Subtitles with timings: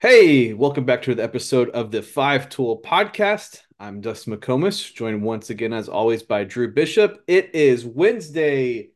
[0.00, 3.60] Hey, welcome back to the episode of the Five Tool Podcast.
[3.78, 7.22] I'm Dustin McComas, joined once again, as always, by Drew Bishop.
[7.26, 8.92] It is Wednesday,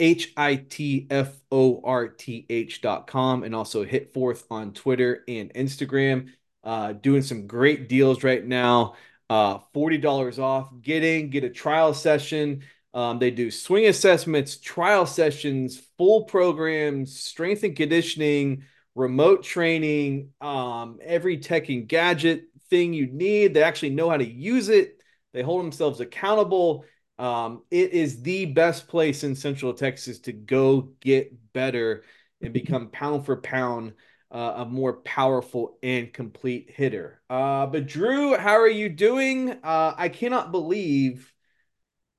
[0.00, 5.22] H I T F O R T H dot com and also Hitforth on Twitter
[5.28, 6.30] and Instagram.
[6.64, 8.94] Uh, doing some great deals right now.
[9.28, 10.70] Uh, $40 off.
[10.80, 12.62] Get in, get a trial session.
[12.94, 18.64] Um, they do swing assessments, trial sessions, full programs, strength and conditioning,
[18.94, 23.54] remote training, um, every tech and gadget thing you need.
[23.54, 24.98] They actually know how to use it.
[25.32, 26.84] They hold themselves accountable.
[27.18, 32.04] Um, it is the best place in Central Texas to go get better
[32.40, 33.94] and become pound for pound
[34.30, 37.20] uh, a more powerful and complete hitter.
[37.28, 39.50] Uh, but Drew, how are you doing?
[39.62, 41.32] Uh, I cannot believe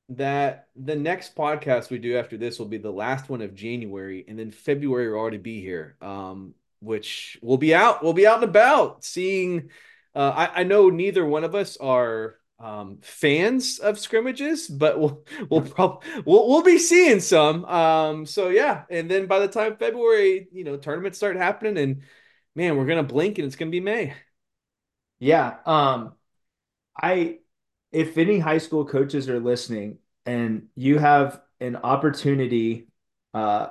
[0.10, 4.26] that the next podcast we do after this will be the last one of January,
[4.28, 5.98] and then February will already be here.
[6.02, 8.04] Um, which will be out.
[8.04, 9.70] We'll be out and about seeing.
[10.14, 15.26] Uh, I, I know neither one of us are um, fans of scrimmages, but we'll
[15.50, 17.66] we'll probably we'll, we'll be seeing some.
[17.66, 22.04] Um, so yeah, and then by the time February, you know, tournaments start happening, and
[22.56, 24.14] man, we're gonna blink and it's gonna be May.
[25.20, 25.58] Yeah.
[25.66, 26.14] Um,
[27.02, 27.40] I
[27.92, 32.88] if any high school coaches are listening and you have an opportunity
[33.34, 33.70] uh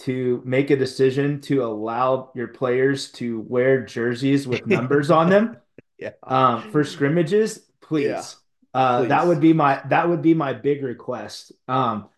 [0.00, 5.58] to make a decision to allow your players to wear jerseys with numbers on them
[5.98, 6.12] Yeah.
[6.22, 8.06] um, for scrimmages, please.
[8.06, 8.22] Yeah.
[8.72, 11.52] Uh, that would be my that would be my big request.
[11.66, 12.08] Um,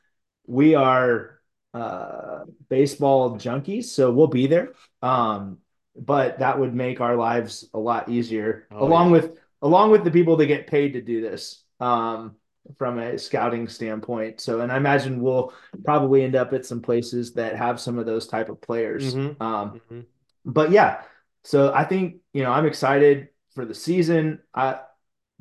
[0.47, 1.41] we are
[1.73, 4.75] uh, baseball junkies, so we'll be there.
[5.01, 5.59] Um,
[5.97, 9.13] but that would make our lives a lot easier, Oh, along yeah.
[9.13, 12.37] with along with the people that get paid to do this um,
[12.77, 14.41] from a scouting standpoint.
[14.41, 15.53] So, and I imagine we'll
[15.85, 19.15] probably end up at some places that have some of those type of players.
[19.15, 19.41] Mhm.
[19.41, 20.05] Um, Mhm.
[20.45, 21.01] but yeah,
[21.45, 24.41] so I think you know I'm excited for the season.
[24.55, 24.81] I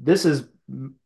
[0.04, 0.44] this is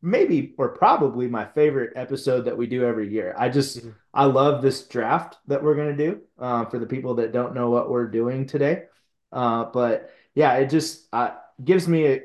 [0.02, 3.34] maybe or probably my favorite episode that we do every year.
[3.38, 3.96] I just Mhm.
[4.14, 6.22] I love this draft that we're gonna do.
[6.38, 8.84] Uh, for the people that don't know what we're doing today,
[9.32, 11.32] uh, but yeah, it just uh,
[11.64, 12.22] gives me a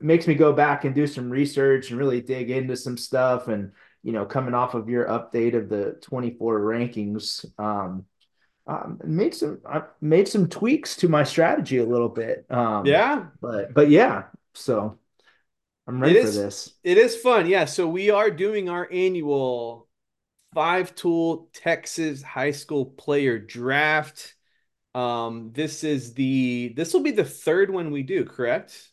[0.00, 3.72] makes me go back and do some research and really dig into some stuff and
[4.02, 8.04] you know coming off of your update of the 24 rankings um
[8.66, 12.46] um, made some I made some tweaks to my strategy a little bit.
[12.50, 14.24] Um, Yeah, but but yeah,
[14.54, 14.98] so
[15.86, 16.34] I'm it ready for is.
[16.34, 16.74] this.
[16.82, 17.46] It is fun.
[17.46, 17.64] Yeah.
[17.64, 19.88] So we are doing our annual
[20.54, 24.34] five tool Texas high school player draft.
[24.94, 28.90] Um, this is the this will be the third one we do, correct?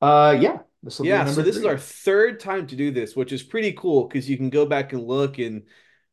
[0.00, 3.16] Uh, yeah, this will be Yeah, so this is our third time to do this,
[3.16, 5.62] which is pretty cool because you can go back and look and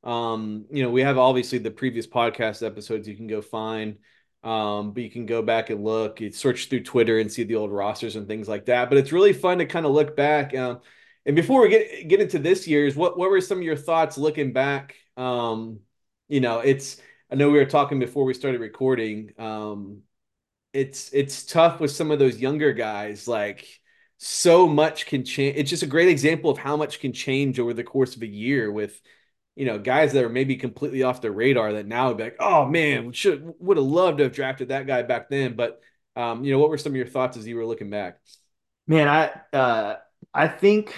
[0.04, 3.98] um, you know, we have obviously the previous podcast episodes you can go find.
[4.44, 7.56] Um, but you can go back and look, you search through Twitter and see the
[7.56, 8.90] old rosters and things like that.
[8.90, 10.56] But it's really fun to kind of look back.
[10.56, 10.80] Um,
[11.26, 14.18] and before we get get into this year's, what what were some of your thoughts
[14.18, 14.96] looking back?
[15.18, 15.80] Um,
[16.28, 19.34] you know, it's I know we were talking before we started recording.
[19.38, 20.04] Um,
[20.74, 23.28] it's it's tough with some of those younger guys.
[23.28, 23.68] Like
[24.18, 25.58] so much can change.
[25.58, 28.28] It's just a great example of how much can change over the course of a
[28.28, 29.00] year with
[29.60, 32.38] you know guys that are maybe completely off the radar that now would be like,
[32.40, 35.58] oh man, should would have loved to have drafted that guy back then.
[35.58, 35.82] But
[36.16, 38.20] um, you know, what were some of your thoughts as you were looking back?
[38.88, 39.98] Man, I uh
[40.34, 40.96] I think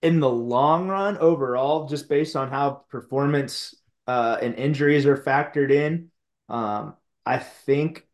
[0.00, 3.74] in the long run overall, just based on how performance
[4.06, 6.10] uh and injuries are factored in,
[6.48, 6.94] um,
[7.26, 8.06] I think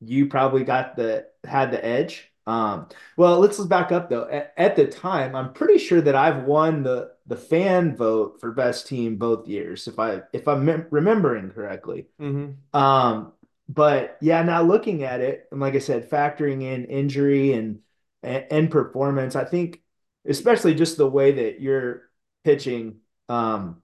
[0.00, 2.30] you probably got the had the edge.
[2.46, 4.28] Um, well, let's back up though.
[4.28, 8.52] At, at the time, I'm pretty sure that I've won the the fan vote for
[8.52, 12.06] best team both years, if I if I'm mem- remembering correctly.
[12.20, 12.78] Mm-hmm.
[12.78, 13.32] Um,
[13.68, 17.80] but yeah, now looking at it, and like I said, factoring in injury and
[18.22, 19.82] and, and performance, I think
[20.26, 22.02] especially just the way that you're
[22.44, 22.98] pitching
[23.28, 23.82] um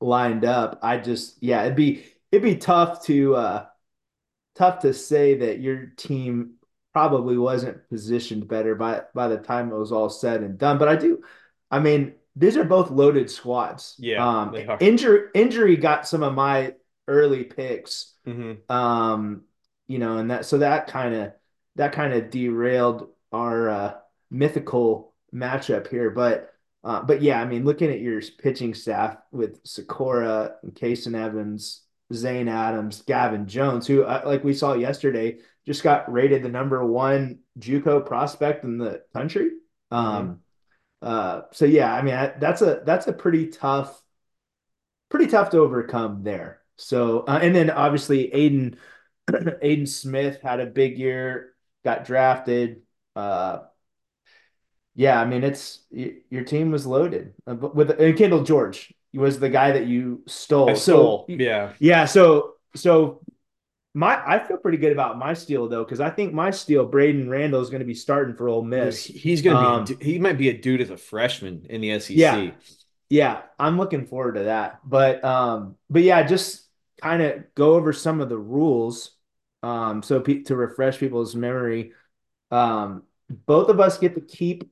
[0.00, 3.66] lined up, I just yeah, it'd be it'd be tough to uh
[4.56, 6.54] tough to say that your team
[6.92, 10.78] probably wasn't positioned better by by the time it was all said and done.
[10.78, 11.22] But I do,
[11.70, 13.94] I mean, these are both loaded squads.
[13.98, 16.74] Yeah, Um, injury injury got some of my
[17.06, 18.14] early picks.
[18.26, 18.72] Mm-hmm.
[18.74, 19.42] Um,
[19.86, 21.32] you know, and that so that kind of
[21.76, 23.94] that kind of derailed our uh,
[24.30, 26.10] mythical matchup here.
[26.10, 26.50] But
[26.84, 31.80] Uh, but yeah, I mean, looking at your pitching staff with Sykora, Kason Evans,
[32.12, 36.84] Zane Adams, Gavin Jones, who, uh, like we saw yesterday, just got rated the number
[36.84, 39.52] one JUCO prospect in the country.
[39.90, 40.32] Um, mm-hmm.
[41.04, 44.02] Uh, so yeah, I mean, I, that's a that's a pretty tough,
[45.10, 46.60] pretty tough to overcome there.
[46.76, 48.78] So, uh, and then obviously Aiden
[49.62, 51.52] Aidan Smith had a big year,
[51.84, 52.80] got drafted.
[53.14, 53.58] Uh,
[54.94, 59.50] yeah, I mean, it's your team was loaded uh, with and Kendall George was the
[59.50, 60.70] guy that you stole.
[60.70, 61.26] I stole.
[61.28, 62.06] So yeah, yeah.
[62.06, 63.20] So so
[63.94, 67.30] my I feel pretty good about my steal though because I think my steal Braden
[67.30, 69.04] Randall is going to be starting for Ole Miss.
[69.04, 71.98] He's going to um, be he might be a dude as a freshman in the
[72.00, 72.16] SEC.
[72.16, 72.50] Yeah,
[73.08, 73.42] yeah.
[73.58, 74.80] I'm looking forward to that.
[74.84, 76.66] But um, but yeah, just
[77.00, 79.12] kind of go over some of the rules.
[79.62, 81.92] Um, so to refresh people's memory,
[82.50, 83.04] um,
[83.46, 84.70] both of us get to keep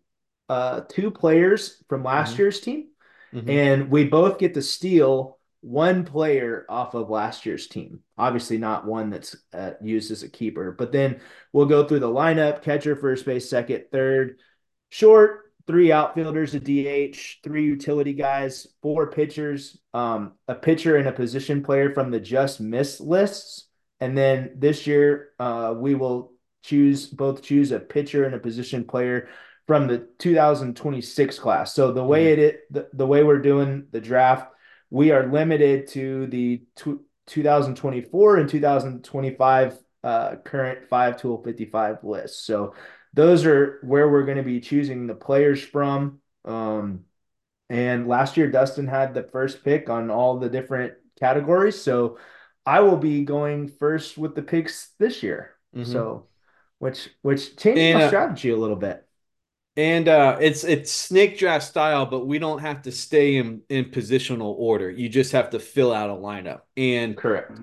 [0.49, 2.43] uh, two players from last mm-hmm.
[2.43, 2.89] year's team,
[3.33, 3.49] mm-hmm.
[3.49, 8.01] and we both get to steal one player off of last year's team.
[8.19, 11.21] Obviously, not one that's uh, used as a keeper, but then
[11.53, 14.39] we'll go through the lineup catcher, first base, second, third,
[14.91, 21.13] short, three outfielders, a DH, three utility guys, four pitchers, um, a pitcher and a
[21.13, 23.69] position player from the just miss lists.
[24.01, 26.33] And then this year, uh, we will
[26.63, 29.29] choose both choose a pitcher and a position player
[29.67, 31.73] from the 2026 class.
[31.73, 32.41] So the way mm-hmm.
[32.43, 34.52] it the, the way we're doing the draft,
[34.93, 36.63] we are limited to the
[37.27, 42.45] 2024 and 2025 uh, current five tool 55 lists.
[42.45, 42.75] So
[43.15, 46.21] those are where we're going to be choosing the players from.
[46.45, 47.05] Um,
[47.71, 51.81] and last year, Dustin had the first pick on all the different categories.
[51.81, 52.19] So
[52.67, 55.53] I will be going first with the picks this year.
[55.75, 55.91] Mm-hmm.
[55.91, 56.27] So,
[56.81, 59.07] which which changed and, my uh, strategy a little bit.
[59.77, 63.87] And uh, it's it's snake draft style, but we don't have to stay in in
[63.87, 64.91] positional order.
[64.91, 66.61] You just have to fill out a lineup.
[66.77, 67.59] And correct,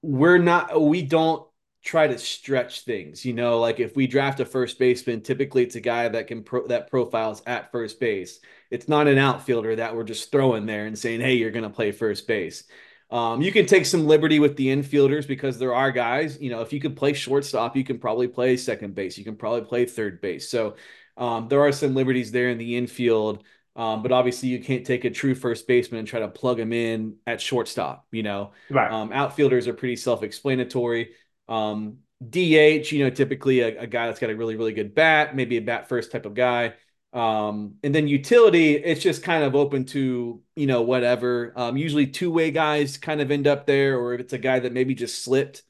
[0.00, 1.46] we're not we don't
[1.84, 3.26] try to stretch things.
[3.26, 6.44] You know, like if we draft a first baseman, typically it's a guy that can
[6.44, 8.40] pro- that profiles at first base.
[8.70, 11.70] It's not an outfielder that we're just throwing there and saying, "Hey, you're going to
[11.70, 12.64] play first base."
[13.10, 16.40] Um, you can take some liberty with the infielders because there are guys.
[16.40, 19.18] You know, if you could play shortstop, you can probably play second base.
[19.18, 20.48] You can probably play third base.
[20.48, 20.76] So
[21.20, 23.44] um, there are some liberties there in the infield,
[23.76, 26.72] um, but obviously you can't take a true first baseman and try to plug him
[26.72, 28.06] in at shortstop.
[28.10, 28.90] You know, right.
[28.90, 31.10] um, outfielders are pretty self-explanatory.
[31.46, 35.34] Um, DH, you know, typically a, a, guy that's got a really, really good bat,
[35.34, 36.74] maybe a bat first type of guy.
[37.12, 41.52] Um, and then utility, it's just kind of open to, you know, whatever.
[41.56, 44.60] Um, usually two way guys kind of end up there, or if it's a guy
[44.60, 45.62] that maybe just slipped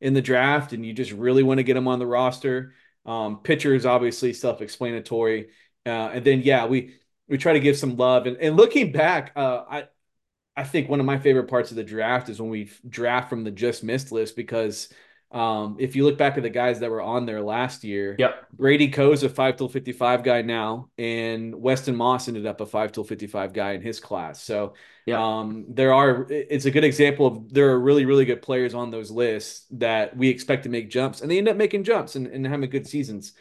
[0.00, 2.74] in the draft and you just really want to get him on the roster.
[3.08, 5.48] Um, pitcher is obviously self-explanatory,
[5.86, 6.96] uh, and then yeah, we
[7.28, 8.26] we try to give some love.
[8.26, 9.88] And, and looking back, uh, I
[10.56, 13.44] I think one of my favorite parts of the draft is when we draft from
[13.44, 14.88] the just missed list because
[15.30, 18.46] um, if you look back at the guys that were on there last year, yep.
[18.52, 22.66] Brady Coe's a five tool fifty five guy now, and Weston Moss ended up a
[22.66, 24.42] five tool fifty five guy in his class.
[24.42, 24.72] So
[25.04, 25.22] yeah.
[25.22, 28.90] um, there are it's a good example of there are really really good players on
[28.90, 32.26] those lists that we expect to make jumps, and they end up making jumps and,
[32.26, 33.34] and having good seasons.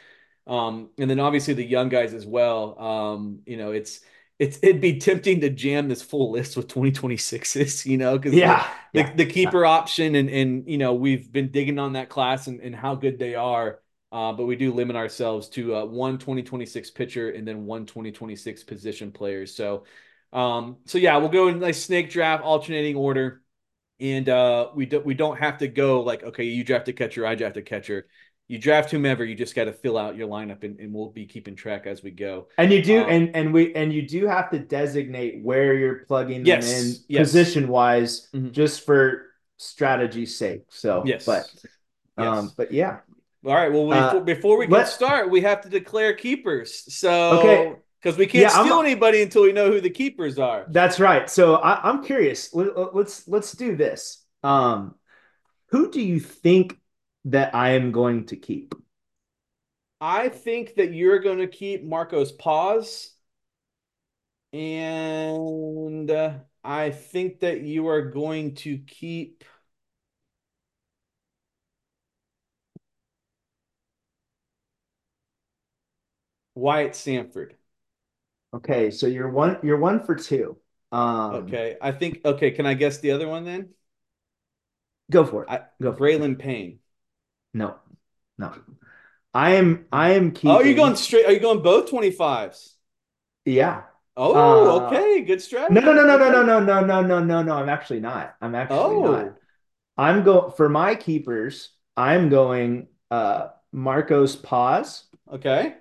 [0.45, 2.79] Um, and then obviously the young guys as well.
[2.79, 4.01] Um, you know, it's
[4.39, 8.67] it's it'd be tempting to jam this full list with 2026s, you know, because yeah,
[8.93, 9.71] the, yeah, the, keeper yeah.
[9.71, 13.17] option and and you know we've been digging on that class and, and how good
[13.19, 13.79] they are.
[14.09, 18.63] Uh, but we do limit ourselves to uh, one 2026 pitcher and then one 2026
[18.63, 19.53] position players.
[19.53, 19.83] So,
[20.31, 23.41] um, so yeah, we'll go in like snake draft, alternating order,
[23.99, 27.25] and uh, we don't we don't have to go like okay, you draft a catcher,
[27.25, 28.07] I draft a catcher
[28.47, 31.25] you draft whomever, you just got to fill out your lineup, and, and we'll be
[31.25, 32.47] keeping track as we go.
[32.57, 36.05] And you do, um, and and we and you do have to designate where you're
[36.05, 37.27] plugging yes, them in yes.
[37.27, 38.51] position wise, mm-hmm.
[38.51, 39.25] just for
[39.57, 40.63] strategy's sake.
[40.69, 41.53] So yes, but
[42.17, 42.53] um, yes.
[42.55, 42.97] but yeah.
[43.45, 43.71] All right.
[43.71, 46.93] Well, uh, before, we get start, we have to declare keepers.
[46.93, 47.75] So okay.
[48.01, 50.65] Because we can't yeah, steal I'm, anybody until we know who the keepers are.
[50.69, 51.29] That's right.
[51.29, 52.53] So I, I'm curious.
[52.53, 54.23] Let, let's let's do this.
[54.43, 54.95] Um,
[55.69, 56.77] who do you think
[57.25, 58.73] that I am going to keep?
[59.99, 63.13] I think that you're going to keep Marcos Paz.
[64.53, 66.33] And uh,
[66.63, 69.43] I think that you are going to keep.
[76.55, 77.55] Wyatt Sanford.
[78.53, 80.57] Okay, so you're one you're one for two.
[80.91, 82.51] Um, okay, I think okay.
[82.51, 83.69] Can I guess the other one then?
[85.11, 85.49] Go for it.
[85.49, 85.93] I, go.
[85.93, 86.79] For Braylon Payne.
[87.57, 87.75] No,
[88.37, 88.53] no.
[89.33, 90.51] I am I am keeping.
[90.51, 91.25] Oh, are you going straight?
[91.25, 92.75] Are you going both twenty fives?
[93.45, 93.83] Yeah.
[94.15, 95.21] Oh, Uh, okay.
[95.21, 95.91] Good no, no, strategy.
[95.93, 97.53] no, no, no, no, no, no, no, no, no, no.
[97.55, 98.35] I'm actually not.
[98.41, 99.31] I'm actually not.
[99.31, 99.35] Oh,
[99.97, 101.71] I'm go for my keepers.
[101.97, 105.77] I'm going uh Marcos Paz, okay.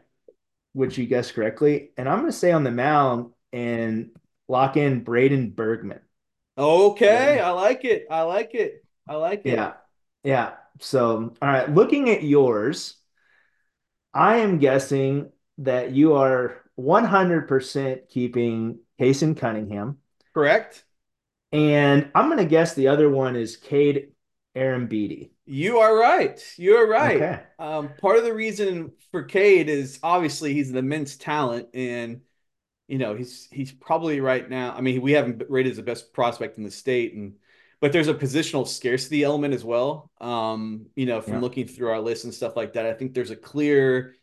[0.73, 4.11] which you guessed correctly, and I'm going to stay on the mound and
[4.49, 6.01] lock in Braden Bergman.
[6.59, 7.07] Okay.
[7.07, 7.41] Ready?
[7.41, 8.07] I like it.
[8.11, 8.85] I like it.
[9.09, 9.51] I like it.
[9.51, 9.75] Yeah,
[10.25, 10.55] yeah.
[10.81, 12.97] So, all right, looking at yours,
[14.15, 19.99] I am guessing that you are 100% keeping Kayson Cunningham,
[20.35, 20.85] Correct.
[21.53, 24.13] and I'm going to guess the other one is Cade
[24.55, 25.31] Arrambide.
[25.47, 26.43] You are right.
[26.57, 27.17] You are right.
[27.17, 27.43] Okay.
[27.59, 32.23] Um, part of the reason for Cade is obviously he's an immense talent, and
[32.89, 34.75] you know he's he's probably right now.
[34.75, 37.35] I mean, we haven't rated as the best prospect in the state, and
[37.81, 40.11] but there's a positional scarcity element as well.
[40.21, 41.41] Um, you know, from Yeah.
[41.41, 44.15] looking through our list and stuff like that, I think there's a clear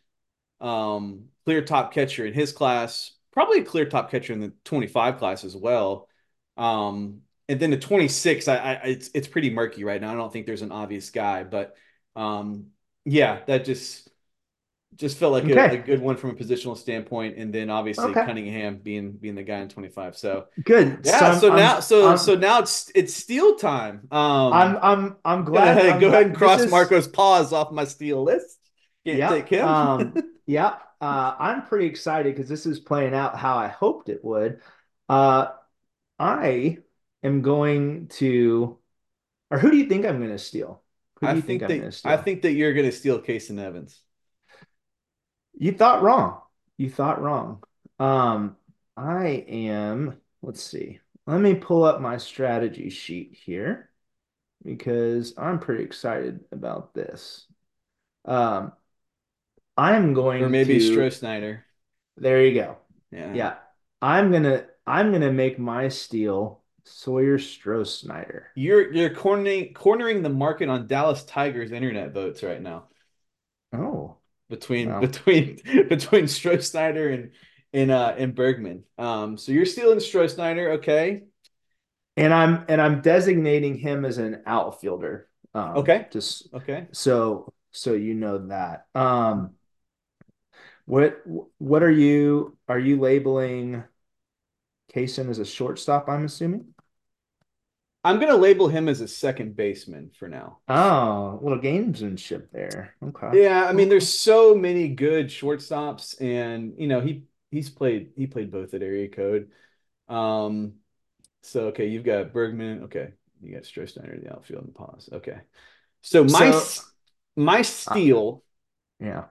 [0.60, 5.18] um, clear top catcher in his class, probably a clear top catcher in the 25
[5.18, 6.08] class as well.
[6.56, 10.12] Um, and then the 26, I, I it's it's pretty murky right now.
[10.12, 11.76] I don't think there's an obvious guy, but
[12.16, 12.68] um,
[13.04, 14.08] yeah, that just
[14.96, 17.36] just felt like a, a good one from a positional standpoint.
[17.36, 18.24] And then obviously Okay.
[18.24, 20.16] Cunningham being being the guy in 25.
[20.16, 21.00] So Good.
[21.04, 24.06] Yeah, I'm so I'm now so I'm so now it's it's steel time.
[24.50, 27.72] I'm Um, I'm I'm glad gonna I'm go ahead and cross is Marcos Paz off
[27.72, 28.58] my steel list.
[29.04, 29.28] Can't yeah.
[29.28, 29.64] take him.
[29.66, 30.14] Um
[30.46, 30.76] yeah.
[31.00, 34.60] Uh I'm pretty excited because this is playing out how I hoped it would.
[35.08, 35.48] Uh
[36.18, 36.78] I
[37.22, 38.78] am going to
[39.50, 40.82] or who do you think I'm gonna steal?
[41.20, 43.20] Who I do you think think I'm that I think that you're going to steal
[43.20, 44.00] Kason Evans.
[45.56, 46.40] You thought wrong.
[46.76, 47.62] You thought wrong.
[47.98, 48.56] Um
[48.96, 51.00] I am, let's see.
[51.26, 53.90] Let me pull up my strategy sheet here
[54.64, 57.46] because I'm pretty excited about this.
[58.24, 58.72] Um
[59.76, 61.64] I'm going Or maybe to, Stroh Snyder.
[62.16, 62.76] there you go.
[63.10, 63.34] Yeah.
[63.34, 63.54] Yeah.
[64.00, 68.48] I'm gonna I'm gonna make my steal Sawyer Stroh-Snyder.
[68.54, 72.88] You're you're cornering cornering the market on Dallas Tigers internet votes right now
[73.72, 74.98] Oh, between well.
[74.98, 75.56] between
[75.88, 77.32] between Stroh Snyder and
[77.72, 78.84] and uh and Bergman.
[78.98, 81.24] Um so you're stealing Stroh Snyder, okay?
[82.16, 85.28] And I'm and I'm designating him as an outfielder.
[85.52, 86.06] Um, Okay.
[86.10, 86.88] just Okay.
[86.92, 88.86] so so you know that.
[88.94, 89.54] Um,
[90.86, 91.22] what
[91.58, 93.84] what are you are you labeling
[94.88, 96.73] Kayson as a shortstop, I'm assuming?
[98.04, 100.58] I'm going to label him as a second baseman for now.
[100.68, 102.94] Oh, little gamesmanship there.
[103.02, 103.42] Okay.
[103.42, 108.26] Yeah, I mean, there's so many good shortstops, and you know he he's played he
[108.26, 109.50] played both at area code.
[110.08, 110.74] Um,
[111.42, 112.84] so okay, you've got Bergman.
[112.84, 115.08] Okay, you got Stroh Snyder in the outfield and Paz.
[115.12, 115.38] Okay,
[116.02, 116.82] so my So,
[117.36, 118.42] my uh, steal,
[119.00, 119.24] yeah,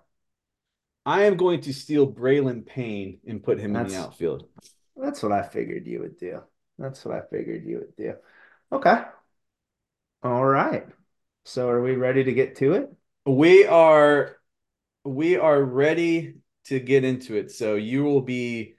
[1.05, 4.47] I am going to steal Braylon Payne and put him in the outfield.
[4.95, 6.41] That's what I figured you would do.
[6.77, 8.13] That's what I figured you would do.
[8.71, 9.03] Okay.
[10.23, 10.85] All right.
[11.45, 12.93] So are we ready to get to it?
[13.25, 14.37] We are
[15.03, 17.51] we are ready to get into it.
[17.51, 18.75] So you will be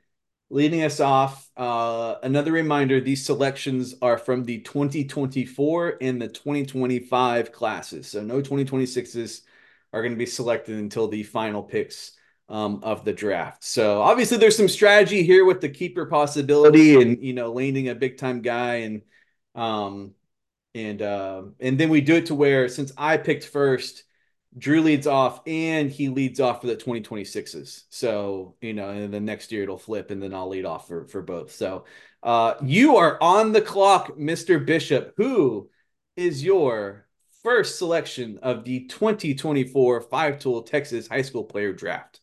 [0.50, 1.50] leading us off.
[1.56, 8.08] Uh, another reminder: these selections are from the 2024 and the 2025 classes.
[8.08, 9.42] So no 2026s
[9.92, 12.12] are going to be selected until the final picks
[12.48, 13.64] um, of the draft.
[13.64, 17.94] So obviously, there's some strategy here with the keeper possibility, and you know, landing a
[17.94, 19.02] big time guy, and
[19.54, 20.14] um,
[20.74, 24.04] and uh, and then we do it to where since I picked first.
[24.56, 27.86] Drew leads off and he leads off for the 2026s.
[27.90, 31.08] So, you know, and then next year it'll flip and then I'll lead off for,
[31.08, 31.50] for both.
[31.50, 31.86] So,
[32.22, 34.64] uh, you are on the clock, Mr.
[34.64, 35.14] Bishop.
[35.16, 35.70] Who
[36.16, 37.08] is your
[37.42, 42.20] first selection of the 2024 five tool Texas high school player draft?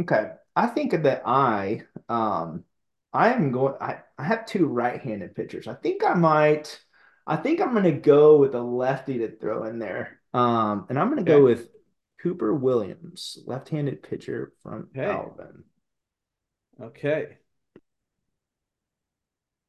[0.00, 0.32] Okay.
[0.56, 2.64] I think that I um
[3.12, 5.66] I am going I, I have two right-handed pitchers.
[5.66, 6.80] I think I might
[7.26, 10.20] I think I'm gonna go with a lefty to throw in there.
[10.32, 11.68] Um and I'm gonna go with
[12.22, 15.06] Cooper Williams, left-handed pitcher from Okay.
[15.06, 15.64] Alvin.
[16.80, 17.38] Okay.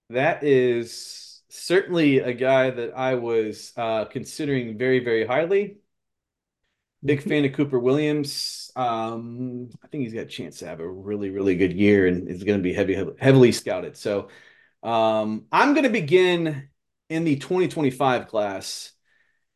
[0.09, 5.77] That is certainly a guy that I was uh, considering very, very highly.
[7.03, 8.71] Big fan of Cooper Williams.
[8.75, 12.27] Um, I think he's got a chance to have a really, really good year and
[12.29, 13.97] is going to be heavy, heavily scouted.
[13.97, 14.29] So
[14.83, 16.69] um, I'm going to begin
[17.09, 18.91] in the 2025 class,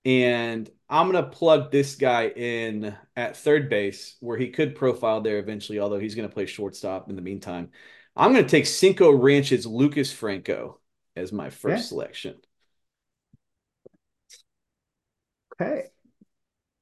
[0.05, 5.21] and I'm going to plug this guy in at third base where he could profile
[5.21, 7.69] there eventually, although he's going to play shortstop in the meantime.
[8.15, 10.79] I'm going to take Cinco Ranch's Lucas Franco
[11.15, 12.35] as my first selection.
[15.59, 15.94] Okay.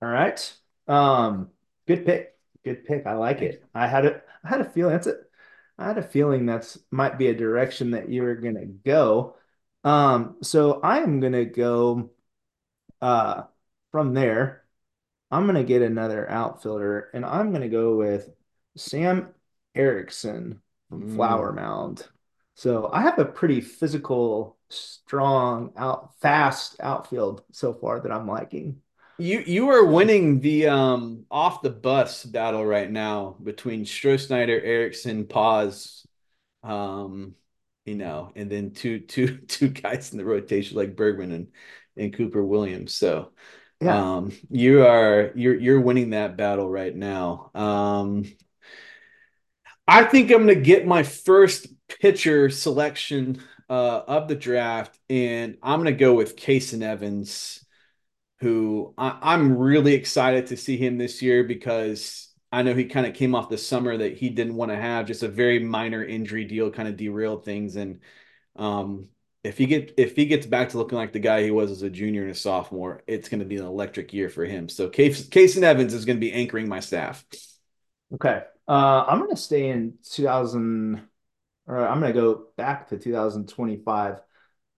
[0.04, 0.54] All right.
[0.90, 1.52] Um,
[1.88, 2.38] good pick.
[2.66, 3.08] Good pick.
[3.08, 3.54] I like Thank you.
[3.54, 3.64] it.
[3.74, 5.32] I had a I had a feeling that's it.
[5.78, 9.38] I had a feeling that's might be a direction that you were gonna go.
[9.86, 12.12] Um, so I am gonna go
[13.02, 13.46] uh
[13.92, 14.66] from there.
[15.32, 18.32] I'm gonna get another outfielder, and I'm gonna go with
[18.78, 19.36] Sam
[19.76, 21.56] Erickson from Flower Mm.
[21.56, 22.10] Mound.
[22.56, 28.83] So I have a pretty physical, strong out, fast outfield so far that I'm liking.
[29.20, 35.28] You you are winning the um off the bus battle right now between Stroh Erickson,
[35.28, 36.06] Paz,
[36.64, 37.36] um,
[37.86, 41.48] you know, and then two two two guys in the rotation like Bergman and
[41.98, 42.96] and Cooper Williams.
[42.96, 43.32] So
[43.82, 43.94] Yeah.
[43.96, 47.52] um you are you're you're winning that battle right now.
[47.56, 48.26] Um
[49.88, 55.80] I think I'm gonna get my first pitcher selection uh of the draft, and I'm
[55.80, 57.63] gonna go with Kason Evans
[58.44, 63.08] who I, am really excited to see him this year because I know he kind
[63.08, 66.04] of came off the summer that he didn't want to have, just a very minor
[66.04, 67.78] injury deal, kind of derailed things.
[67.78, 68.02] And
[68.58, 69.10] um,
[69.44, 71.82] if he get if he gets back to looking like the guy he was as
[71.82, 74.68] a junior and a sophomore, it's going to be an electric year for him.
[74.70, 77.26] So Case Kason Evans is going to be anchoring my staff.
[78.14, 78.44] Okay.
[78.68, 81.02] Uh, I'm gonna stay in 2000,
[81.68, 84.20] or I'm gonna go back to 2025,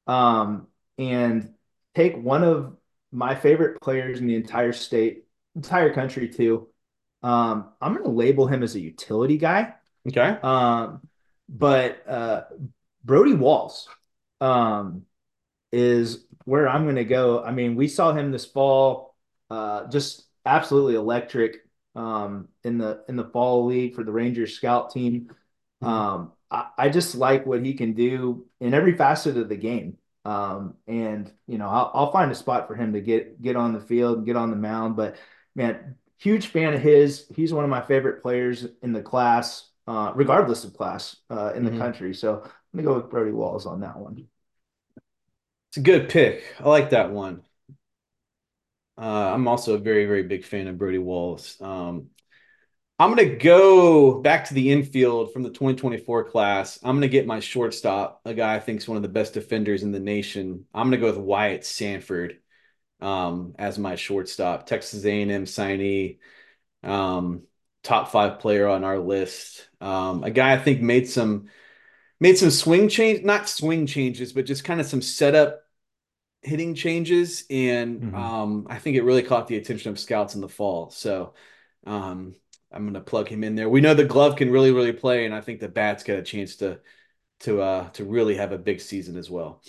[0.07, 0.67] um,
[0.97, 1.53] and
[1.93, 2.77] take one of
[3.11, 6.67] my favorite players in the entire state, entire country too.
[7.23, 9.73] Um, I'm gonna label him as a utility guy.
[10.07, 10.37] Okay.
[10.43, 11.01] Um,
[11.49, 12.43] but uh,
[13.03, 13.87] Brody Walls
[14.41, 15.03] um,
[15.71, 17.43] is where I'm going to go.
[17.43, 19.15] I mean, we saw him this fall,
[19.49, 21.57] uh, just absolutely electric
[21.95, 25.29] um, in the in the fall league for the Rangers scout team.
[25.83, 25.87] Mhm.
[25.87, 29.97] Um, I, I just like what he can do in every facet of the game.
[30.25, 33.73] Um, and you know, I'll, I'll find a spot for him to get get on
[33.73, 34.95] the field, get on the mound.
[34.95, 35.17] But
[35.55, 37.27] man, huge fan of his.
[37.35, 41.63] He's one of my favorite players in the class, uh, regardless of class uh, in
[41.65, 41.71] the Mhm.
[41.71, 42.13] country.
[42.13, 44.27] So I'm gonna go with Brody Walls on that one.
[45.69, 46.43] It's a good pick.
[46.59, 47.43] I like that one.
[48.97, 51.59] Uh, I'm also a very, very big fan of Brody Walls.
[51.61, 52.09] Um,
[52.97, 56.79] I'm going to go back to the infield from the 2024 class.
[56.81, 59.33] I'm going to get my shortstop, a guy I think is one of the best
[59.33, 60.65] defenders in the nation.
[60.73, 62.39] I'm going to go with Wyatt Sanford
[63.01, 64.65] um, as my shortstop.
[64.67, 66.19] Texas A&M signee,
[66.83, 67.43] um,
[67.83, 69.67] top five player on our list.
[69.81, 71.49] Um, a guy I think made some
[72.19, 75.61] made some swing change, not swing changes, but just kind of some setup
[76.41, 78.15] hitting changes, and Mhm.
[78.15, 80.89] um, I think it really caught the attention of scouts in the fall.
[80.91, 81.33] So
[81.85, 82.35] um,
[82.75, 83.69] I'm going to plug him in there.
[83.69, 86.23] We know the glove can really, really play, and I think the bat's got a
[86.23, 86.79] chance to
[87.41, 89.61] to uh, to really have a big season as well.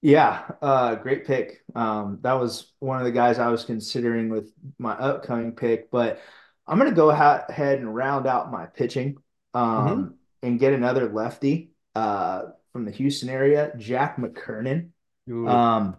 [0.00, 1.62] Yeah, uh, great pick.
[1.74, 6.20] Um, that was one of the guys I was considering with my upcoming pick, but
[6.66, 9.16] I'm gonna go ha ahead and round out my pitching,
[9.54, 12.42] um, and get another lefty, uh,
[12.72, 14.90] from the Houston area, Jack McKernan.
[15.30, 15.48] Ooh.
[15.48, 15.96] Um,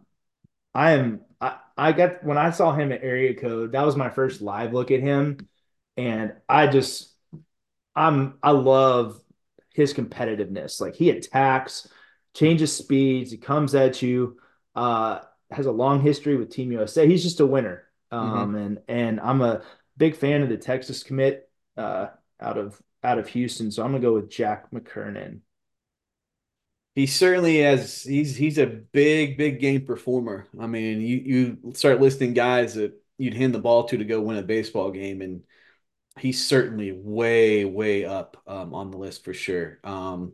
[0.73, 4.09] I am I, I got when I saw him at area code, that was my
[4.09, 5.37] first live look at him.
[5.97, 7.13] And I just
[7.95, 9.21] I'm I love
[9.73, 10.81] his competitiveness.
[10.81, 11.87] Like he attacks,
[12.35, 14.39] changes speeds, he comes at you,
[14.75, 15.19] uh,
[15.51, 17.07] has a long history with Team USA.
[17.07, 17.85] He's just a winner.
[18.11, 19.63] Um, hmm and and I'm a
[19.97, 22.07] big fan of the Texas commit uh
[22.39, 23.71] out of out of Houston.
[23.71, 25.41] So I'm gonna go with Jack McKernan.
[26.95, 28.01] He certainly has.
[28.03, 30.47] He's he's a big, big game performer.
[30.59, 31.17] I mean, you
[31.63, 34.91] you start listing guys that you'd hand the ball to to go win a baseball
[34.91, 35.43] game, and
[36.19, 39.79] he's certainly way, way up um, on the list for sure.
[39.83, 40.33] Um,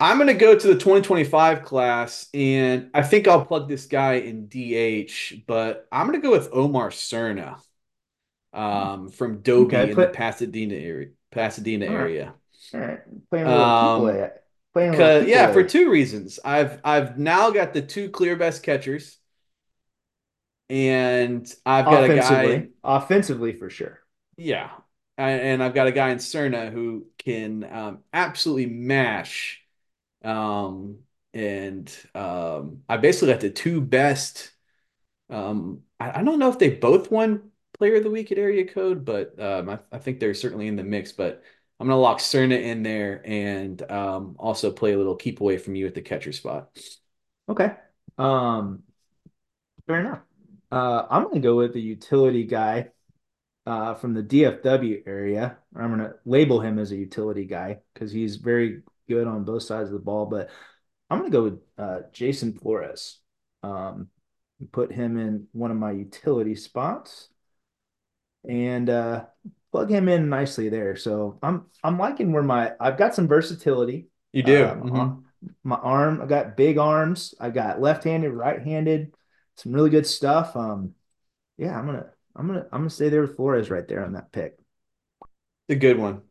[0.00, 4.14] I'm going to go to the 2025 class, and I think I'll plug this guy
[4.14, 7.60] in DH, but I'm going to go with Omar Cerna
[8.52, 11.10] um, from Okay, Dobie in the Pasadena area.
[11.30, 12.34] Pasadena all right, area.
[12.74, 13.00] all right.
[13.30, 14.04] Playing a little keep Um.
[14.72, 16.38] Playing a little cause yeah, for two reasons.
[16.44, 19.18] I've I've now got the two clear best catchers,
[20.68, 22.68] and I've got a guy.
[22.84, 24.01] Offensively for sure.
[24.44, 24.70] Yeah,
[25.18, 29.62] and I've got a guy in Cerna who can um, absolutely mash
[30.24, 31.00] Um,
[31.34, 34.52] and um, I basically got the two best.
[35.30, 38.66] Um, I, I don't know if they both won Player of the Week at Area
[38.66, 41.12] Code, but um, I, I think they're certainly in the mix.
[41.12, 41.44] But
[41.80, 45.74] I'm gonna lock Cerna in there and um, also play a little keep away from
[45.76, 46.70] you at the catcher spot.
[47.48, 47.76] Okay.
[48.18, 48.82] Um,
[49.86, 50.20] fair enough.
[50.70, 52.88] Uh, I'm gonna go with the utility guy
[53.66, 55.58] uh, from the DFW area.
[55.74, 59.88] I'm gonna label him as a utility guy because he's very good on both sides
[59.88, 60.26] of the ball.
[60.26, 60.50] But
[61.10, 63.20] I'm gonna go with uh, Jason Flores.
[63.62, 64.08] Um,
[64.72, 67.28] put him in one of my utility spots,
[68.48, 69.24] and uh,
[69.70, 70.96] plug him in nicely there.
[70.96, 74.08] So I'm I'm liking where my I've got some versatility.
[74.32, 74.64] You do.
[74.64, 75.20] Um, Mm-hmm.
[75.64, 77.34] my arm, I got big arms.
[77.40, 79.14] I got left-handed, right-handed,
[79.56, 80.56] some really good stuff.
[80.56, 80.94] Um,
[81.58, 84.32] yeah, I'm gonna I'm gonna I'm gonna stay there with Flores right there on that
[84.32, 84.58] pick.
[85.68, 86.22] A good one.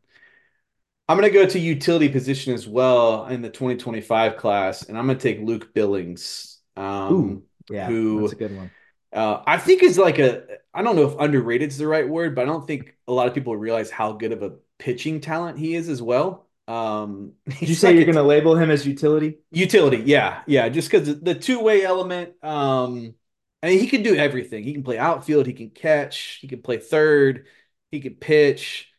[1.07, 5.07] I'm going to go to utility position as well in the 2025 class, and I'm
[5.07, 8.71] going to take Luke Billings, um, Ooh, yeah, that's a good one.
[9.13, 12.33] uh, I think is like a, I don't know if underrated is the right word,
[12.35, 15.57] but I don't think a lot of people realize how good of a pitching talent
[15.59, 16.47] he is as well.
[16.67, 19.39] Um, Did you say like you're gonna label him as utility?
[19.51, 20.03] utility.
[20.05, 20.43] Yeah.
[20.47, 20.69] Yeah.
[20.69, 23.15] Just because the two-way element, um,
[23.63, 24.63] I mean, he can do everything.
[24.63, 27.45] He can play outfield, he can catch, he can play third,
[27.91, 28.89] he can pitch.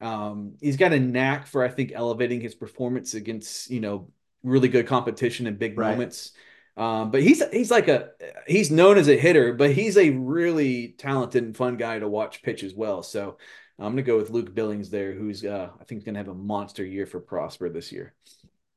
[0.00, 4.10] Um, he's got a knack for, I think, elevating his performance against, you know,
[4.42, 5.78] really good competition and big Right.
[5.78, 6.32] moments.
[6.76, 8.10] Um, but he's he's like a
[8.46, 12.42] he's known as a hitter, but he's a really talented and fun guy to watch
[12.42, 13.02] pitch as well.
[13.02, 13.38] So
[13.78, 16.84] I'm gonna go with Luke Billings there, who's uh, I think gonna have a monster
[16.84, 18.14] year for Prosper this year.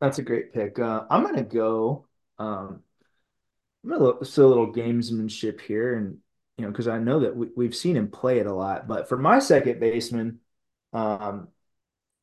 [0.02, 0.78] That's a great pick.
[0.80, 2.06] Uh, I'm gonna go.
[2.38, 2.84] Um,
[3.86, 6.18] I'm gonna so a little gamesmanship here, and
[6.58, 8.88] you know, because I know that we, we've seen him play it a lot.
[8.88, 10.40] But for my second baseman,
[10.94, 11.50] um,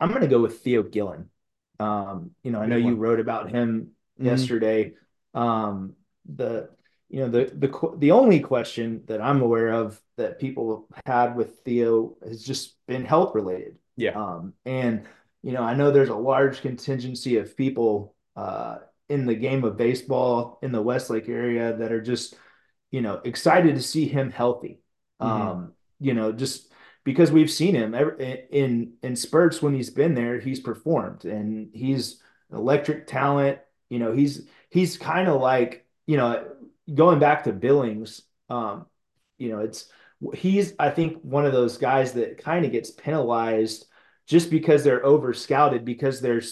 [0.01, 1.31] I'm going to go with Theo Gillen.
[1.79, 4.25] Um, you know, I know you wrote about him Mhm.
[4.27, 4.94] yesterday.
[5.35, 5.94] Um,
[6.27, 6.70] the
[7.09, 11.61] you know the the the only question that I'm aware of that people had with
[11.64, 13.77] Theo has just been health related.
[13.96, 14.12] Yeah.
[14.20, 15.07] Um, and
[15.42, 18.79] you know, I know there's a large contingency of people uh,
[19.12, 22.35] in the game of baseball in the Westlake area that are just
[22.90, 24.81] you know excited to see him healthy.
[25.22, 26.72] hmm Um, you know, just
[27.05, 32.20] because we've seen him in in spurts when he's been there, he's performed and he's
[32.51, 33.59] an electric talent.
[33.88, 36.48] You know, he's he's kind of like, you know,
[36.92, 38.87] going back to Billings, um,
[39.38, 39.88] you know, it's
[40.35, 43.87] he's I think one of those guys that kind of gets penalized
[44.27, 46.42] just because they're over scouted because they're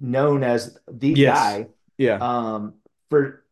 [0.00, 1.18] known as the Yes.
[1.18, 1.68] guy
[2.00, 2.16] Yeah.
[2.20, 2.74] um,
[3.10, 3.44] for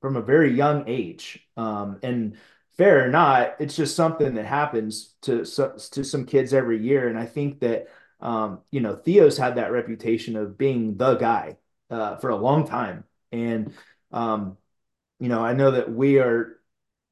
[0.00, 1.46] from a very young age.
[1.56, 2.36] Um, and
[2.76, 7.08] fair or not, it's just something that happens to to some kids every year.
[7.08, 7.88] And I think that
[8.20, 11.58] um, you know Theo's had that reputation of being the guy
[11.90, 13.04] uh, for a long time.
[13.32, 13.74] And
[14.10, 14.56] um,
[15.20, 16.60] you know, I know that we are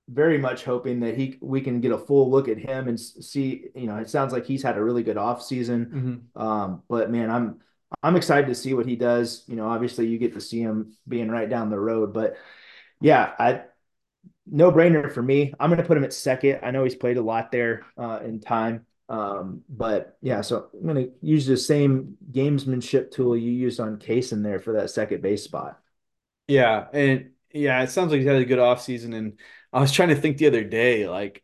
[0.09, 3.67] very much hoping that he we can get a full look at him and see.
[3.75, 6.31] You know, it sounds like he's had a really good off season.
[6.35, 7.61] hmm Um, but man, I'm
[8.03, 9.45] I'm excited to see what he does.
[9.47, 12.37] You know, obviously you get to see him being right down the road, but
[13.01, 13.63] yeah, I
[14.47, 15.55] no brainer for me.
[15.59, 16.61] I'm going to put him at second.
[16.63, 18.87] I know he's played a lot there uh, in time.
[19.09, 23.99] Um, but yeah, so I'm going to use the same gamesmanship tool you used on
[23.99, 25.79] Kayson there for that second base spot.
[26.49, 26.87] Yeah.
[26.93, 29.15] And yeah, it sounds like he's had a good offseason.
[29.15, 29.39] And
[29.73, 31.43] I was trying to think the other day, like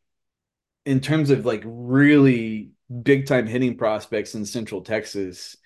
[0.84, 2.70] in terms of like really
[3.02, 5.56] big time hitting prospects in Central Texas,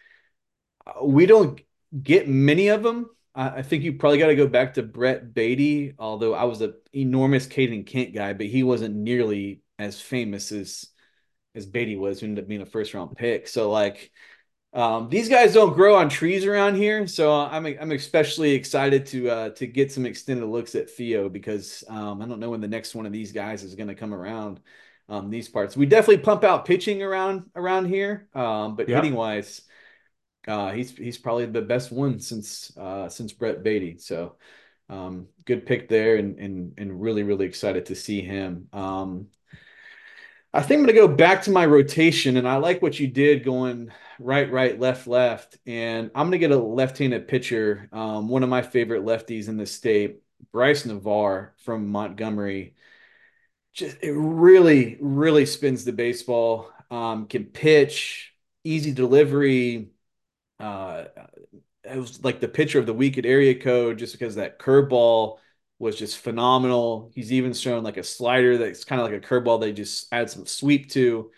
[1.03, 1.61] we don't
[2.03, 3.11] get many of them.
[3.37, 6.75] I, think you probably got to go back to Brett Baty, although I was an
[6.93, 10.87] enormous Caden Kent guy, but he wasn't nearly as famous as
[11.57, 13.49] as Baty was, who ended up being a first round pick.
[13.49, 14.11] So like
[14.73, 19.31] Um, these guys don't grow on trees around here, so I'm I'm especially excited to
[19.31, 22.69] uh, to get some extended looks at Theo because um, I don't know when the
[22.69, 24.61] next one of these guys is going to come around
[25.09, 25.77] um, these parts.
[25.77, 29.19] We definitely pump out pitching around around here, um, but hitting Yep.
[29.19, 29.63] wise,
[30.47, 33.99] uh, he's he's probably the best one since uh, since Brett Baty.
[33.99, 34.37] So
[34.89, 38.69] um, good pick there, and and and really really excited to see him.
[38.73, 39.29] Um,
[40.55, 43.09] I think I'm going to go back to my rotation, and I like what you
[43.09, 45.59] did going right, right, left, left.
[45.67, 49.57] And I'm going to get a left-handed pitcher, um, one of my favorite lefties in
[49.57, 50.21] the state,
[50.53, 52.77] Bryce Navar from Montgomery.
[53.73, 56.71] Just it really, really spins the baseball.
[56.89, 59.89] Um, can pitch, easy delivery.
[60.61, 61.05] Uh,
[61.85, 65.39] it was like the pitcher of the week at area code just because that curveball
[65.79, 67.11] was just phenomenal.
[67.15, 70.31] He's even shown like a slider that's kind of like a curveball they just add
[70.31, 71.31] some sweep to,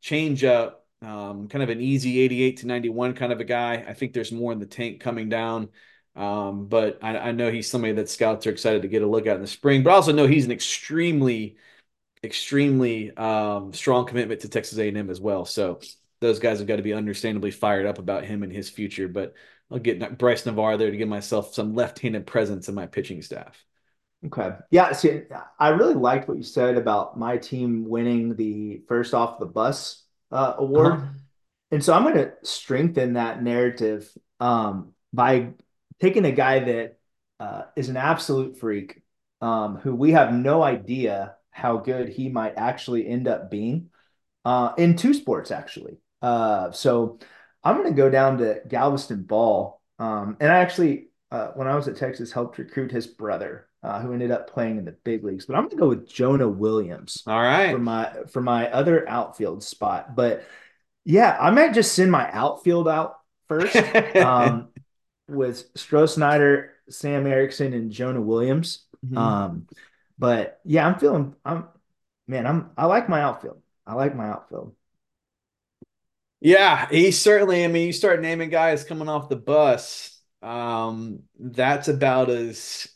[0.00, 3.84] change up, um, kind of an easy 88 to 91 kind of a guy.
[3.86, 5.68] I think there's more in the tank coming down.
[6.16, 9.26] Um, but I, I know he's somebody that scouts are excited to get a look
[9.26, 11.56] at in the spring, but I also know he's an extremely,
[12.24, 15.44] extremely um, strong commitment to Texas A&M as well.
[15.44, 15.80] So
[16.20, 19.08] those guys have got to be understandably fired up about him and his future.
[19.08, 19.34] But
[19.70, 23.64] I'll get Bryce Navarre there to give myself some left-handed presence in my pitching staff.
[24.26, 24.50] Okay.
[24.70, 24.92] Yeah.
[24.92, 25.22] See,
[25.58, 30.04] I really liked what you said about my team winning the first off the bus
[30.30, 30.92] uh, award.
[30.92, 31.06] Uh-huh.
[31.70, 35.54] And so I'm going to strengthen that narrative um, by
[36.00, 36.98] taking a guy that
[37.38, 39.00] uh, is an absolute freak,
[39.40, 43.88] um, who we have no idea how good he might actually end up being.
[44.44, 45.98] uh, in two sports actually.
[46.22, 47.18] Uh, so
[47.62, 49.80] I'm going to go down to Galveston Ball.
[49.98, 54.00] Um, and I actually, uh, when I was at Texas, helped recruit his brother, uh,
[54.00, 55.46] who ended up playing in the big leagues.
[55.46, 57.72] But I'm going to go with Jonah Williams All right.
[57.72, 60.14] for my for my other outfield spot.
[60.14, 60.44] But
[61.04, 63.16] yeah, I might just send my outfield out
[63.48, 63.76] first
[64.16, 64.68] um,
[65.28, 68.84] with Stroh Snyder, Sam Erickson, and Jonah Williams.
[69.06, 69.16] Mhm.
[69.16, 69.66] Um,
[70.18, 71.68] but yeah, I'm feeling I'm
[72.26, 73.62] man, I'm I like my outfield.
[73.86, 74.74] I like my outfield.
[76.40, 77.64] Yeah, he certainly.
[77.64, 80.18] I mean, you start naming guys coming off the bus.
[80.42, 82.88] Um, that's about as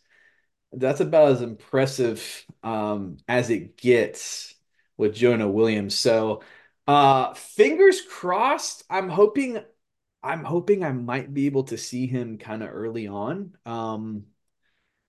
[0.72, 4.54] that's about as impressive um, as it gets
[4.96, 5.98] with Jonah Williams.
[5.98, 6.42] So,
[6.88, 8.84] uh, fingers crossed.
[8.90, 9.60] I'm hoping
[10.22, 13.56] I'm hoping I might be able to see him kind of early on.
[13.66, 14.26] Um,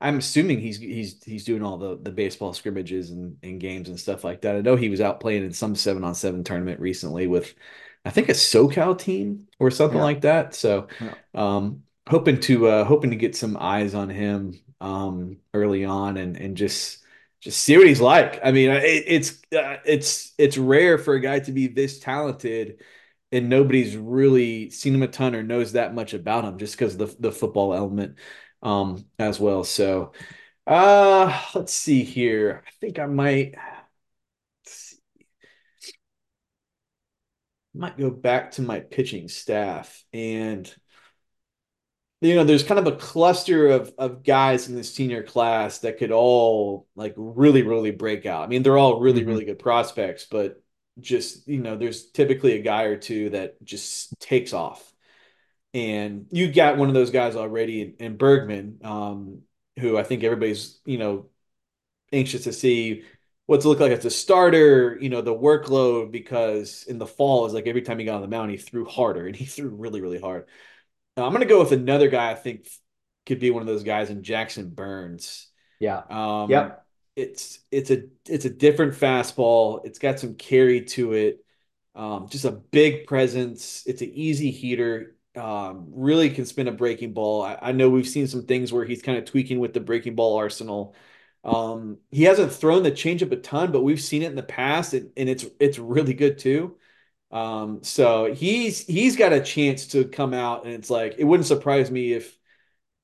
[0.02, 4.00] I'm assuming he's he's he's doing all the the baseball scrimmages and, and games and
[4.00, 4.56] stuff like that.
[4.56, 7.54] I know he was out playing in some seven on seven tournament recently with
[8.06, 10.02] I think a SoCal team or something Yeah.
[10.02, 10.56] like that.
[10.56, 11.16] So Yeah.
[11.34, 16.38] um hoping to uh hoping to get some eyes on him um early on and
[16.38, 17.00] and just
[17.42, 18.40] just see what he's like.
[18.44, 22.82] I mean, it, it's uh, it's it's rare for a guy to be this talented
[23.32, 26.98] and nobody's really seen him a ton or knows that much about him just because
[26.98, 28.18] the the football element
[28.64, 29.64] um as well.
[29.64, 30.14] So
[30.68, 32.64] uh let's see here.
[32.68, 33.56] I think I might
[37.76, 40.04] might go back to my pitching staff.
[40.14, 40.74] And
[42.22, 45.98] you know there's kind of a cluster of of guys in the senior class that
[45.98, 48.44] could all like really really break out.
[48.44, 50.62] I mean they're all really hmm really good prospects, but
[51.00, 54.92] just you know there's typically a guy or two that just takes off.
[55.74, 59.42] And you got one of those guys already in, in Bergman, um,
[59.80, 61.30] who I think everybody's you know
[62.14, 63.04] anxious to see
[63.46, 64.98] what's it look like as a starter.
[65.02, 68.22] You know the workload because in the fall is like every time he got on
[68.22, 70.48] the mound he threw harder and he threw really really hard.
[71.18, 72.68] Now, I'm gonna go with another guy I think
[73.26, 75.48] could be one of those guys in Jackson Burns.
[75.80, 76.04] Yeah.
[76.10, 76.86] Um, Yep.
[77.16, 79.86] it's it's a it's a different fastball.
[79.86, 81.46] It's got some carry to it.
[81.96, 83.84] Um, just a big presence.
[83.88, 85.16] It's an easy heater.
[85.36, 87.42] Um, really can spin a breaking ball.
[87.44, 90.16] I, I know we've seen some things where he's kind of tweaking with the breaking
[90.16, 90.96] ball arsenal.
[91.46, 94.94] Um, he hasn't thrown the changeup a ton, but we've seen it in the past,
[94.94, 96.78] and, and it's it's really good too.
[97.32, 101.48] Um, so he's he's got a chance to come out, and it's like it wouldn't
[101.48, 102.38] surprise me if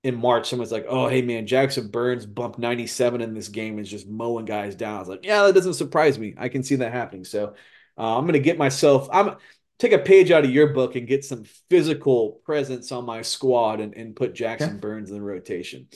[0.04, 3.82] in March, someone's like, "Oh, hey man, Jackson Burns bumped 97 in this game and
[3.82, 6.34] is just mowing guys down." I was like, "Yeah, that doesn't surprise me.
[6.38, 7.56] I can see that happening." So
[7.98, 9.08] uh, I'm gonna get myself.
[9.12, 9.36] I'm
[9.78, 13.80] take a page out of your book and get some physical presence on my squad
[13.80, 14.38] and, and put Okay.
[14.40, 15.88] Jackson Burns in the rotation.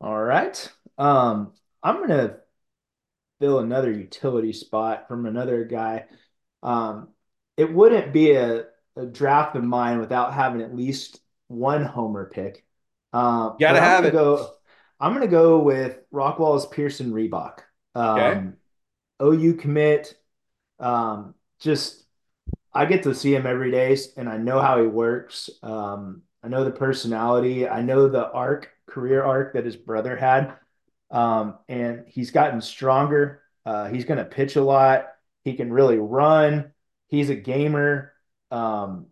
[0.00, 0.72] All right.
[0.98, 1.52] Um,
[1.84, 2.38] I'm gonna
[3.40, 6.06] fill another utility spot from another guy.
[6.62, 7.08] Um,
[7.56, 8.66] it wouldn't be a,
[8.96, 12.64] a draft of mine without having at least one homer pick.
[13.12, 14.12] Um, Got but to I'm have gonna it.
[14.12, 14.54] go.
[15.00, 17.60] I'm gonna go with Rockwall's Pearson Reebok.
[18.06, 18.38] Okay.
[18.38, 18.56] Um,
[19.22, 20.14] OU commit.
[20.80, 22.04] Um, just
[22.72, 25.50] I get to see him every day, and I know how he works.
[25.62, 27.68] Um, I know the personality.
[27.68, 30.54] I know the arc, career arc that his brother had,
[31.14, 33.42] um, and he's gotten stronger.
[33.64, 35.06] Uh, he's going to pitch a lot.
[35.44, 36.72] He can really run.
[37.08, 38.12] He's a gamer.
[38.50, 39.06] Um,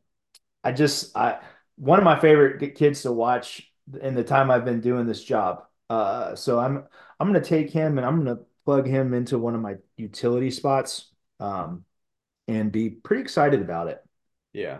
[0.64, 1.40] I just I
[1.76, 5.64] one of my favorite kids to watch in the time I've been doing this job.
[5.88, 6.84] Uh, so I'm
[7.20, 9.76] I'm going to take him and I'm going to plug him into one of my
[9.96, 11.10] utility spots.
[11.40, 11.84] Um,
[12.48, 14.02] and be pretty excited about it.
[14.52, 14.78] Yeah.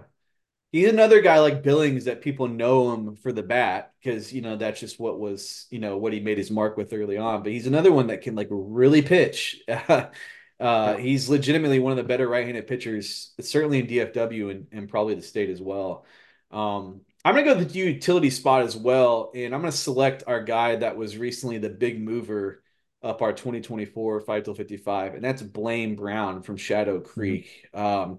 [0.72, 4.56] He's another guy like Billings that people know him for the bat because you know
[4.56, 7.42] that's just what was you know what he made his mark with early on.
[7.42, 9.62] But he's another one that can like really pitch.
[10.60, 15.14] uh, he's legitimately one of the better right-handed pitchers, certainly in DFW and, and probably
[15.14, 16.06] the state as well.
[16.50, 20.42] Um, I'm gonna go with the utility spot as well, and I'm gonna select our
[20.42, 22.62] guy that was recently the big mover
[23.02, 27.04] up our 2024 five tool 55, and that's Blaine Brown from Shadow Mhm.
[27.04, 27.68] Creek.
[27.74, 28.18] Um,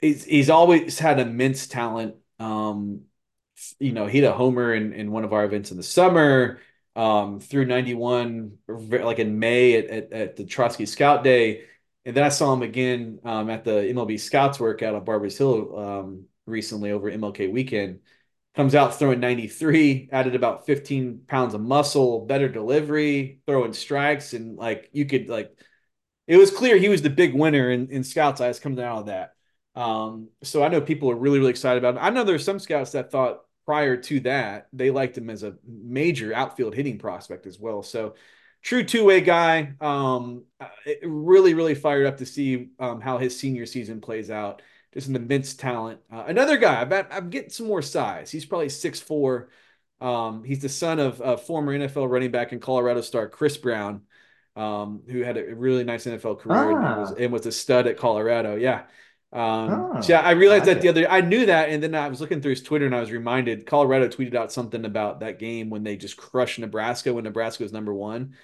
[0.00, 2.16] he's he's always had immense talent.
[2.38, 3.02] Um,
[3.78, 6.60] you know, he had a homer in, in one of our events in the summer.
[6.96, 11.64] Um, through 91, like in May at, at, at the Trotsky Scout Day.
[12.04, 15.76] And then I saw him again um, at the MLB Scouts workout on Barbers Hill
[15.76, 17.98] um, recently over MLK weekend.
[18.54, 24.56] Comes out throwing 93, added about 15 pounds of muscle, better delivery, throwing strikes, and
[24.56, 25.50] like you could like
[26.28, 29.06] it was clear he was the big winner in, in scouts eyes coming out of
[29.06, 29.34] that.
[29.74, 32.04] Um, so I know people are really, really excited about him.
[32.04, 35.56] I know there's some scouts that thought prior to that they liked him as a
[35.66, 37.82] major outfield hitting prospect as well.
[37.82, 38.14] So
[38.62, 39.74] true two way guy.
[39.80, 40.44] Um,
[41.02, 44.62] really, really fired up to see um, how his senior season plays out.
[44.92, 46.00] Just an immense talent.
[46.10, 48.30] Uh, another guy, I'm, I'm getting some more size.
[48.30, 49.50] He's probably six four.
[50.00, 54.02] Um, he's the son of a former NFL running back and Colorado star Chris Brown,
[54.54, 56.92] um, who had a really nice NFL career ah.
[56.92, 58.56] and, was, and was a stud at Colorado.
[58.56, 58.82] Yeah.
[59.34, 62.06] Um, oh, so yeah, I realized that the other, I knew that, and then I
[62.08, 65.40] was looking through his Twitter and I was reminded Colorado tweeted out something about that
[65.40, 68.36] game when they just crushed Nebraska when Nebraska was number one.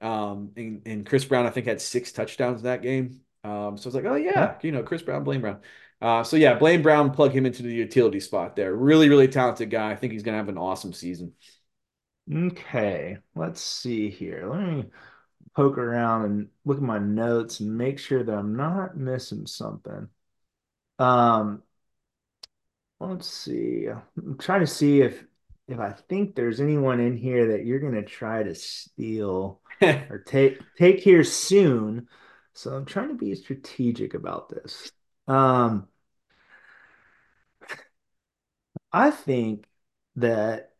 [0.00, 3.20] Um, and, and Chris Brown, I think, had six touchdowns that game.
[3.42, 5.60] Um, so I was like, oh yeah, you know, Chris Brown, Blaine Brown.
[6.00, 8.72] Uh, so yeah, Blaine Brown, plug him into the utility spot there.
[8.72, 9.90] Really, really talented guy.
[9.90, 11.32] I think he's gonna have an awesome season.
[12.32, 14.48] Okay, let's see here.
[14.48, 14.84] Let me
[15.56, 20.08] poke around and look at my notes and make sure that I'm not missing something.
[20.98, 21.62] Um,
[23.00, 23.86] let's see.
[23.88, 25.24] I'm trying to see if
[25.68, 30.60] if I think there's anyone in here that you're gonna try to steal or take
[30.76, 32.08] take here soon.
[32.54, 34.90] So I'm trying to be strategic about this.
[35.28, 35.88] Um,
[38.92, 39.66] I think
[40.16, 40.72] that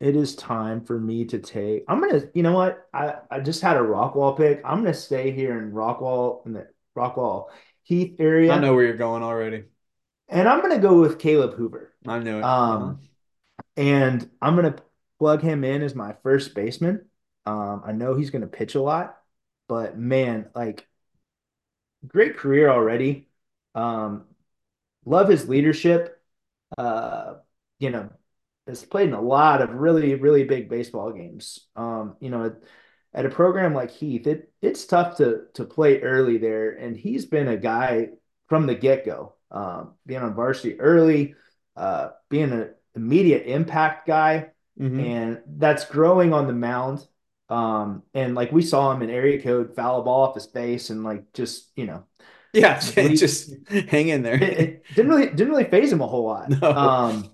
[0.00, 1.84] it is time for me to take.
[1.88, 2.88] I'm gonna, you know what?
[2.92, 4.60] I I just had a Rockwall pick.
[4.64, 7.50] I'm gonna stay here in Rockwall in the Rockwall
[7.84, 8.52] Heath area.
[8.52, 9.64] I know where you're going already.
[10.28, 11.92] And I'm gonna go with Caleb Hoover.
[12.06, 12.44] I know it.
[12.44, 12.98] Um,
[13.76, 14.76] and I'm gonna
[15.18, 17.06] plug him in as my first baseman.
[17.46, 19.18] Um, I know he's gonna pitch a lot,
[19.68, 20.88] but man, like
[22.06, 23.28] great career already.
[23.74, 24.24] Um,
[25.04, 26.20] love his leadership.
[26.76, 27.34] Uh,
[27.78, 28.10] you know,
[28.66, 31.66] has played in a lot of really, really big baseball games.
[31.76, 32.56] Um, you know,
[33.14, 37.26] at a program like Heath, it it's tough to to play early there, and he's
[37.26, 38.08] been a guy
[38.48, 41.34] from the get go, um, being on varsity early,
[41.76, 45.00] uh, being an immediate impact guy, mm-hmm.
[45.00, 47.06] and that's growing on the mound.
[47.48, 51.04] Um, and like we saw him in area code foul ball off his face, and
[51.04, 52.04] like just you know,
[52.52, 54.42] yeah, just hang in there.
[54.42, 56.50] it, it, didn't really didn't really faze him a whole lot.
[56.60, 56.72] No.
[56.72, 57.30] Um,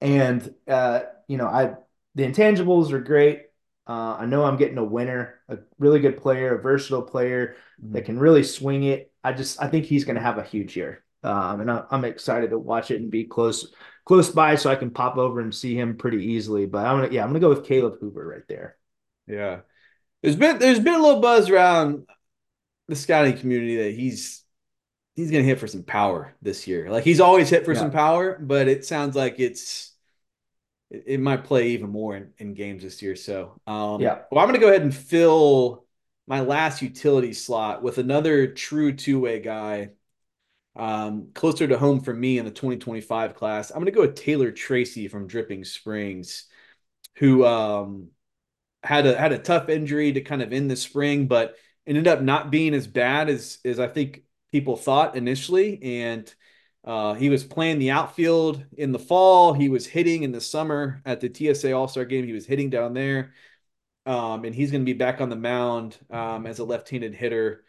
[0.00, 1.74] and uh, you know, I
[2.14, 3.42] the intangibles are great.
[3.90, 7.94] Uh, I know I'm getting a winner, a really good player, a versatile player mm-hmm.
[7.94, 9.12] that can really swing it.
[9.24, 12.04] I just I think he's going to have a huge year, um, and I, am
[12.04, 13.74] excited to watch it and be close
[14.04, 16.66] close by so I can pop over and see him pretty easily.
[16.66, 18.76] But I'm gonna yeah I'm gonna go with Caleb Hoover right there.
[19.26, 19.62] Yeah,
[20.22, 22.06] there's been there's been a little buzz around
[22.86, 24.44] the scouting community that he's
[25.16, 26.92] he's gonna hit for some power this year.
[26.92, 27.80] Like he's always hit for yeah.
[27.80, 29.89] some power, but it sounds like it's
[30.90, 33.16] it, it might play even more in, in games this year.
[33.16, 34.20] So, um, yeah.
[34.30, 35.84] Well, I'm going to go ahead and fill
[36.26, 39.90] my last utility slot with another true two way guy,
[40.76, 43.70] um, closer to home for me in the 2025 class.
[43.70, 46.46] I'm going to go with Taylor Tracy from Dripping Springs,
[47.16, 48.08] who um,
[48.82, 52.22] had a had a tough injury to kind of end the spring, but ended up
[52.22, 54.22] not being as bad as as I think
[54.52, 56.32] people thought initially, and
[56.84, 59.52] uh, he was playing the outfield in the fall.
[59.52, 62.24] He was hitting in the summer at the TSA All Star game.
[62.24, 63.34] He was hitting down there.
[64.06, 67.14] Um, and he's going to be back on the mound um, as a left handed
[67.14, 67.64] hitter,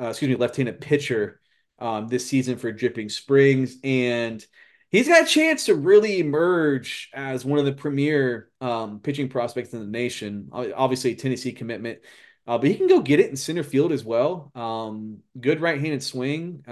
[0.00, 1.40] uh, excuse me, left handed pitcher
[1.80, 3.76] um, this season for Dripping Springs.
[3.82, 4.44] And
[4.90, 9.72] he's got a chance to really emerge as one of the premier um, pitching prospects
[9.72, 10.50] in the nation.
[10.52, 11.98] Obviously, Tennessee commitment.
[12.46, 14.52] Uh, but he can go get it in center field as well.
[14.54, 16.62] Um, good right-handed swing.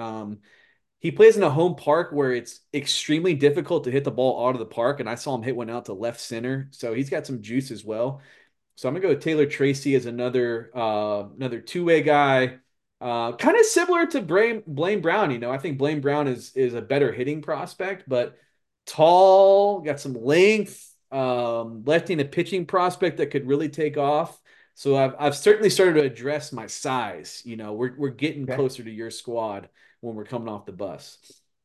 [1.04, 4.54] He plays in a home park where it's extremely difficult to hit the ball out
[4.54, 5.00] of the park.
[5.00, 6.68] And I saw him hit one out to left center.
[6.70, 8.22] So he's got some juice as well.
[8.76, 12.56] So I'm gonna go with Taylor Tracy as another uh, another two way guy.
[13.02, 15.30] Uh, kind of similar to Blaine, Blaine Brown.
[15.30, 18.38] You know, I think Blaine Brown is is a better hitting prospect, but
[18.86, 24.40] tall, got some length, um, left-handed pitching prospect that could really take off.
[24.72, 27.42] So I've I've certainly started to address my size.
[27.44, 28.56] You know, we're we're getting okay.
[28.56, 29.68] closer to your squad
[30.04, 31.18] when we're coming off the bus.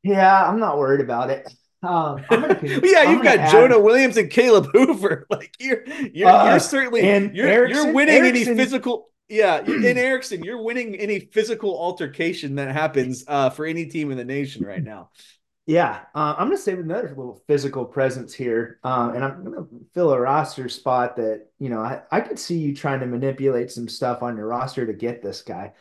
[0.03, 1.53] Yeah, I'm not worried about it.
[1.81, 3.51] Um, gonna, yeah, you've got add...
[3.51, 5.27] Jonah Williams and Caleb Hoover.
[5.29, 8.47] Like you're you're, uh, you're certainly and you're Erickson, you're winning Erickson.
[8.53, 9.09] any physical.
[9.27, 14.17] Yeah, in Erickson, you're winning any physical altercation that happens uh, for any team in
[14.17, 15.11] the nation right now.
[15.67, 19.67] Yeah, uh, I'm going to save another little physical presence here, uh, and I'm to
[19.93, 23.69] fill a roster spot that you know I, I could see you trying to manipulate
[23.69, 25.73] some stuff on your roster to get this guy.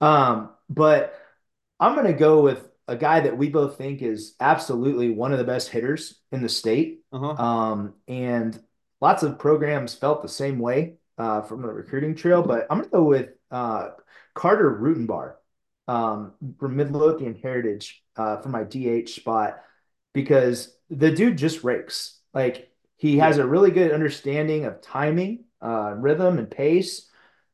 [0.00, 1.20] Um, but
[1.80, 5.38] I'm going to go with a guy that we both think is absolutely one of
[5.38, 7.00] the best hitters in the state.
[7.12, 7.42] Uh-huh.
[7.42, 8.58] Um, and
[9.00, 12.90] lots of programs felt the same way uh, from the recruiting trail, but I'm going
[12.90, 13.90] to go with uh,
[14.34, 15.34] Carter Rutenbar
[15.88, 19.60] um, from Midlothian Heritage uh, for my DH spot
[20.12, 22.20] because the dude just rakes.
[22.32, 27.08] Like he has a really good understanding of timing, uh, rhythm, and pace.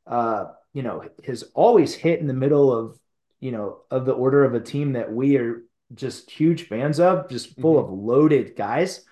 [0.07, 2.97] uh, you know, has always hit in the middle of,
[3.41, 5.63] you know, of the order of a team that we are
[5.93, 7.93] just huge fans of, just full mm-hmm.
[7.93, 9.03] of loaded guys.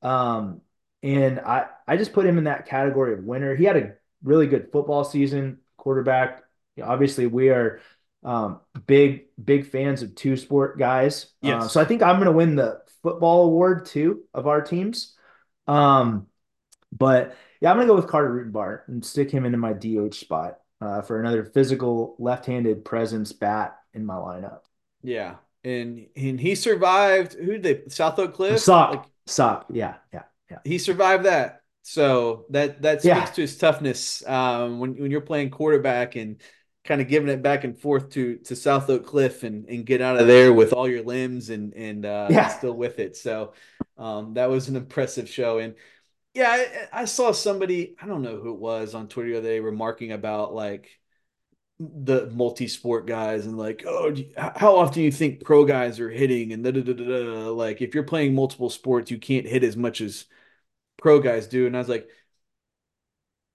[0.00, 0.62] Um,
[1.02, 3.54] and I, I just put him in that category of winner.
[3.54, 6.42] He had a really good football season, quarterback.
[6.82, 7.80] Obviously, we are
[8.22, 11.26] um, big, big fans of two sport guys.
[11.42, 11.64] Uh, yes.
[11.64, 15.14] Uh, so I think I'm going to win the football award too of our teams.
[15.66, 16.28] Um,
[16.90, 20.14] but yeah, I'm going to go with Carter Rutenbar and stick him into my DH
[20.14, 24.60] spot uh, for another physical left-handed presence bat in my lineup.
[25.02, 27.34] Yeah, and and he survived.
[27.34, 27.88] Who did they?
[27.88, 28.60] South Oak Cliff.
[28.60, 28.90] Sock.
[28.90, 29.66] Like, Sock.
[29.70, 30.58] Yeah, yeah, yeah.
[30.64, 31.62] He survived that.
[31.82, 33.24] So that that speaks yeah.
[33.26, 36.40] to his toughness um, when when you're playing quarterback and
[36.84, 40.00] kind of giving it back and forth to to South Oak Cliff and and get
[40.00, 42.48] out of there with all your limbs and and uh, yeah.
[42.48, 43.16] still with it.
[43.16, 43.52] So
[43.98, 45.58] um, that was an impressive show.
[45.58, 45.74] And
[46.34, 46.50] yeah,
[46.92, 49.60] I, I, saw somebody I don't know who it was on Twitter the other day
[49.60, 50.98] remarking about like
[51.80, 56.52] the multi-sport guys and like oh how often do you think pro guys are hitting
[56.52, 59.76] and da, da, da, da, like if you're playing multiple sports you can't hit as
[59.76, 60.26] much as
[60.96, 62.08] pro guys do and i was like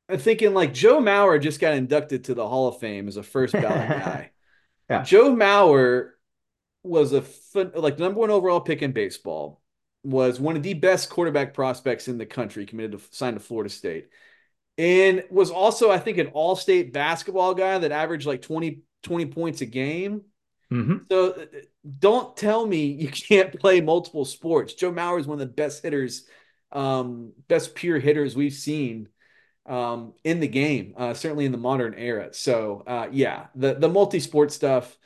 [0.09, 3.23] I'm thinking like Joe Mauer just got inducted to the Hall of Fame as a
[3.23, 4.31] first ballot guy.
[4.89, 5.03] yeah.
[5.03, 6.11] Joe Mauer
[6.81, 9.61] was a fun, like number one overall pick in baseball,
[10.03, 13.69] was one of the best quarterback prospects in the country, committed to sign to Florida
[13.69, 14.09] State,
[14.77, 19.25] and was also, I think, an all state basketball guy that averaged like 20, 20
[19.27, 20.21] points a game.
[20.71, 20.97] Mm-hmm.
[21.11, 21.47] So
[21.99, 24.73] don't tell me you can't play multiple sports.
[24.73, 26.25] Joe Mauer is one of the best hitters,
[26.71, 29.09] um, best pure hitters we've seen
[29.65, 32.29] um, in the game, uh, certainly in the modern era.
[32.33, 34.97] So uh, yeah, the the multi sport stuff.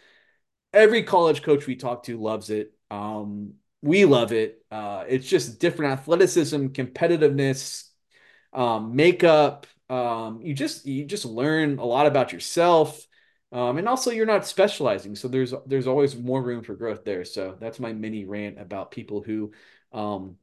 [0.71, 2.73] Every college coach we talk to loves it.
[2.89, 3.53] Um,
[3.83, 4.63] we love it.
[4.71, 7.89] Uh, it's just different athleticism, competitiveness,
[8.53, 9.67] um, makeup.
[9.89, 13.05] Um, you just you just learn a lot about yourself,
[13.51, 15.15] um, and also you're not specializing.
[15.15, 17.25] So there's there's always more room for growth there.
[17.25, 19.51] So that's my mini rant about people who
[19.91, 20.37] um,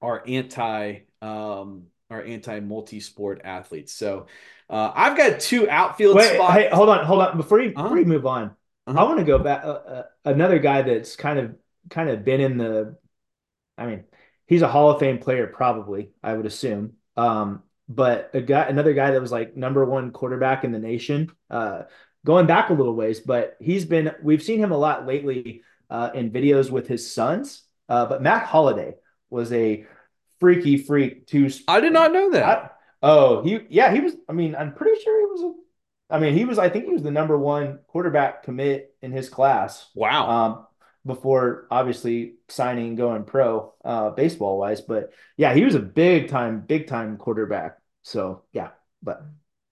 [0.00, 3.92] are anti um, are anti multi-sport athletes.
[3.94, 4.28] So
[4.70, 6.54] uh, I've got two outfield Wait, spots.
[6.54, 7.36] Hey, hold on, hold on.
[7.36, 7.82] Before you, uh-huh.
[7.82, 8.54] before you move on,
[8.86, 8.96] uh-huh.
[8.96, 9.64] I want to go back.
[9.64, 11.56] Uh, uh, another guy that's kind of
[11.90, 12.96] kind of been in the.
[13.78, 14.04] I mean,
[14.46, 16.10] he's a Hall of Fame player, probably.
[16.22, 16.94] I would assume.
[17.16, 21.32] Um, but a guy, another guy that was like number one quarterback in the nation.
[21.50, 21.82] Uh,
[22.24, 24.12] going back a little ways, but he's been.
[24.22, 27.62] We've seen him a lot lately uh, in videos with his sons.
[27.88, 28.96] Uh, but Matt Holliday
[29.30, 29.86] was a
[30.40, 31.50] freaky freak too.
[31.68, 32.44] I did not know that.
[32.44, 32.70] I,
[33.02, 34.14] oh, he yeah, he was.
[34.28, 35.42] I mean, I'm pretty sure he was.
[35.42, 36.58] A, I mean, he was.
[36.58, 39.90] I think he was the number one quarterback commit in his class.
[39.94, 40.28] Wow.
[40.28, 40.65] Um,
[41.06, 46.60] before obviously signing going pro uh, baseball wise, but yeah, he was a big time,
[46.60, 47.78] big time quarterback.
[48.02, 48.70] So yeah,
[49.02, 49.22] but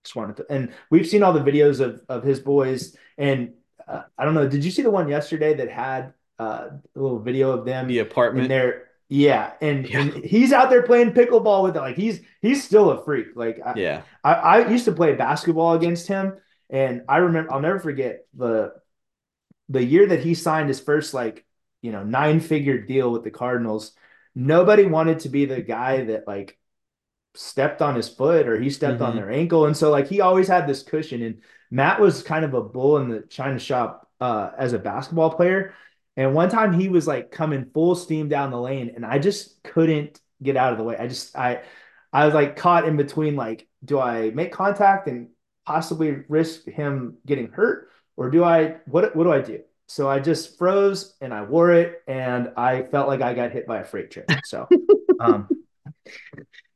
[0.03, 3.53] just wanted to, and we've seen all the videos of of his boys, and
[3.87, 4.47] uh, I don't know.
[4.47, 7.99] Did you see the one yesterday that had uh, a little video of them the
[7.99, 8.83] apartment there?
[9.07, 9.99] Yeah, and, yeah.
[10.01, 11.79] and he's out there playing pickleball with it.
[11.79, 13.27] Like he's he's still a freak.
[13.35, 16.37] Like I, yeah, I, I used to play basketball against him,
[16.69, 18.73] and I remember I'll never forget the
[19.69, 21.45] the year that he signed his first like
[21.81, 23.91] you know nine figure deal with the Cardinals.
[24.35, 26.57] Nobody wanted to be the guy that like
[27.35, 29.03] stepped on his foot or he stepped mm-hmm.
[29.03, 31.21] on their ankle, and so like he always had this cushion.
[31.21, 31.41] And
[31.71, 35.73] Matt was kind of a bull in the china shop uh, as a basketball player
[36.17, 39.61] and one time he was like coming full steam down the lane, and I just
[39.63, 40.97] couldn't get out of the way.
[40.97, 41.63] I just I
[42.13, 45.29] I was like caught in between like, do I make contact and
[45.65, 49.61] possibly risk him getting hurt, or do I what what do I do?
[49.87, 53.67] So I just froze and I wore it, and I felt like I got hit
[53.67, 54.25] by a freight train.
[54.45, 54.67] So,
[55.19, 55.47] um,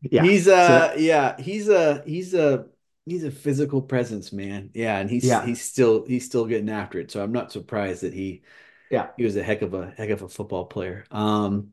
[0.01, 2.67] yeah, he's uh, so, yeah, he's a he's a
[3.05, 4.69] he's a physical presence, man.
[4.73, 5.45] Yeah, and he's yeah.
[5.45, 7.09] he's still he's still getting after it.
[7.09, 8.43] So I'm not surprised that he
[8.91, 11.05] yeah, he was a heck of a heck of a football player.
[11.09, 11.71] Um,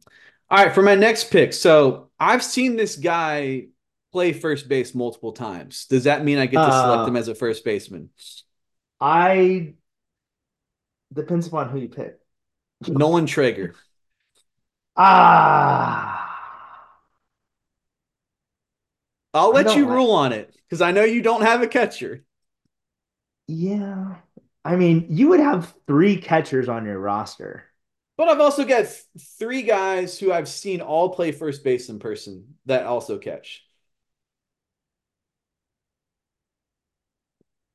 [0.49, 1.53] all right, for my next pick.
[1.53, 3.67] So I've seen this guy
[4.13, 5.87] play first base multiple times.
[5.87, 8.09] Does that mean I get to select uh, him as a first baseman?
[9.01, 9.75] I
[11.13, 12.19] depends upon who you pick.
[12.89, 13.75] Nolan Traeger.
[14.97, 16.23] Ah.
[19.35, 19.95] I'll let you like...
[19.95, 22.25] rule on it because I know you don't have a catcher.
[23.47, 24.17] Yeah.
[24.65, 27.65] I mean, you would have three catchers on your roster.
[28.17, 28.87] But I've also got
[29.39, 33.63] three guys who I've seen all play first base in person that also catch.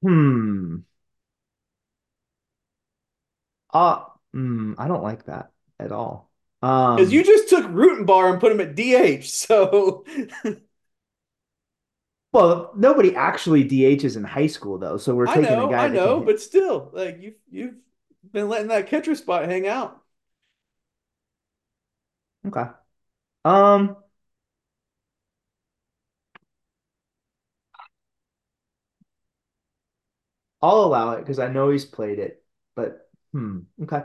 [0.02, 0.78] Hmm.
[3.74, 4.04] Uh,
[4.36, 6.30] mm, I don't like that at all.
[6.62, 10.06] Because um, you just took Rutenbar and put him at DH, so
[12.32, 16.22] Well, nobody actually DHs in high school though, so we're taking a guy I know,
[16.22, 17.76] but still, like you've you've
[18.32, 20.02] been letting that catcher spot hang out.
[22.48, 22.66] Okay.
[23.46, 23.98] Um,
[30.62, 32.44] I'll allow it because I know he's played it,
[32.76, 33.60] but hmm.
[33.84, 34.04] Okay.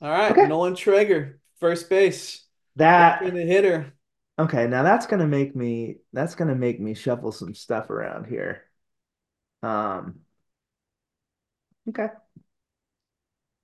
[0.00, 0.46] All right, Okay.
[0.46, 3.94] Nolan Traeger, first base, That left-handed hitter.
[4.38, 8.64] okay, now that's gonna make me that's gonna make me shuffle some stuff around here.
[9.62, 10.20] Um,
[11.88, 12.08] okay.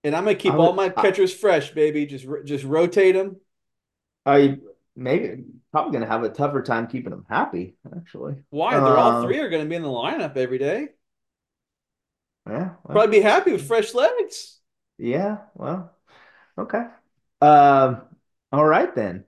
[0.05, 2.07] And I'm gonna keep I all my I, catchers fresh, baby.
[2.07, 3.41] Just just rotate them.
[4.27, 4.59] I
[4.97, 8.43] maybe probably gonna have a tougher time keeping them happy, actually.
[8.51, 8.79] Why?
[8.81, 10.91] They're all three Um, are gonna be in the lineup every day.
[12.49, 14.61] yeah, well, Probably be happy with fresh legs.
[15.03, 15.94] Yeah, well,
[16.59, 16.84] okay.
[17.40, 18.03] Um,
[18.53, 19.24] all right then.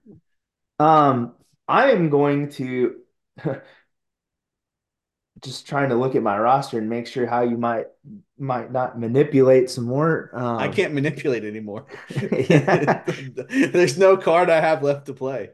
[0.79, 1.35] Um,
[1.69, 3.01] I am going to
[5.41, 7.87] just trying to look at my roster and make sure how you might
[8.39, 10.31] might not manipulate some more.
[10.57, 11.87] I Um, can't manipulate anymore.
[12.49, 15.51] There's no card I have left to play.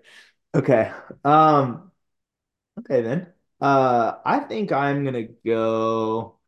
[0.54, 0.92] Okay.
[1.24, 1.90] Um,
[2.80, 3.32] okay then.
[3.60, 6.38] Uh, I think I'm gonna go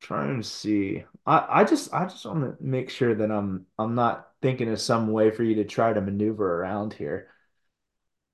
[0.00, 1.04] trying to see.
[1.28, 4.80] I, I just I just want to make sure that I'm I'm not thinking of
[4.80, 7.28] some way for you to try to maneuver around here.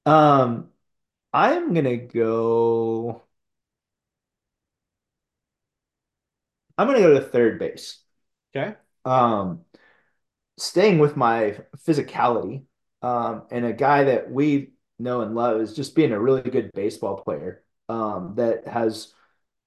[0.06, 0.70] Um,
[1.32, 3.22] I'm gonna go.
[6.78, 7.98] I'm gonna go to third base.
[8.56, 8.76] Okay.
[9.04, 9.64] Um,
[10.58, 12.64] staying with my physicality,
[13.02, 16.70] um, and a guy that we know and love is just being a really good
[16.74, 19.12] baseball player, um, that has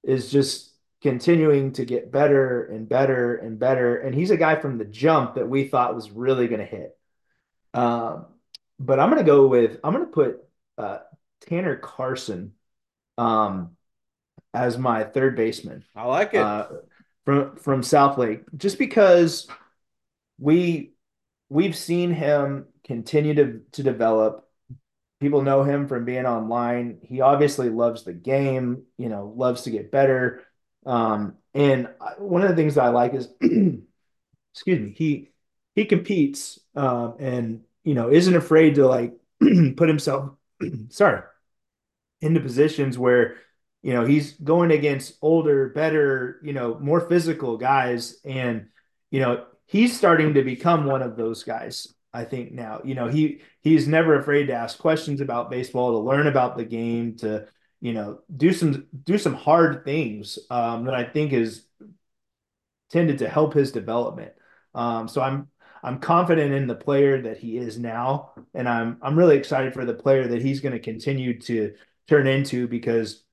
[0.04, 0.67] is just
[1.02, 3.98] continuing to get better and better and better.
[3.98, 6.98] And he's a guy from the jump that we thought was really going to hit.
[7.74, 8.26] Um,
[8.80, 10.44] but I'm going to go with I'm going to put
[10.78, 11.00] uh,
[11.42, 12.54] Tanner Carson
[13.18, 13.72] um,
[14.54, 16.42] as my third baseman I like it.
[16.42, 16.68] uh,
[17.26, 19.48] from from Southlake, just because
[20.40, 20.94] we
[21.50, 24.44] we've seen him continue to to develop.
[25.20, 27.00] People know him from being online.
[27.02, 30.44] He obviously loves the game, you know, loves to get better.
[30.88, 35.32] Um, and one of the things I like is, excuse me, he
[35.76, 39.14] he competes um, and you know isn't afraid to like
[39.76, 40.32] put himself,
[40.90, 41.22] sorry,
[42.22, 43.36] into positions where
[43.84, 48.68] you know he's going against older, better, you know, more physical guys, and
[49.12, 51.94] you know he's starting to become one of those guys.
[52.14, 55.98] I think now, you know, he he's never afraid to ask questions about baseball, to
[56.00, 57.48] learn about the game, to
[57.82, 61.66] you know do some do some hard things um, that I think is
[62.90, 64.34] tended to help his development.
[64.74, 65.48] Um, so I'm
[65.84, 69.86] I'm confident in the player that he is now, and I'm I'm really excited for
[69.86, 71.76] the player that he's going to continue to
[72.08, 73.24] turn into because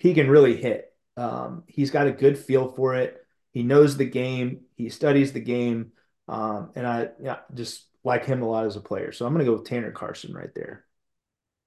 [0.00, 0.94] he can really hit.
[1.16, 3.24] Um, he's got a good feel for it.
[3.52, 4.62] He knows the game.
[4.76, 5.92] He studies the game,
[6.28, 9.12] um, and I yeah, just like him a lot as a player.
[9.12, 10.86] So I'm going to go with Tanner Carson right there.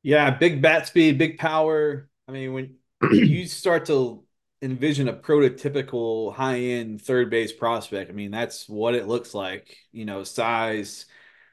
[0.03, 2.09] Yeah, big bat speed, big power.
[2.27, 2.75] I mean, when
[3.11, 4.23] you start to
[4.61, 9.77] envision a prototypical high-end third base prospect, I mean, that's what it looks like.
[9.91, 11.05] You know, size,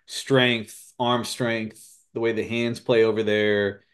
[0.06, 3.84] strength, arm strength, the way the hands play over there.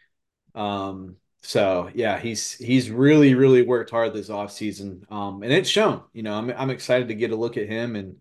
[0.55, 5.09] Um, so yeah, he's he's really, really worked hard this offseason.
[5.11, 6.03] Um, and it's shown.
[6.13, 8.17] You know, I'm I'm excited to get a look at him and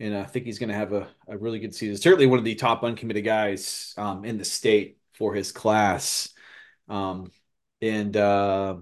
[0.00, 1.96] and I think he's going to have a, a really good season.
[1.98, 6.30] Certainly one of the top uncommitted guys um, in the state for his class,
[6.88, 7.32] um,
[7.82, 8.76] and uh,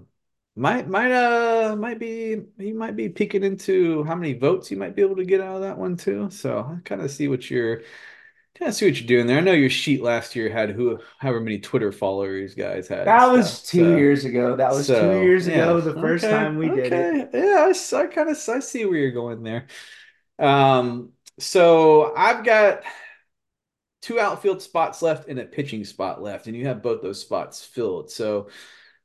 [0.55, 4.95] might might uh might be he might be peeking into how many votes you might
[4.95, 6.29] be able to get out of that one too.
[6.31, 7.83] So I kind of see what you're
[8.57, 9.37] kind of see what you're doing there.
[9.37, 13.27] I know your sheet last year had who however many Twitter followers guys had That
[13.29, 13.31] stuff.
[13.31, 14.55] was two So years ago.
[14.57, 17.15] That was two years yeah, ago, the first okay, time we did it.
[17.15, 17.71] okay, yeah.
[17.71, 19.67] I, I kind of I see where you're going there.
[20.39, 22.83] Um, so I've got
[24.01, 27.63] two outfield spots left and a pitching spot left, and you have both those spots
[27.63, 28.11] filled.
[28.11, 28.49] So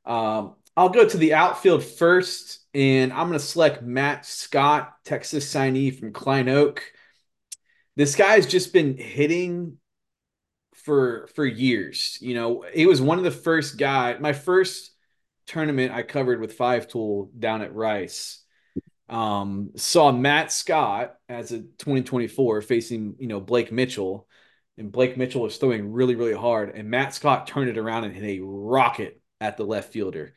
[0.04, 5.52] um, I'll go to the outfield first, and I'm going to select Matt Scott, Texas
[5.52, 6.82] signee from Klein Oak.
[7.96, 9.78] This guy has just been hitting
[10.74, 12.18] for for years.
[12.20, 14.16] You know, he was one of the first guy.
[14.18, 14.90] My first
[15.46, 18.44] tournament I covered with Five Tool down at Rice
[19.08, 24.26] um, saw Matt Scott as a 2024 facing, you know, Blake Mitchell.
[24.76, 26.70] And Blake Mitchell was throwing really, really hard.
[26.74, 30.34] And Matt Scott turned it around and hit a rocket at the left fielder.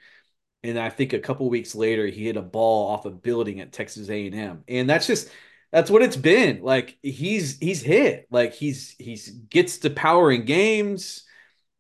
[0.64, 3.72] And I think a couple weeks later, he hit a ball off a building at
[3.72, 4.64] Texas A&M.
[4.68, 5.30] And that's just
[5.72, 6.62] that's what it's been.
[6.62, 8.28] Like he's he's hit.
[8.32, 11.24] Like he's he's gets to power in games.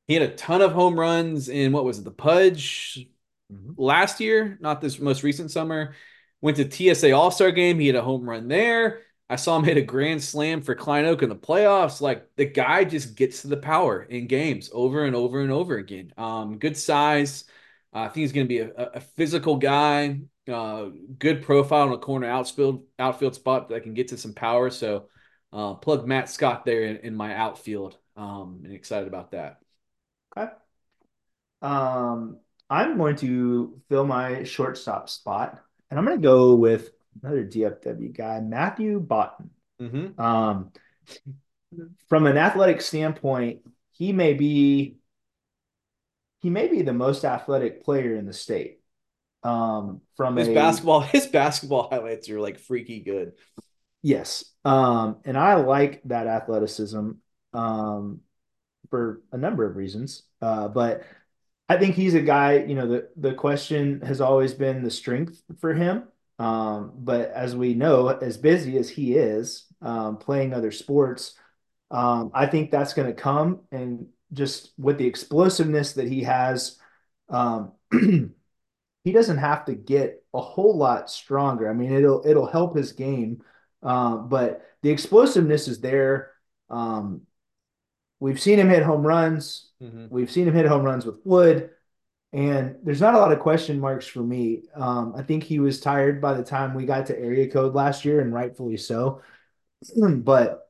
[0.08, 3.08] He had a ton of home runs in what was it, the Pudge
[3.51, 3.76] Mhm.
[3.78, 5.95] last year, not this most recent summer.
[6.41, 7.80] Went to TSA All Star game.
[7.80, 9.03] He had a home run there.
[9.30, 11.99] I saw him hit a grand slam for Klein Oak in the playoffs.
[11.99, 15.78] Like the guy just gets to the power in games over and over and over
[15.78, 16.13] again.
[16.17, 17.43] Um, good size.
[17.93, 20.21] Uh, I think he's going to be a, a, physical guy.
[20.49, 24.69] Uh, good profile in a corner outfield outfield spot that can get to some power.
[24.69, 25.07] So
[25.51, 27.97] uh, plug Matt Scott there in, in my outfield.
[28.15, 29.59] Um, and excited about that.
[30.38, 30.51] Okay.
[31.61, 36.91] Um, I'm going to fill my shortstop spot, and I'm going to go with
[37.22, 39.49] another DFW guy, Matthew Botten.
[39.82, 40.20] Mm-hmm.
[40.20, 40.72] Um,
[42.07, 43.61] from an athletic standpoint,
[43.91, 44.97] he may be
[46.39, 48.80] he may be the most athletic player in the state.
[49.43, 53.34] Um, from his a, basketball, his basketball highlights are like freaky good.
[54.01, 57.11] Yes, um, and I like that athleticism
[57.53, 58.22] um,
[58.89, 60.24] for a number of reasons.
[60.41, 61.03] Uh, but
[61.70, 62.63] I think he's a guy.
[62.63, 66.03] You know, the the question has always been the strength for him.
[66.40, 71.34] Um, but as we know, as busy as he is um, playing other sports,
[71.90, 73.62] um, I think that's going to come.
[73.72, 76.78] And just with the explosiveness that he has,
[77.30, 81.70] um, he doesn't have to get a whole lot stronger.
[81.70, 83.42] I mean, it'll it'll help his game,
[83.82, 86.32] uh, but the explosiveness is there.
[86.70, 87.22] Um,
[88.20, 89.72] we've seen him hit home runs.
[89.82, 90.08] Mm-hmm.
[90.10, 91.72] We've seen him hit home runs with Wood.
[92.34, 94.63] And there's not a lot of question marks for me.
[94.75, 98.03] Um, I think he was tired by the time we got to area code last
[98.05, 99.21] year, and rightfully so.
[99.95, 100.69] but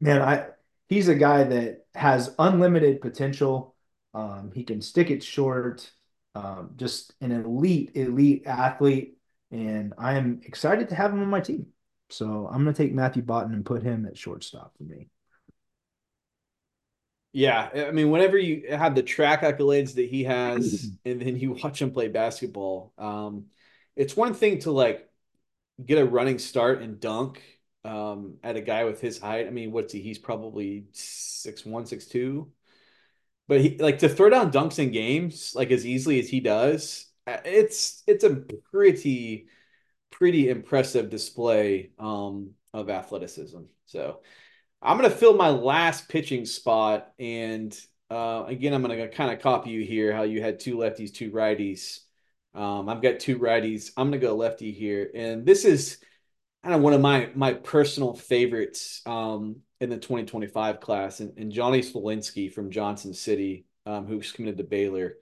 [0.00, 0.46] man, I
[0.88, 3.74] he's a guy that has unlimited potential.
[4.14, 5.90] Um, he can stick it short.
[6.36, 9.18] Um, just an elite, elite athlete,
[9.52, 11.66] and I am excited to have him on my team.
[12.10, 15.08] So I'm going to take Matthew Botten and put him at shortstop for me.
[17.36, 21.52] Yeah, I mean, whenever you have the track accolades that he has, and then you
[21.62, 23.46] watch him play basketball, um,
[23.96, 25.08] it's one thing to like
[25.84, 27.42] get a running start and dunk
[27.84, 29.46] um, at a guy with his height.
[29.48, 30.02] I mean, what's he?
[30.02, 32.52] He's probably six one, six two.
[33.48, 37.06] But he like to throw down dunks in games like as easily as he does.
[37.26, 38.36] Uh, it's it's a
[38.72, 39.48] pretty
[40.10, 43.62] pretty impressive display um, of athleticism.
[43.86, 44.22] So
[44.84, 47.10] I'm going to fill my last pitching spot.
[47.18, 47.76] And
[48.10, 51.12] uh, again, I'm going to kind of copy you here how you had two lefties,
[51.12, 52.00] two righties.
[52.54, 53.90] Um, I've got two righties.
[53.96, 55.10] I'm going to go lefty here.
[55.14, 55.98] And this is
[56.62, 61.20] kind of one of my my personal favorites um, in the 2025 class.
[61.20, 65.14] And, and Johnny Smolinski from Johnson City, um, who's committed to Baylor.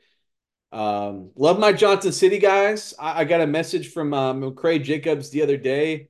[0.72, 2.94] Um, love my Johnson City guys.
[2.98, 6.08] I, I got a message from um, Craig Jacobs the other day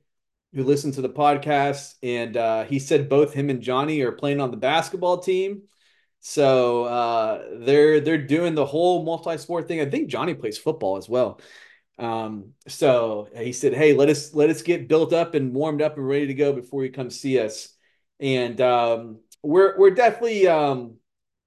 [0.53, 4.39] who listened to the podcast, and uh, he said both him and Johnny are playing
[4.39, 5.63] on the basketball team.
[6.19, 9.81] So uh, they're they're doing the whole multi-sport thing.
[9.81, 11.41] I think Johnny plays football as well.
[11.99, 15.97] Um, so he said, "Hey, let us let us get built up and warmed up
[15.97, 17.69] and ready to go before you come see us."
[18.19, 20.95] And um, we're we're definitely, um,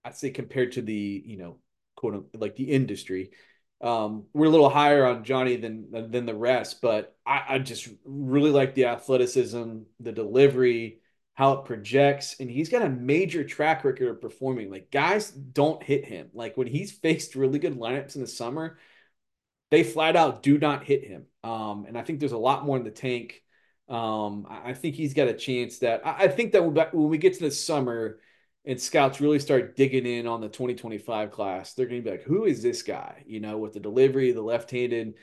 [0.04, 1.59] I'd say, compared to the you know,
[1.96, 3.30] quote like the industry,
[3.81, 7.89] um, we're a little higher on Johnny than than the rest, but I, I just
[8.05, 11.01] really like the athleticism, the delivery,
[11.35, 14.70] how it projects, and he's got a major track record of performing.
[14.70, 16.31] Like guys don't hit him.
[16.33, 18.79] Like when he's faced really good lineups in the summer,
[19.70, 21.27] they flat out do not hit him.
[21.45, 23.43] Um, and I think there's a lot more in the tank.
[23.89, 27.35] Um, I think he's got a chance that I, I think that when we get
[27.35, 28.20] to the summer
[28.66, 32.24] and scouts really start digging in on the 2025 class, they're going to be like,
[32.24, 33.22] who is this guy?
[33.26, 35.14] You know, with the delivery, the left handed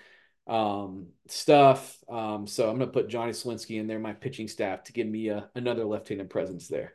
[0.48, 1.98] um, stuff.
[2.10, 5.08] Um, so I'm going to put Johnny Smolinski in there, my pitching staff, to give
[5.08, 6.94] me a, another left handed presence there.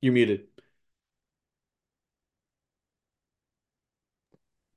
[0.00, 0.46] You're muted.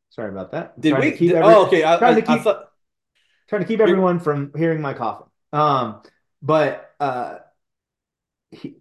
[0.10, 0.80] Sorry about that.
[0.80, 1.12] Did we?
[1.16, 1.86] Did, oh, okay.
[1.86, 2.69] I, trying I, to keep, I thought
[3.50, 5.28] trying to keep everyone from hearing my coughing.
[5.52, 6.02] Um,
[6.42, 7.40] but uh,
[8.52, 8.78] he,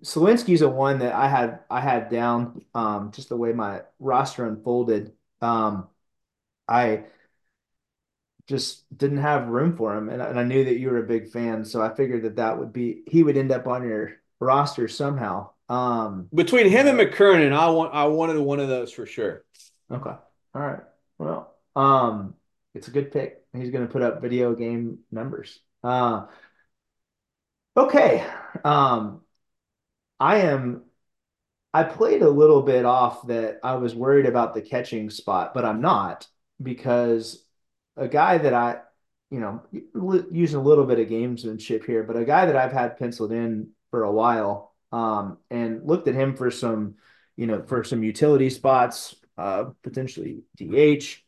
[0.62, 5.12] a one that I had I had down um, just the way my roster unfolded.
[5.40, 5.88] Um,
[6.68, 7.04] I
[8.46, 11.30] just didn't have room for him, and, and I knew that you were a big
[11.30, 14.88] fan, so I figured that that would be he would end up on your roster
[14.88, 15.50] somehow.
[15.68, 19.44] Um, Between him and McKernan, I want I wanted one of those for sure.
[19.90, 20.22] Okay, all
[20.54, 20.80] right.
[21.18, 22.34] Well, um,
[22.74, 23.37] it's a good pick.
[23.60, 25.60] He's going to put up video game numbers.
[25.82, 26.26] Uh,
[27.76, 28.24] okay.
[28.64, 29.22] Um,
[30.20, 30.84] I am.
[31.72, 35.64] I played a little bit off that I was worried about the catching spot, but
[35.64, 36.26] I'm not
[36.60, 37.44] because
[37.96, 38.80] a guy that I
[39.30, 39.62] you know,
[40.32, 43.70] using a little bit of gamesmanship here, but a guy that I've had penciled in
[43.90, 46.94] for a while, um, and looked at him for some,
[47.36, 51.22] you know, for some utility spots, uh, potentially DH,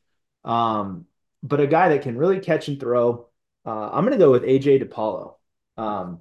[0.48, 1.04] um,
[1.42, 3.26] but a guy that can really catch and throw.
[3.64, 5.34] Uh, I'm going to go with AJ DePaulo
[5.76, 6.20] um,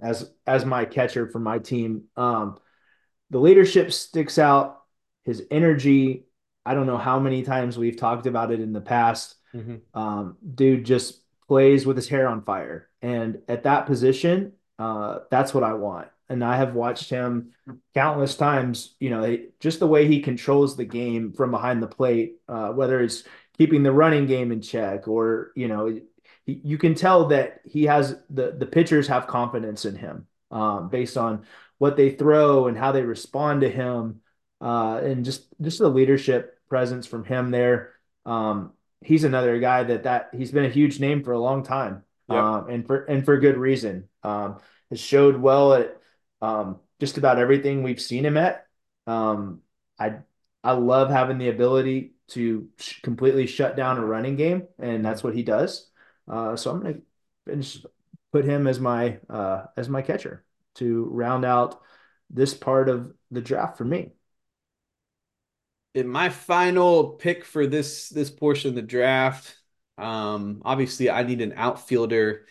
[0.00, 2.04] as as my catcher for my team.
[2.16, 2.58] Um,
[3.30, 4.80] the leadership sticks out.
[5.24, 6.26] His energy.
[6.66, 9.36] I don't know how many times we've talked about it in the past.
[9.54, 9.98] Mm-hmm.
[9.98, 15.54] Um, dude just plays with his hair on fire, and at that position, uh, that's
[15.54, 16.08] what I want.
[16.28, 17.52] And I have watched him
[17.94, 18.96] countless times.
[18.98, 23.00] You know, just the way he controls the game from behind the plate, uh, whether
[23.00, 23.24] it's
[23.58, 26.00] keeping the running game in check or you know
[26.46, 31.16] you can tell that he has the the pitchers have confidence in him um, based
[31.16, 31.44] on
[31.78, 34.20] what they throw and how they respond to him,
[34.60, 37.92] uh, and just just the leadership presence from him there.
[38.24, 42.04] Um, he's another guy that that he's been a huge name for a long time,
[42.28, 42.38] yep.
[42.38, 44.08] um, and for and for good reason.
[44.22, 44.58] Um,
[44.90, 45.98] has showed well at
[46.40, 48.66] um, just about everything we've seen him at.
[49.06, 49.60] Um,
[49.98, 50.16] I
[50.62, 55.22] I love having the ability to sh- completely shut down a running game, and that's
[55.22, 55.90] what he does.
[56.28, 57.02] Uh, so I'm going
[57.62, 57.88] to
[58.32, 60.44] put him as my uh, as my catcher
[60.76, 61.80] to round out
[62.30, 64.12] this part of the draft for me.
[65.94, 69.56] In my final pick for this this portion of the draft,
[69.96, 72.46] um, obviously I need an outfielder,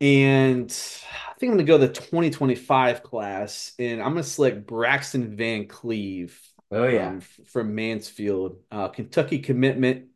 [0.00, 4.66] and I think I'm going to go the 2025 class, and I'm going to select
[4.66, 6.40] Braxton Van Cleve.
[6.72, 10.10] Oh yeah, um, from Mansfield, uh, Kentucky commitment,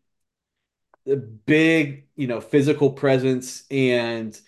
[1.06, 4.38] the big you know physical presence, and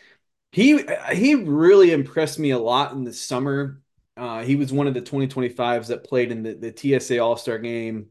[0.52, 0.82] he
[1.14, 3.82] he really impressed me a lot in the summer.
[4.16, 7.58] Uh, he was one of the 2025s that played in the, the TSA All Star
[7.58, 8.08] game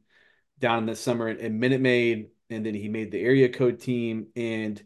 [0.60, 4.28] down in the summer in Minute Maid, and then he made the area code team.
[4.36, 4.82] And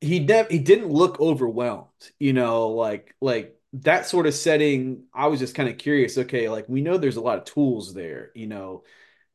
[0.00, 1.88] he never he didn't look overwhelmed,
[2.18, 5.04] you know, like like that sort of setting.
[5.14, 6.18] I was just kind of curious.
[6.18, 8.84] Okay, like we know there's a lot of tools there, you know,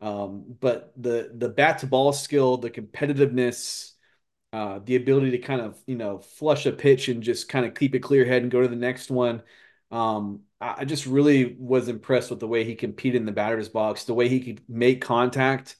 [0.02, 3.92] um, but the the bat to ball skill, the competitiveness
[4.54, 7.74] uh, the ability to kind of you know flush a pitch and just kind of
[7.76, 9.44] keep a clear head and go to the next one.
[9.92, 14.06] Um, I just really was impressed with the way he competed in the batter's box,
[14.06, 15.78] the way he could make contact,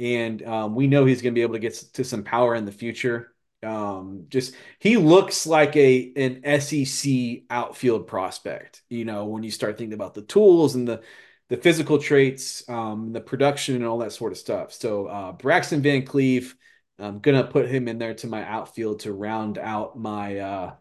[0.00, 2.64] and um, we know he's going to be able to get to some power in
[2.66, 3.34] the future.
[3.62, 8.82] Um, just he looks like a an SEC outfield prospect.
[8.88, 11.02] You know, when you start thinking about the tools and the
[11.48, 14.72] the physical traits, um, the production, and all that sort of stuff.
[14.72, 16.56] So uh, Braxton Van Cleve
[16.98, 20.74] I'm gonna put him in there to my outfield to round out my uh,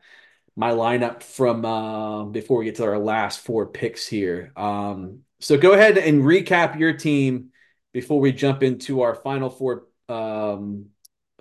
[0.55, 4.53] my lineup from uh, before we get to our last four picks here.
[4.55, 7.49] Um, so go ahead and recap your team
[7.93, 10.88] before we jump into our final four um,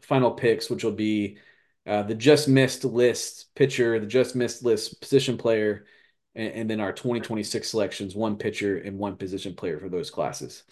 [0.04, 1.38] final picks, which will be
[1.86, 5.86] uh, the just missed list pitcher, the just missed list position player,
[6.34, 10.64] and, and then our 2026 selections, one pitcher and one position player for those classes.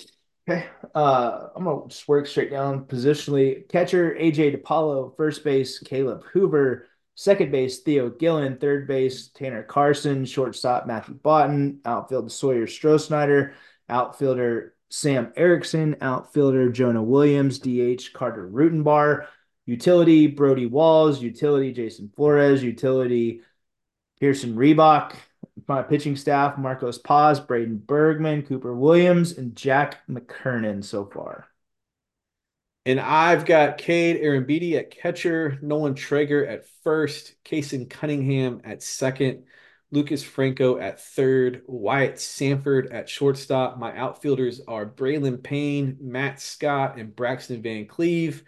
[0.49, 0.67] Okay.
[0.95, 3.69] Uh, I'm gonna just work straight down positionally.
[3.69, 10.25] Catcher AJ DePaulo, first base Caleb Hoover, second base Theo Gillen, third base Tanner Carson,
[10.25, 13.53] shortstop Matthew Botton, outfield Sawyer Strosnider,
[13.89, 19.27] outfielder Sam Erickson, outfielder Jonah Williams, DH Carter Rutenbar,
[19.65, 23.41] utility Brody Walls, utility Jason Flores, utility
[24.21, 25.15] Pearson Reebok,
[25.67, 31.47] my pitching staff Marcos Paz, Braden Bergman, Cooper Williams, and Jack McKernan so far.
[32.85, 39.45] And I've got Cade Arrambide at catcher, Nolan Traeger at first, Kayson Cunningham at second,
[39.93, 43.79] Lucas Franco at third, Wyatt Sanford at shortstop.
[43.79, 48.43] My outfielders are Braylon Payne, Matt Scott, and Braxton Van Cleve.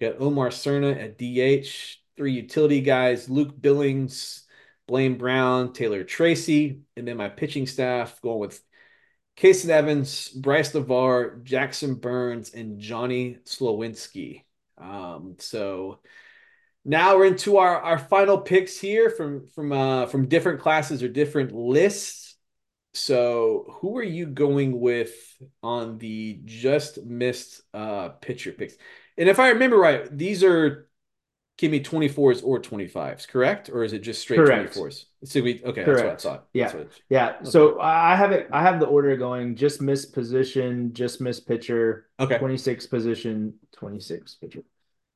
[0.00, 4.46] Got Omar Cerna at DH, three utility guys, Luke Billings,
[4.86, 8.60] Blaine Brown, Taylor Tracy, and then my pitching staff going with
[9.36, 14.44] Kason Evans, Bryce LeVar, Jackson Burns, and Johnny Smolinski.
[14.78, 16.00] Um, so
[16.88, 21.08] now we're into our, our final picks here from from uh, from different classes or
[21.08, 22.36] different lists.
[22.94, 25.12] So who are you going with
[25.62, 28.74] on the just missed uh, pitcher picks?
[29.18, 30.88] And if I remember right, these are
[31.58, 33.68] give me 24s or 25s, correct?
[33.68, 34.74] Or is it just straight correct.
[34.74, 35.04] 24s?
[35.24, 36.00] So we okay, correct.
[36.00, 36.46] that's what I thought.
[36.54, 36.72] Yeah.
[37.10, 37.28] yeah.
[37.40, 37.50] Okay.
[37.50, 42.06] So I have it I have the order going just miss position, just miss pitcher,
[42.18, 44.62] okay, 26 position, 26 pitcher.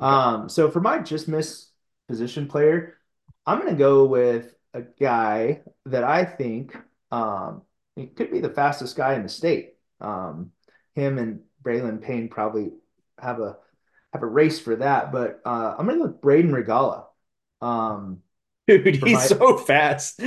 [0.03, 1.69] Um, so for my just miss
[2.09, 2.97] position player,
[3.47, 6.77] I'm gonna go with a guy that I think
[7.11, 7.63] um
[7.97, 9.75] he could be the fastest guy in the state.
[10.01, 10.53] Um,
[10.95, 12.73] him and Braylon Payne probably
[13.19, 13.59] have a
[14.13, 15.13] have a race for that.
[15.13, 17.07] But uh, I'm gonna go with Braden Regala.
[17.61, 18.23] Um,
[18.67, 20.21] Dude, he's my so fast.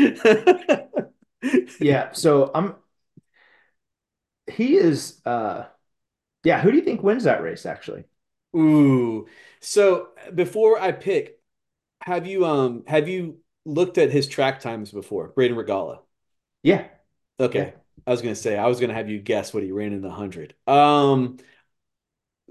[1.79, 2.11] yeah.
[2.11, 2.75] So I'm
[4.47, 5.65] he is uh
[6.43, 6.61] yeah.
[6.61, 7.65] Who do you think wins that race?
[7.65, 8.05] Actually,
[8.55, 9.27] Ooh.
[9.65, 11.39] So before I pick,
[12.01, 16.01] have you um have you looked at his track times before, Braden Regala?
[16.63, 16.87] yeah,
[17.51, 17.65] yeah.
[17.65, 17.73] Okay.
[18.07, 20.11] I was gonna say I was gonna have you guess what he ran in the
[20.11, 20.55] hundred.
[20.67, 21.37] Um,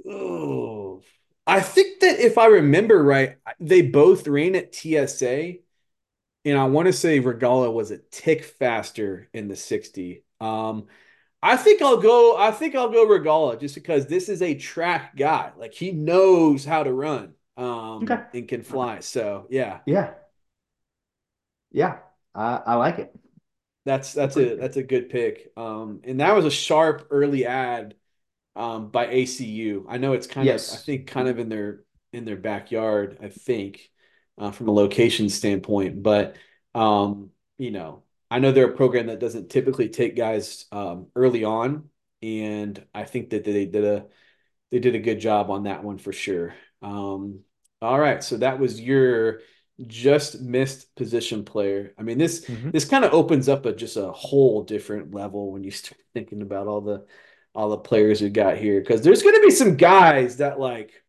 [0.06, 1.02] ooh.
[1.46, 5.60] I think that if I remember right, they both ran at TSA,
[6.44, 10.24] and I want to say Regala was a tick faster in the 60.
[10.40, 10.86] Um,
[11.44, 12.36] I think I'll go.
[12.38, 15.52] I think I'll go Regala just because this is a track guy.
[15.58, 18.24] Like he knows how to run, um, Okay.
[18.32, 19.00] and can fly.
[19.00, 20.14] So yeah, Yeah,
[21.72, 21.98] yeah.
[22.34, 23.14] I I like it.
[23.84, 25.52] that's that's a that's a good pick.
[25.56, 27.94] Um, and that was a sharp early ad
[28.56, 29.86] um, by ACU.
[29.88, 31.84] I know it's kind of, I think, kind of in their
[32.14, 33.18] in their backyard.
[33.22, 33.90] I think
[34.38, 36.36] uh, from a location standpoint, but
[36.74, 38.03] um, you know,
[38.34, 41.88] I know they're a program that doesn't typically take guys um, early on,
[42.20, 44.06] and I think that they did a
[44.72, 46.52] they did a good job on that one for sure.
[46.82, 47.42] Um,
[47.80, 49.42] all right, so that was your
[49.86, 51.94] just missed position player.
[51.96, 55.52] I mean, this hmm this kind of opens up a just a whole different level
[55.52, 57.06] when you start thinking about all the
[57.54, 61.04] all the players we got here because there's going to be some guys that like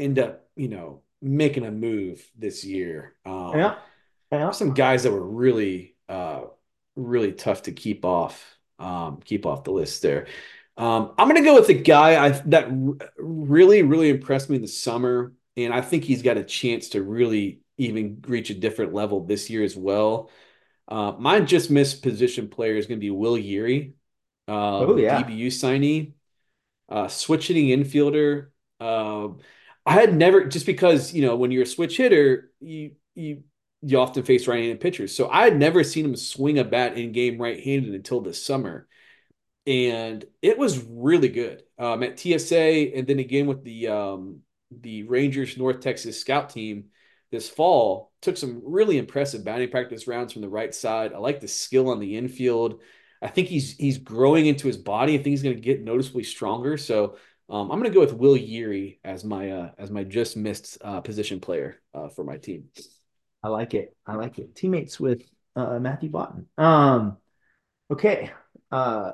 [0.00, 3.14] end up, you know, making a move this year.
[3.24, 3.76] Um, Yeah.
[4.32, 4.50] Yeah.
[4.52, 6.42] some guys that were really uh
[6.96, 10.28] really tough to keep off um keep off the list there.
[10.76, 14.62] Um I'm gonna go with the guy I that r- really really impressed me in
[14.62, 18.94] the summer and I think he's got a chance to really even reach a different
[18.94, 20.30] level this year as well.
[20.88, 23.94] Uh my just missed position player is gonna be Will Yeary,
[24.78, 25.32] Oh um yeah.
[25.32, 26.14] DBU signee
[26.88, 28.48] uh, switch hitting infielder.
[28.80, 29.38] Um,
[29.86, 33.44] I had never just because you know when you're a switch hitter, you you
[33.82, 35.14] you often face right-handed pitchers.
[35.14, 38.86] So I had never seen him swing a bat in game right-handed until this summer,
[39.66, 45.04] and it was really good um, at TSA, and then again with the um, the
[45.04, 46.86] Rangers North Texas scout team
[47.30, 48.12] this fall.
[48.22, 51.12] Took some really impressive batting practice rounds from the right side.
[51.12, 52.80] I like the skill on the infield.
[53.22, 55.14] I think he's he's growing into his body.
[55.14, 56.76] I think he's going to get noticeably stronger.
[56.76, 57.16] So
[57.48, 60.78] um, I'm going to go with Will Yeary as my uh, as my just missed
[60.82, 62.68] uh, position player uh, for my team.
[63.42, 63.96] I like it.
[64.06, 64.54] I like it.
[64.54, 65.22] Teammates with
[65.56, 66.46] uh Matthew Botton.
[66.58, 67.16] Um.
[67.90, 68.30] Okay.
[68.70, 69.12] Uh.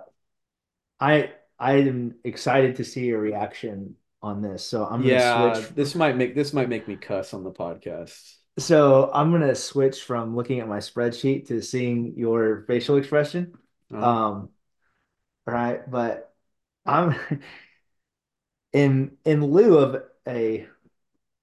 [1.01, 4.65] I I am excited to see your reaction on this.
[4.65, 5.21] So I'm gonna
[5.53, 5.67] switch.
[5.69, 8.37] Yeah, this might make this might make me cuss on the podcast.
[8.59, 13.53] So I'm gonna switch from looking at my spreadsheet to seeing your facial expression.
[13.93, 14.51] Uh, Um.
[15.47, 16.35] All right, but
[16.85, 17.15] I'm
[18.73, 20.67] in in lieu of a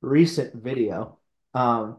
[0.01, 1.19] recent video.
[1.53, 1.97] Um.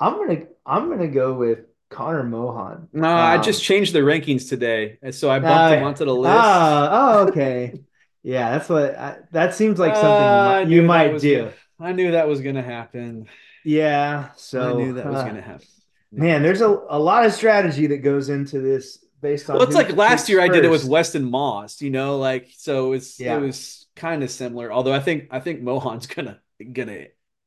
[0.00, 2.88] I'm gonna I'm gonna go with Connor Mohan.
[2.92, 6.04] no, I just Um, changed the rankings today, and so I bumped him uh, onto
[6.04, 6.52] the list.
[6.52, 7.80] oh, oh, okay.
[8.22, 11.50] Yeah, that's what I, that seems like something you Uh, might you might was gonna.
[11.50, 11.54] do.
[11.78, 13.28] I knew that was gonna happen.
[13.64, 15.66] Yeah, so I knew that was uh, gonna happen.
[16.10, 19.56] man, there's a, a lot of strategy that goes into this based on.
[19.56, 20.84] Well, it's like last year I did it with.
[20.84, 23.36] Weston Moss, you know, like so it's yeah.
[23.36, 24.72] it was kind of similar.
[24.72, 26.40] Although I think I think Mohan's gonna
[26.72, 27.06] gonna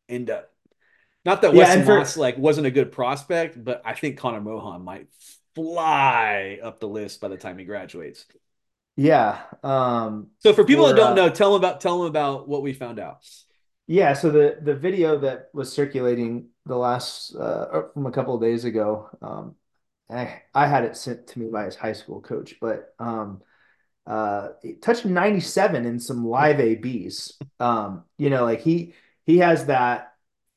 [0.10, 0.51] end up
[1.26, 4.42] not that Yeah, Weston and Moss like wasn't a good prospect, but I think Connor
[4.42, 5.08] Mohan might
[5.56, 8.26] fly up the list by the time he graduates.
[8.96, 12.48] yeah, um So for people that don't uh know, tell them about tell them about
[12.48, 13.24] what we found out.
[13.88, 18.42] yeah, so the the video that was circulating the last uh from a couple of
[18.42, 19.56] days ago, um
[20.10, 23.42] I, I had it sent to me by his high school coach, but um
[24.08, 24.50] uh
[24.82, 27.40] touching 97 in some live ABs.
[27.60, 28.96] Um, you know, like he
[29.26, 30.11] he has that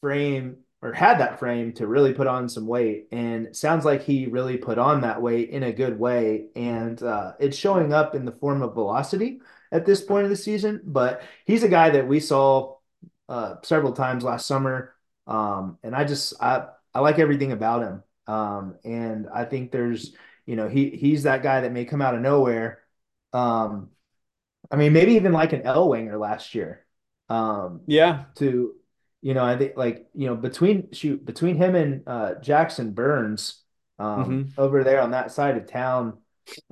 [0.05, 4.02] frame or had that frame to really put on some weight and it sounds like
[4.02, 8.14] he really put on that weight in a good way and uh it's showing up
[8.14, 9.40] in the form of velocity
[9.72, 12.76] at this point of the season, but he's a guy that we saw
[13.28, 14.94] uh several times last summer.
[15.26, 18.02] Um and I just I I like everything about him.
[18.26, 20.14] Um and I think there's
[20.46, 22.80] you know he he's that guy that may come out of nowhere
[23.32, 23.90] um,
[24.70, 26.84] I mean, maybe even like an L winger last year.
[27.28, 28.24] Um, Yeah.
[28.36, 28.74] to
[29.24, 33.62] you know, I think like you know between shoot between him and uh, Jackson Burns,
[33.98, 36.18] um, hmm over there on that side of town,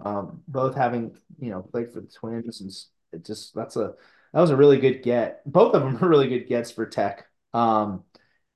[0.05, 2.71] um, both having you know played for the Twins, and
[3.19, 3.95] it just that's a
[4.35, 5.41] that was a really good get.
[5.51, 7.27] Both of them are really good gets for Tech.
[7.55, 8.05] Um,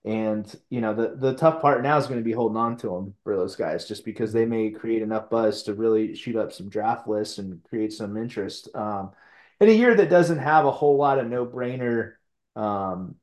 [0.04, 2.88] and you know the the tough part now is going to be holding on to
[2.88, 6.52] them for those guys, just because they may create enough buzz to really shoot up
[6.52, 8.68] some draft lists and create some interest.
[8.74, 9.12] Um,
[9.58, 12.14] in a year that doesn't have a whole lot of no brainer
[12.56, 13.16] um,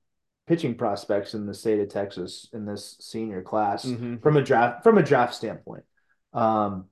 [0.47, 4.21] pitching prospects in the state of Texas in this senior class Mhm.
[4.21, 5.83] from a draft from a draft standpoint.
[6.33, 6.89] Um,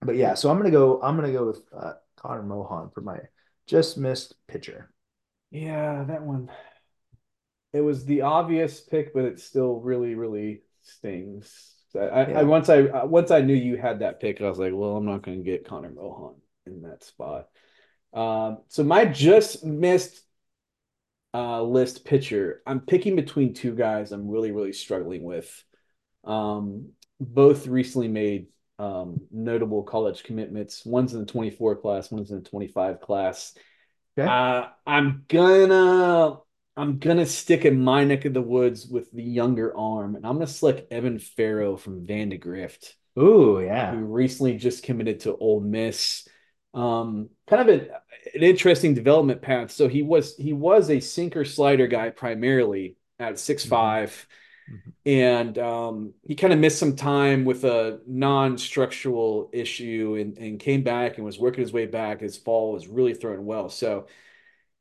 [0.00, 1.00] but yeah, so I'm gonna go.
[1.02, 3.18] I'm gonna go with uh, Connor Mohan for my
[3.66, 4.90] just missed pitcher.
[5.50, 6.50] Yeah, that one.
[7.72, 11.74] It was the obvious pick, but it still really, really stings.
[11.94, 12.40] I, I, Yeah.
[12.40, 14.96] I once I uh, once I knew you had that pick, I was like, well,
[14.96, 16.36] I'm not going to get Connor Mohan
[16.66, 17.48] in that spot.
[18.12, 20.22] Um, so my just missed
[21.36, 25.64] uh, list pitcher, I'm picking between two guys I'm really, really struggling with.
[26.24, 28.46] Um, both recently made
[28.78, 30.84] um, notable college commitments.
[30.86, 33.54] One's in the 24 class, one's in the 25 class.
[34.18, 34.26] Okay.
[34.26, 36.38] Uh, I'm gonna
[36.74, 40.36] I'm gonna stick in my neck of the woods with the younger arm, and I'm
[40.36, 43.90] gonna select Evan Farrow from Vandegrift, Ooh, yeah.
[43.94, 46.26] who recently just committed to Ole Miss.
[46.76, 47.88] Um, kind of an,
[48.34, 49.72] an interesting development path.
[49.72, 54.26] So he was he was a sinker slider guy primarily at six five,
[54.70, 54.92] Mhm.
[55.06, 60.82] and um, he kind of missed some time with a non-structural issue and, and came
[60.82, 62.20] back and was working his way back.
[62.20, 63.68] His fall was really throwing well.
[63.70, 64.08] So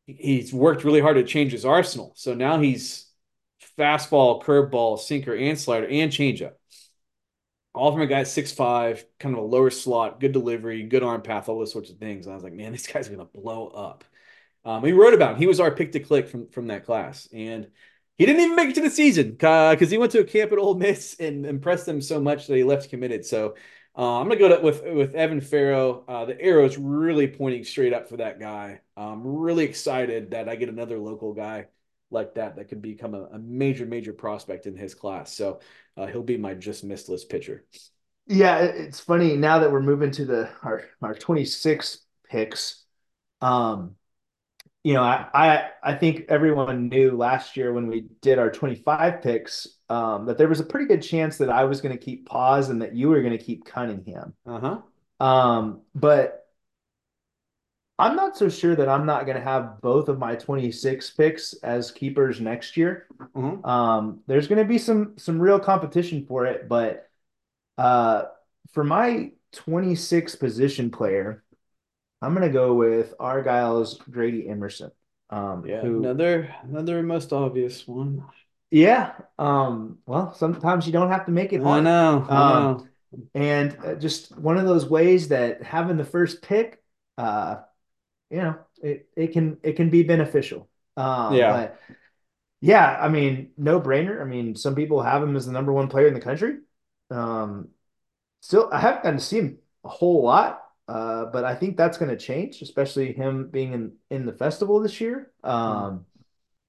[0.08, 2.14] he's worked really hard to change his arsenal.
[2.16, 3.08] So now he's
[3.78, 6.54] fastball, curveball, sinker, and slider, and changeup.
[7.76, 11.04] All from a guy at six five, kind of a lower slot, good delivery, good
[11.04, 12.26] arm path, all those sorts of things.
[12.26, 14.04] And I was like, man, this guy's gonna blow up.
[14.64, 15.38] Um, we wrote about him.
[15.40, 17.68] He was our pick to click from from that class, and
[18.18, 20.58] he didn't even make it to the season because he went to a camp at
[20.58, 23.26] Ole Miss and impressed them so much that he left committed.
[23.26, 23.56] So
[23.98, 26.04] uh, I'm gonna go to, with with Evan Farrow.
[26.08, 28.82] Uh, the arrow is really pointing straight up for that guy.
[28.98, 31.68] I'm really excited that I get another local guy
[32.12, 35.34] like that that could become a, a major major prospect in his class.
[35.34, 35.60] So
[35.98, 37.66] uh, he'll be my just missed list pitcher.
[38.28, 42.00] Yeah, it's funny now that we're moving to the our our 26
[42.30, 42.84] picks.
[43.42, 43.96] Um,
[44.84, 49.22] you know, I I I think everyone knew last year when we did our 25
[49.22, 52.28] picks, um, that there was a pretty good chance that I was going to keep
[52.28, 54.34] Paz and that you were going to keep Cunningham.
[54.46, 55.26] Uh huh.
[55.26, 56.45] Um, but
[57.98, 61.54] I'm not so sure that I'm not going to have both of my 26 picks
[61.64, 63.08] as keepers next year.
[63.20, 63.68] Uh-huh.
[63.70, 67.10] Um, there's going to be some some real competition for it, but
[67.78, 68.24] uh,
[68.74, 71.44] for my 26 position player,
[72.22, 74.92] I'm going to go with Argyle's Grady Emerson.
[75.30, 78.24] Um, Yeah, who, another another most obvious one.
[78.72, 79.14] yeah.
[79.40, 82.26] Um, well, sometimes you don't have to make it I know.
[82.30, 82.88] I Um, know.
[83.34, 86.84] and uh, just one of those ways that having the first pick,
[87.18, 87.58] uh,
[88.30, 90.68] you know, it, it can it can be beneficial.
[90.98, 91.52] Um, Yeah.
[91.52, 91.80] but
[92.62, 94.22] yeah, I mean, no brainer.
[94.22, 96.58] I mean, some people have him as the number one player in the country.
[97.12, 97.70] Um,
[98.42, 101.98] still, I haven't gotten to see him a whole lot, uh, but I think that's
[102.00, 105.32] going to change, especially him being in in the festival this year.
[105.44, 106.06] Um,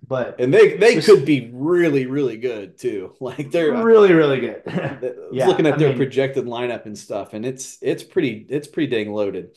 [0.06, 3.14] but And they they Just- could be really really good too.
[3.20, 4.62] Like they're really, really good.
[5.32, 8.68] Yeah, looking at I their mean- projected lineup and stuff, and it's it's pretty it's
[8.68, 9.56] pretty dang loaded.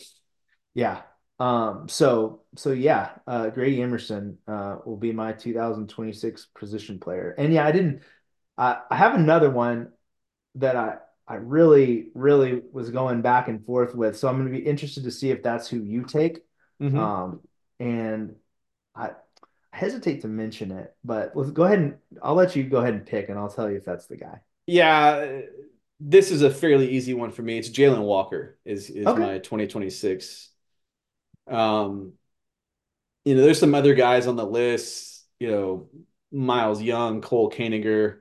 [0.74, 1.02] Yeah.
[1.40, 7.34] Um, so so yeah, uh Grady Emerson uh will be my 2026 position player.
[7.38, 8.04] And yeah, I didn't
[8.58, 9.92] I I have another one
[10.56, 14.18] that I I really really was going back and forth with.
[14.18, 16.40] So I'm going to be interested to see if that's who you take.
[16.82, 16.98] Mhm.
[16.98, 17.42] Um
[17.80, 18.36] and
[18.96, 19.12] I
[19.72, 22.96] I hesitate to mention it, but let's go ahead and I'll let you go ahead
[22.96, 24.42] and pick and I'll tell you if that's the guy.
[24.66, 25.42] Yeah,
[26.00, 27.58] this is a fairly easy one for me.
[27.58, 29.22] It's Jalen Walker is is Okay.
[29.22, 30.50] my 2026.
[31.50, 32.14] Um,
[33.26, 35.90] you know, there's some other guys on the list, you know,
[36.32, 38.20] Miles Young, Cole Koeniger.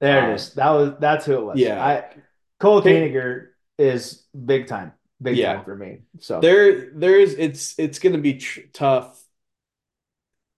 [0.00, 0.54] There Um, it is.
[0.54, 1.60] That was that's who it was.
[1.60, 1.84] yeah.
[1.84, 2.04] I
[2.58, 3.48] Cole Koeniger
[3.78, 4.92] is big time.
[5.20, 5.52] Big Yeah.
[5.54, 6.00] time for me.
[6.20, 9.22] So There, there's it's it's going to be tr tough.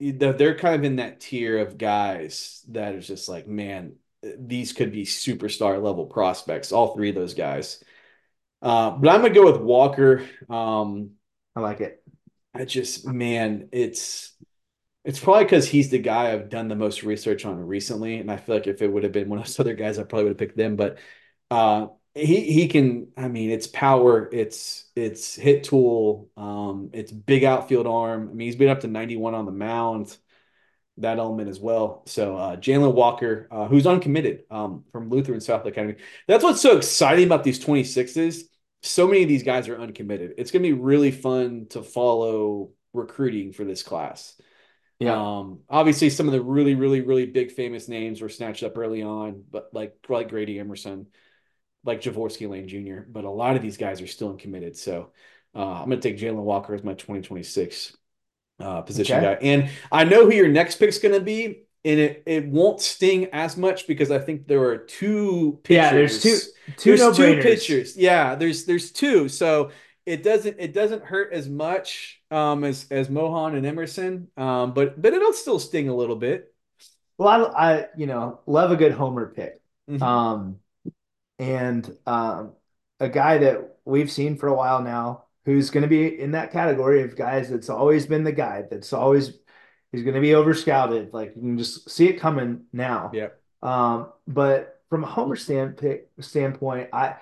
[0.00, 4.72] They're they're kind of in that tier of guys that is just like, man, these
[4.72, 6.72] could be superstar level prospects.
[6.72, 7.82] All three of those guys.
[8.62, 10.26] Uh, but I'm gonna go with Walker.
[10.50, 11.12] Um,
[11.54, 12.02] I like it.
[12.54, 14.34] I just, man, it's
[15.04, 18.36] it's probably because he's the guy I've done the most research on recently, and I
[18.38, 20.30] feel like if it would have been one of those other guys, I probably would
[20.32, 20.76] have picked them.
[20.76, 20.98] But
[21.50, 23.08] uh, he he can.
[23.16, 28.30] I mean, it's power, it's it's hit tool, um, it's big outfield arm.
[28.30, 30.16] I mean, he's been up to 91 on the mound,
[30.98, 32.02] that element as well.
[32.06, 35.96] So uh, Jalen Walker, uh, who's uncommitted um, from Lutheran South Academy.
[36.28, 38.44] That's what's so exciting about these 26s.
[38.82, 40.34] So many of these guys are uncommitted.
[40.38, 44.40] It's going to be really fun to follow recruiting for this class.
[44.98, 45.20] Yeah.
[45.20, 49.02] Um, obviously, some of the really, really, really big famous names were snatched up early
[49.02, 51.06] on, but like like Grady Emerson,
[51.84, 53.02] like Javorsky Lane Jr.
[53.08, 54.76] But a lot of these guys are still uncommitted.
[54.76, 55.12] So
[55.54, 57.96] uh, I'm going to take Jalen Walker as my 2026
[58.60, 59.34] uh, position okay.
[59.34, 59.38] guy.
[59.42, 63.26] And I know who your next pick's going to be, and it, it won't sting
[63.32, 65.76] as much because I think there are two pitchers.
[65.76, 66.38] Yeah, there's two
[66.76, 67.96] two there's two pitchers.
[67.96, 69.28] Yeah, there's there's two.
[69.28, 69.70] So
[70.06, 75.00] it doesn't it doesn't hurt as much um, as as Mohan and Emerson, um, but
[75.00, 76.54] but it'll still sting a little bit.
[77.18, 79.60] Well, I, I you know love a good homer pick,
[79.90, 80.02] mm-hmm.
[80.02, 80.56] um,
[81.38, 82.52] and um,
[83.00, 86.52] a guy that we've seen for a while now who's going to be in that
[86.52, 89.38] category of guys that's always been the guy that's always
[89.92, 91.12] he's going to be over scouted.
[91.12, 93.10] Like you can just see it coming now.
[93.12, 93.28] Yeah.
[93.62, 97.16] Um, but from a homer stand pick, standpoint, I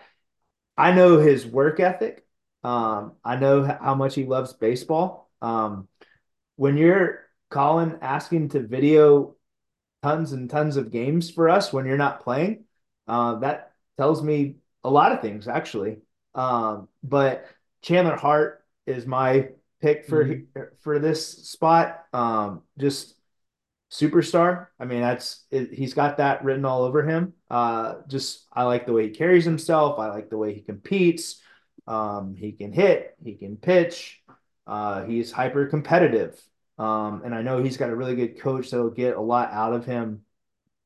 [0.76, 2.24] I know his work ethic.
[2.64, 5.30] Um, I know how much he loves baseball.
[5.42, 5.88] Um,
[6.56, 9.36] when you're calling, asking to video
[10.02, 12.64] tons and tons of games for us when you're not playing,
[13.08, 15.98] uh, that tells me a lot of things actually.
[16.34, 17.46] Um, but
[17.82, 19.50] Chandler Hart is my
[19.80, 20.62] pick for mm-hmm.
[20.80, 22.04] for this spot.
[22.12, 23.14] Um, just
[23.90, 24.68] superstar.
[24.78, 27.34] I mean, that's it, he's got that written all over him.
[27.50, 29.98] Uh, just I like the way he carries himself.
[29.98, 31.40] I like the way he competes.
[31.86, 33.16] Um, he can hit.
[33.22, 34.22] He can pitch.
[34.66, 36.40] Uh, he's hyper competitive.
[36.78, 39.74] Um, and I know he's got a really good coach that'll get a lot out
[39.74, 40.22] of him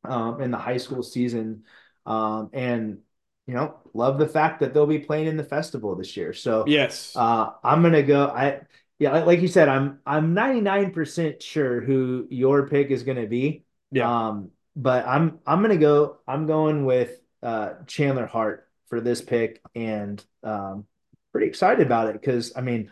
[0.05, 1.65] um, in the high school season.
[2.07, 2.99] Um, and
[3.47, 6.33] you know, love the fact that they'll be playing in the festival this year.
[6.33, 8.27] So yes, uh, I'm gonna go.
[8.27, 8.63] I
[9.05, 13.65] yeah, like you said, I'm I'm 99% sure who your pick is gonna be.
[13.91, 14.29] Yeah.
[14.29, 16.21] Um, but I'm I'm gonna go.
[16.27, 20.87] I'm going with uh, Chandler Hart for this pick, and um,
[21.33, 22.91] pretty excited about it because I mean,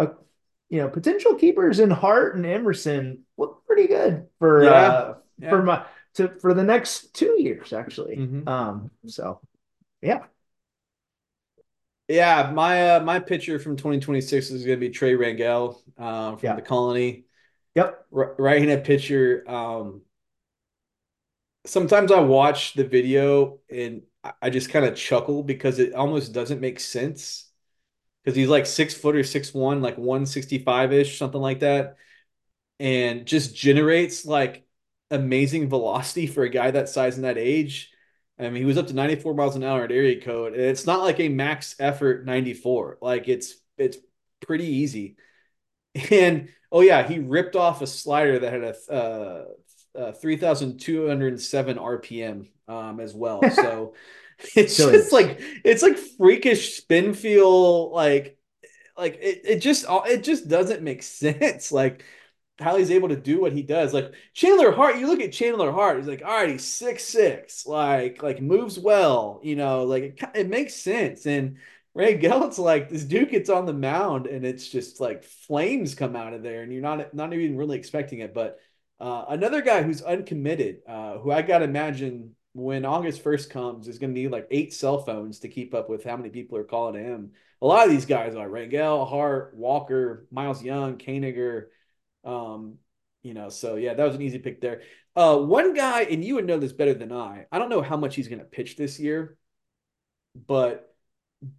[0.00, 0.08] uh,
[0.68, 4.70] you know, potential keepers in Hart and Emerson look pretty good for yeah.
[4.70, 5.50] uh, yeah.
[5.50, 8.16] for my to for the next two years actually.
[8.16, 8.48] Mm-hmm.
[8.48, 9.40] Um, so
[10.02, 10.24] yeah.
[12.10, 16.40] Yeah, my uh, my pitcher from 2026 is going to be Trey Rangel uh, from
[16.42, 16.56] yeah.
[16.56, 17.26] the Colony.
[17.76, 19.44] Yep, R- right-handed pitcher.
[19.46, 20.02] Um,
[21.66, 24.02] sometimes I watch the video and
[24.42, 27.48] I just kind of chuckle because it almost doesn't make sense.
[28.24, 31.96] Because he's like six foot or six one, like 165 ish, something like that,
[32.80, 34.66] and just generates like
[35.12, 37.92] amazing velocity for a guy that size and that age.
[38.40, 40.86] I mean, he was up to 94 miles an hour at area code, and it's
[40.86, 42.98] not like a max effort 94.
[43.00, 43.98] Like it's it's
[44.40, 45.16] pretty easy.
[46.12, 49.44] And oh yeah, he ripped off a slider that had a, uh,
[49.98, 53.40] uh 3,207 RPM um, as well.
[53.50, 53.94] So
[54.54, 55.12] it's so just it's...
[55.12, 58.38] like it's like freakish spin feel like
[58.96, 61.72] like it, it just it just doesn't make sense.
[61.72, 62.04] Like
[62.60, 63.92] how he's able to do what he does.
[63.94, 67.66] Like Chandler Hart, you look at Chandler Hart, he's like, all right, he's six six,
[67.66, 71.26] like like moves well, you know, like it, it makes sense.
[71.26, 71.56] And
[71.94, 76.16] Ray Rangel's like this dude gets on the mound and it's just like flames come
[76.16, 78.34] out of there, and you're not not even really expecting it.
[78.34, 78.58] But
[79.00, 83.98] uh, another guy who's uncommitted, uh, who I gotta imagine when August first comes is
[83.98, 87.02] to need like eight cell phones to keep up with how many people are calling
[87.02, 87.32] him.
[87.62, 91.66] A lot of these guys are Rangel, Hart, Walker, Miles Young, Koeniger
[92.24, 92.78] um,
[93.22, 94.82] you know, so yeah, that was an easy pick there.
[95.16, 97.46] Uh, one guy, and you would know this better than I.
[97.50, 99.36] I don't know how much he's going to pitch this year,
[100.46, 100.94] but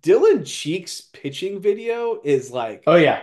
[0.02, 3.22] Dylan Cheek's pitching video is like, oh yeah,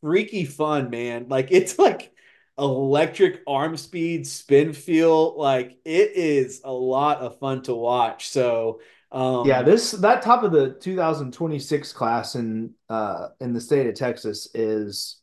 [0.00, 1.26] freaky fun, man.
[1.28, 2.12] Like it's like
[2.58, 5.38] electric arm speed, spin feel.
[5.38, 8.28] Like it is a lot of fun to watch.
[8.28, 13.86] So um, yeah, this that top of the 2026 class in uh in the state
[13.86, 15.21] of Texas is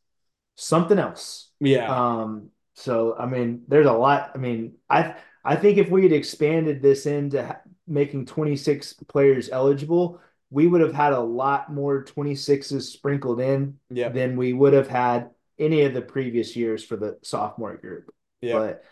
[0.59, 1.49] something else.
[1.59, 1.87] Yeah.
[1.89, 4.31] Um, so I mean, there's a lot.
[4.35, 7.57] I mean, I I think if we had expanded this into
[7.87, 10.21] making 26 players eligible,
[10.51, 14.13] we would have had a lot more 26s sprinkled in yep.
[14.13, 18.13] than we would have had any of the previous years for the sophomore group.
[18.41, 18.53] Yeah.
[18.53, 18.83] But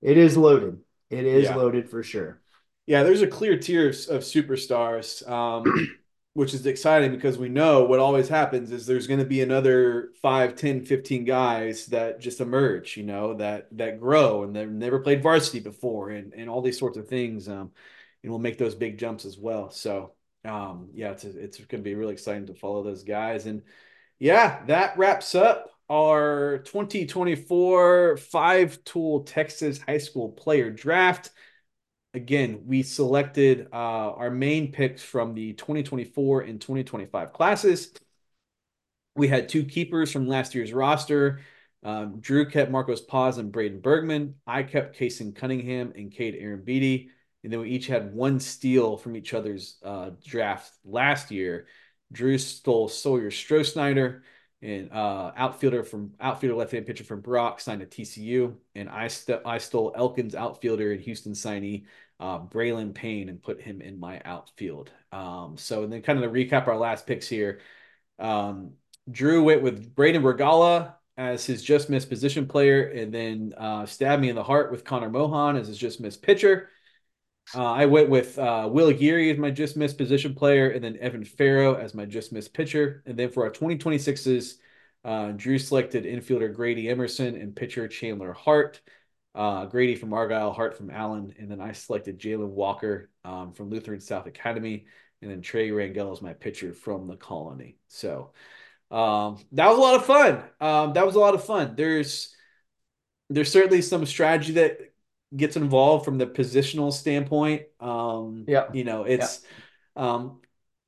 [0.00, 0.80] it is loaded.
[1.10, 1.56] It is yeah.
[1.56, 2.40] loaded for sure.
[2.86, 5.28] Yeah, there's a clear tier of, of superstars.
[5.28, 5.64] Um,
[6.34, 10.10] which is exciting because we know what always happens is there's going to be another
[10.22, 15.00] 5 10 15 guys that just emerge you know that that grow and they've never
[15.00, 17.70] played varsity before and and all these sorts of things um
[18.22, 19.70] and will make those big jumps as well.
[19.70, 20.12] So
[20.44, 23.46] um yeah it's it's going to be really exciting to follow those guys.
[23.46, 23.62] And
[24.18, 31.30] yeah that wraps up our 2024 five tool texas high school player draft
[32.14, 37.92] again, we selected uh, our main picks from the 2024 and 2025 classes.
[39.14, 41.40] We had two keepers from last year's roster.
[41.82, 44.36] Um, Drew kept Marcos Paz and Braden Bergman.
[44.46, 47.08] I kept Kayson Cunningham and Cade Arrambide.
[47.44, 51.66] And then we each had one steal from each other's uh, draft last year.
[52.12, 53.66] Drew stole Sawyer Stroh
[54.62, 59.40] and uh, outfielder from outfielder left-handed pitcher from Brock signed to TCU, and I st-
[59.44, 61.84] I stole Elkins outfielder and Houston signee
[62.20, 64.90] uh, Braylon Payne and put him in my outfield.
[65.10, 67.60] Um, so and then kind of to recap our last picks here,
[68.20, 68.74] um,
[69.10, 74.22] Drew went with Braden Regala as his just missed position player, and then uh, stabbed
[74.22, 76.70] me in the heart with Connor Mohan as his just missed pitcher.
[77.54, 80.96] Uh, I went with uh, Will Geary as my just missed position player, and then
[80.98, 83.02] Evan Farrow as my just missed pitcher.
[83.04, 84.58] And then for our 2026s,
[85.04, 88.80] uh, Drew selected infielder Grady Emerson and pitcher Chandler Hart.
[89.34, 93.70] Uh, Grady from Argyle, Hart from Allen, and then I selected Jalen Walker um, from
[93.70, 94.84] Lutheran South Academy,
[95.22, 97.78] and then Trey Rangel as my pitcher from the Colony.
[97.88, 98.32] So
[98.90, 100.42] um, that was a lot of fun.
[100.60, 101.74] Um, that was a lot of fun.
[101.76, 102.34] There's
[103.30, 104.91] there's certainly some strategy that
[105.34, 107.62] gets involved from the positional standpoint.
[107.80, 109.42] Um, yeah, you know, it's
[109.96, 110.14] yeah.
[110.14, 110.40] um,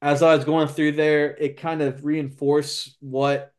[0.02, 3.52] as I was going through there, it kind of reinforced what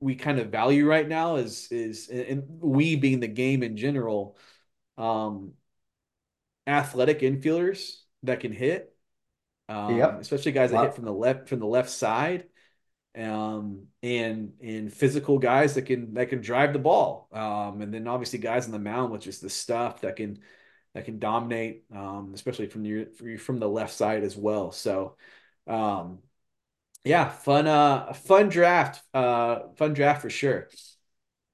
[0.00, 4.36] we kind of value right now is is and we being the game in general,
[4.98, 5.52] um,
[6.66, 8.94] athletic infielders that can hit,
[9.68, 10.20] um, yep.
[10.20, 10.84] especially guys that wow.
[10.84, 12.44] hit from the left from the left side
[13.16, 18.08] um, and and physical guys that can that can drive the ball, um, and then
[18.08, 20.38] obviously guys on the mound with just the stuff that can
[20.94, 23.06] that can dominate, um, especially from your
[23.38, 24.72] from the left side as well.
[24.72, 25.16] So,
[25.66, 26.20] um,
[27.04, 30.68] yeah, fun uh fun draft, uh, fun draft for sure.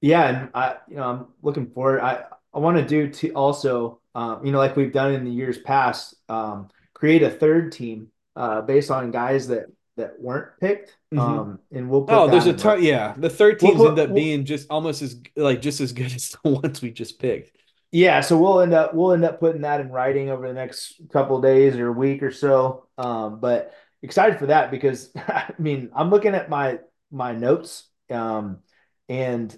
[0.01, 2.01] Yeah, and I you know I'm looking forward.
[2.01, 5.31] I I want to do to also um, you know like we've done in the
[5.31, 9.65] years past, um, create a third team uh, based on guys that
[9.99, 10.97] that weren't picked.
[11.13, 11.19] Mm-hmm.
[11.19, 12.83] Um, and we'll oh, there's a ton.
[12.83, 15.79] Yeah, the third teams we'll put, end up we'll, being just almost as like just
[15.79, 17.55] as good as the ones we just picked.
[17.91, 21.01] Yeah, so we'll end up we'll end up putting that in writing over the next
[21.11, 22.87] couple days or week or so.
[22.97, 26.79] Um, but excited for that because I mean I'm looking at my
[27.11, 28.59] my notes, um,
[29.07, 29.57] and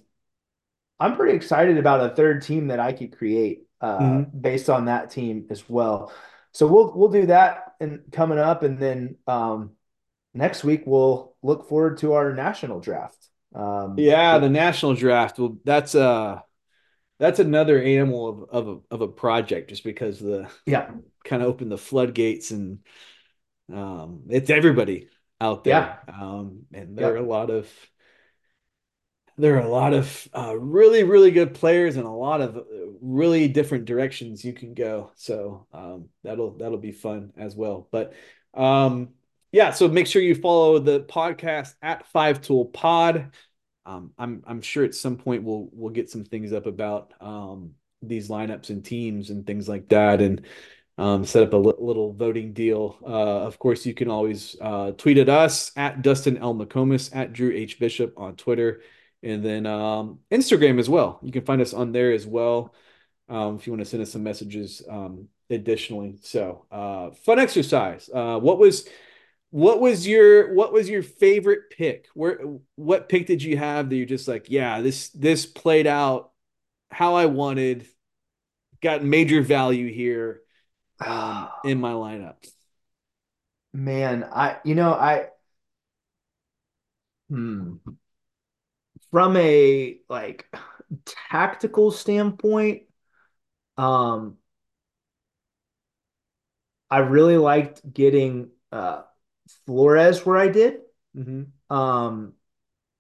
[1.00, 4.40] I'm pretty excited about a third team that I could create uh, mm-hmm.
[4.40, 6.14] based on that team as well.
[6.54, 9.72] So we'll we'll do that and coming up, and then um,
[10.34, 13.18] next week we'll look forward to our national draft.
[13.54, 15.40] Um, yeah, the national draft.
[15.40, 16.40] Well, that's uh
[17.20, 20.92] that's another animal of of a, of a project, just because the yeah
[21.24, 22.80] kind of open the floodgates and
[23.74, 25.08] um, it's everybody
[25.40, 26.00] out there.
[26.08, 26.14] Yeah.
[26.14, 27.14] Um, and there yeah.
[27.14, 27.70] are a lot of
[29.38, 32.62] there are a lot of uh, really really good players and a lot of uh,
[33.02, 35.12] really different directions you can go.
[35.16, 37.88] So um, that'll that'll be fun as well.
[37.92, 38.14] But
[38.54, 39.10] um,
[39.52, 43.32] yeah, so make sure you follow the podcast at Five Tool Pod.
[43.86, 47.72] Um, I'm I'm sure at some point we'll we'll get some things up about um,
[48.02, 50.46] these lineups and teams and things like that, and
[50.98, 52.98] um, set up a li- little voting deal.
[53.04, 57.34] Uh, of course, you can always uh, tweet at us at Dustin L McComas at
[57.34, 58.82] Drew H Bishop on Twitter,
[59.24, 61.20] and then um, Instagram as well.
[61.24, 62.74] You can find us on there as well
[63.28, 64.82] um, if you want to send us some messages.
[64.88, 68.10] Um, additionally, so uh, fun exercise.
[68.14, 68.88] Uh, what was
[69.52, 72.08] what was your what was your favorite pick?
[72.14, 72.40] Where
[72.76, 76.32] what pick did you have that you're just like, yeah, this this played out
[76.90, 77.86] how I wanted,
[78.82, 80.42] got major value here
[81.06, 82.36] um, in my lineup.
[83.74, 85.28] Man, I you know I
[87.30, 87.78] hmm
[89.12, 90.46] from a like
[91.30, 92.84] tactical standpoint,
[93.78, 94.38] um,
[96.90, 99.04] I really liked getting uh
[99.66, 100.80] Flores where I did.
[101.16, 101.76] Mm-hmm.
[101.76, 102.34] Um,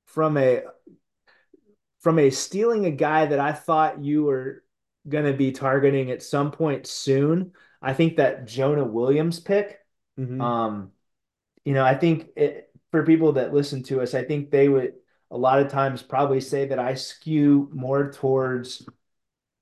[0.05, 0.63] from a
[2.01, 4.63] from a stealing a guy that I thought you were
[5.07, 7.53] going to be targeting at some point soon.
[7.81, 9.79] I think that Jonah Williams pick.
[10.19, 10.41] Mm-hmm.
[10.41, 10.91] Um,
[11.63, 14.93] you know, I think it, for people that listen to us, I think they would
[15.29, 18.87] a lot of times probably say that I skew more towards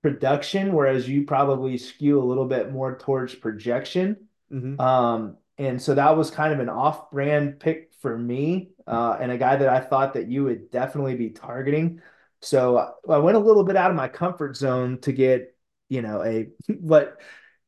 [0.01, 4.27] production, whereas you probably skew a little bit more towards projection.
[4.51, 4.79] Mm-hmm.
[4.81, 9.37] Um, and so that was kind of an off-brand pick for me, uh, and a
[9.37, 12.01] guy that I thought that you would definitely be targeting.
[12.41, 15.53] So I went a little bit out of my comfort zone to get,
[15.89, 16.47] you know, a
[16.79, 17.17] what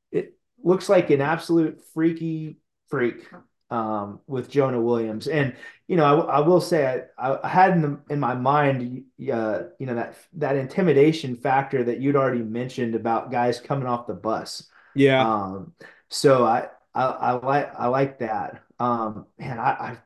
[0.10, 2.60] it looks like an absolute freaky
[2.90, 3.28] freak
[3.70, 5.28] um, with Jonah Williams.
[5.28, 5.56] And
[5.90, 9.64] you know, I, I will say I, I had in, the, in my mind, uh,
[9.80, 14.14] you know, that that intimidation factor that you'd already mentioned about guys coming off the
[14.14, 14.70] bus.
[14.96, 15.30] Yeah.
[15.30, 15.74] Um,
[16.08, 16.70] so I
[17.00, 18.64] I, like I like that.
[18.80, 19.98] Um, man, I, I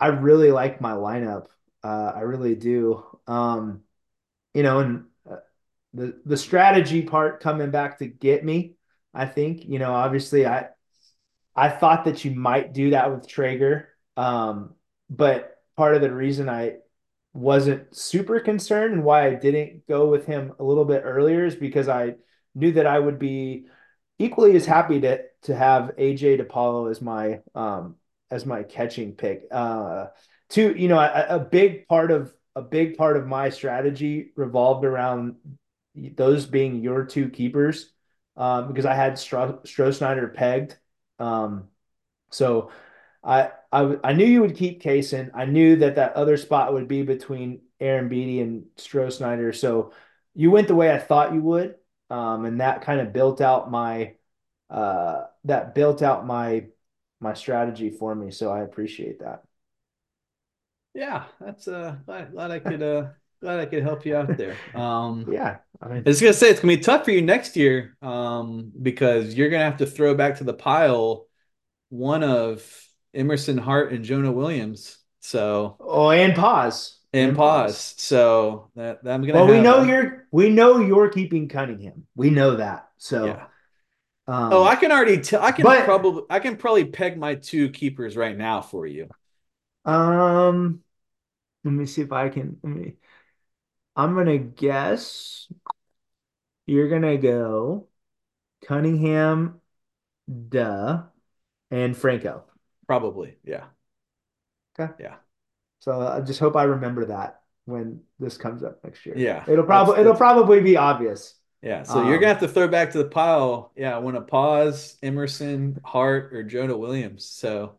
[0.00, 1.46] I really like my lineup.
[1.84, 3.04] Uh, I really do.
[3.26, 3.82] Um,
[4.54, 5.36] you know, and uh,
[5.94, 8.74] the the strategy part coming back to get me.
[9.14, 10.68] I think you know, obviously, I
[11.54, 14.74] I thought that you might do that with Traeger, um,
[15.08, 16.76] but part of the reason I
[17.32, 21.54] wasn't super concerned and why I didn't go with him a little bit earlier is
[21.54, 22.16] because I
[22.54, 23.66] knew that I would be
[24.18, 27.96] equally as happy to to have AJ DePaulo as my um
[28.30, 29.44] as my catching pick.
[29.50, 30.06] Uh,
[30.50, 34.84] to you know, a, a big part of a big part of my strategy revolved
[34.84, 35.36] around
[35.94, 37.92] those being your two keepers
[38.36, 40.76] um, because I had Stro- Stroh pegged.
[41.18, 41.68] Um,
[42.30, 42.70] so
[43.22, 45.30] I, I I knew you would keep Kayson.
[45.34, 49.92] I knew that that other spot would be between Arrambide and Stroh So
[50.34, 51.76] you went the way I thought you would,
[52.08, 54.14] um, and that kind of built out my
[54.70, 56.66] uh, that built out my
[57.20, 58.30] my strategy for me.
[58.30, 59.42] So I appreciate that.
[60.94, 63.08] Yeah, that's uh glad, glad I could uh
[63.40, 64.56] glad I could help you out there.
[64.74, 67.56] Um yeah, I mean I was gonna say it's gonna be tough for you next
[67.56, 71.26] year, um, because you're gonna have to throw back to the pile
[71.90, 72.64] one of
[73.14, 74.98] Emerson Hart and Jonah Williams.
[75.20, 76.96] So oh and Paz.
[77.12, 77.72] And, and Paz.
[77.72, 77.94] Paz.
[77.98, 82.06] So that, that I'm gonna Well, we know you're we know you're keeping Cunningham.
[82.14, 82.88] We know that.
[82.98, 83.46] So yeah.
[84.30, 85.42] Um, oh, I can already tell.
[85.42, 89.08] I can but, probably I can probably peg my two keepers right now for you.
[89.84, 90.84] Um,
[91.64, 92.56] let me see if I can.
[92.62, 92.94] Let me.
[93.96, 95.52] I'm gonna guess
[96.66, 97.88] you're gonna go
[98.64, 99.60] Cunningham,
[100.48, 101.02] duh,
[101.72, 102.44] and Franco.
[102.86, 103.64] Probably, yeah.
[104.78, 104.92] Okay.
[105.00, 105.16] Yeah.
[105.80, 109.16] So I just hope I remember that when this comes up next year.
[109.18, 109.42] Yeah.
[109.48, 111.34] It'll probably it'll probably be obvious.
[111.62, 111.82] Yeah.
[111.82, 113.72] So um, you're gonna have to throw back to the pile.
[113.76, 113.98] Yeah.
[113.98, 117.24] When a Paz, Emerson, Hart, or Jonah Williams.
[117.24, 117.76] So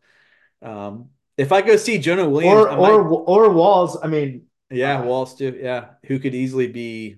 [0.62, 5.00] um if I go see Jonah Williams or might, or or Walls, I mean, yeah,
[5.00, 5.58] uh, Walls too.
[5.60, 7.18] Yeah, who could easily be.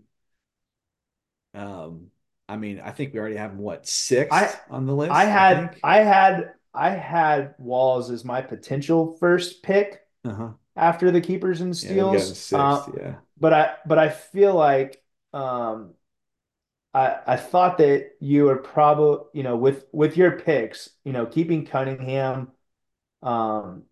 [1.53, 2.07] Um,
[2.48, 5.11] I mean, I think we already have what six I, on the list.
[5.11, 10.49] I had, I, I, had, I had Walls as my potential first pick uh-huh.
[10.76, 12.52] after the keepers and steals.
[12.52, 15.94] Yeah, uh, yeah, but I, but I feel like, um,
[16.94, 21.26] I, I thought that you were probably, you know, with with your picks, you know,
[21.26, 22.52] keeping Cunningham,
[23.22, 23.84] um,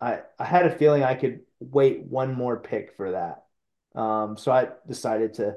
[0.00, 3.44] I I had a feeling I could wait one more pick for that.
[3.94, 5.56] Um, so I decided to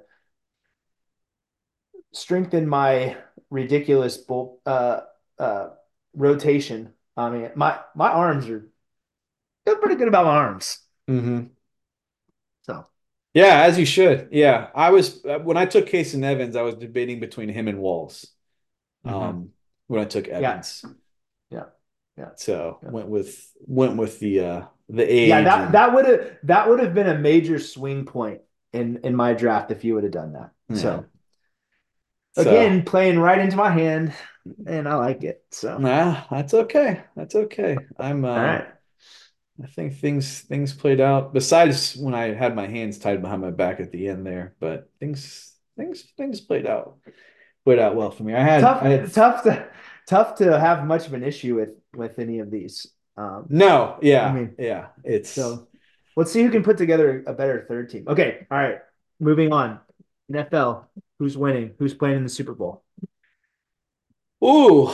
[2.13, 3.17] strengthen my
[3.49, 5.01] ridiculous bull, uh,
[5.39, 5.69] uh,
[6.13, 6.93] rotation.
[7.17, 8.67] I mean, my my arms are
[9.65, 10.79] feel pretty good about my arms.
[11.09, 11.45] Mm-hmm.
[13.33, 14.29] Yeah, as you should.
[14.31, 18.27] Yeah, I was when I took Kasen Evans, I was debating between him and Walls.
[19.05, 19.15] Mm-hmm.
[19.15, 19.49] Um,
[19.87, 20.83] when I took Evans.
[21.49, 21.57] Yeah.
[21.57, 21.63] yeah.
[22.17, 22.29] Yeah.
[22.35, 22.89] So yeah.
[22.89, 25.29] went with went with the uh the age.
[25.29, 25.73] Yeah, that and...
[25.73, 28.41] that would have that would have been a major swing point
[28.73, 30.51] in in my draft if you would have done that.
[30.69, 30.77] Yeah.
[30.77, 31.05] So
[32.37, 34.13] again, so, playing right into my hand,
[34.65, 35.43] and I like it.
[35.51, 37.01] So nah, that's okay.
[37.15, 37.77] That's okay.
[37.97, 38.67] I'm uh, all right.
[39.61, 41.33] I think things things played out.
[41.33, 44.89] Besides when I had my hands tied behind my back at the end there, but
[44.99, 46.97] things things things played out
[47.63, 48.33] played out well for me.
[48.33, 49.67] I had tough I had, tough to
[50.07, 52.87] tough to have much of an issue with with any of these.
[53.17, 55.67] Um, no, yeah, I mean, yeah, it's so.
[56.15, 58.05] Let's see who can put together a better third team.
[58.07, 58.79] Okay, all right,
[59.19, 59.79] moving on.
[60.31, 60.85] NFL,
[61.19, 61.75] who's winning?
[61.77, 62.83] Who's playing in the Super Bowl?
[64.43, 64.89] Ooh,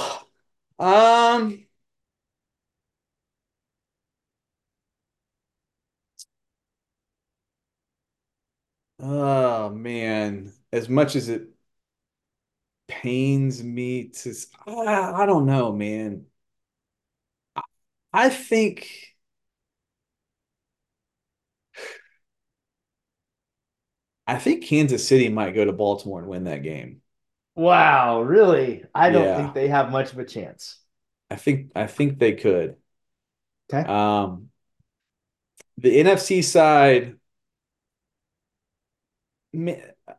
[0.80, 1.67] um.
[9.00, 11.50] Oh man, as much as it
[12.88, 14.34] pains me to,
[14.68, 16.26] I, I don't know, man.
[18.14, 19.16] I think
[24.28, 27.02] I think Kansas City might go to Baltimore and win that game.
[27.56, 28.86] Wow, really?
[28.96, 29.36] I don't yeah.
[29.36, 30.80] think they have much of a chance.
[31.30, 32.78] I think I think they could.
[33.72, 33.90] Okay.
[33.90, 34.50] Um
[35.78, 37.17] the NFC side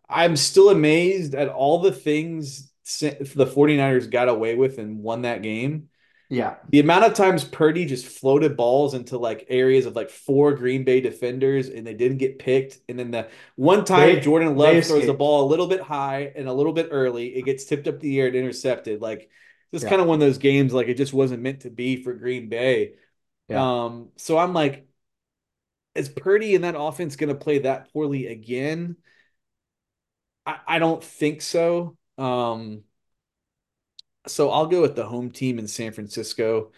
[0.08, 5.42] I'm still amazed at all the things the 49ers got away with and won that
[5.42, 5.88] game.
[6.30, 6.56] Yeah.
[6.68, 10.84] The amount of times Purdy just floated balls into like areas of like four Green
[10.84, 12.78] Bay defenders and they didn't get picked.
[12.88, 16.32] And then the one time they, Jordan Love throws the ball a little bit high
[16.36, 19.00] and a little bit early, it gets tipped up the air and intercepted.
[19.00, 19.30] Like
[19.72, 19.88] this yeah.
[19.88, 22.50] kind of one of those games like it just wasn't meant to be for Green
[22.50, 22.94] Bay.
[23.48, 23.84] Yeah.
[23.84, 24.86] Um, so I'm like,
[25.94, 28.96] is Purdy in that offense going to play that poorly again?
[30.48, 31.96] I, I don't think so.
[32.16, 32.84] Um,
[34.26, 36.72] so I'll go with the home team in San Francisco.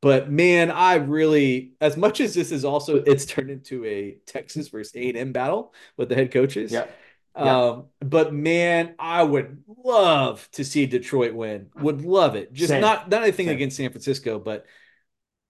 [0.00, 4.68] But man, I really, as much as this is also, it's turned into a Texas
[4.68, 6.72] versus A and M battle with the head coaches.
[6.72, 6.86] Yeah.
[7.34, 11.70] Um, but man, I would love to see Detroit win.
[11.76, 12.52] Would love it.
[12.52, 12.82] Just Same.
[12.82, 13.56] not not anything Same.
[13.56, 14.66] against San Francisco, but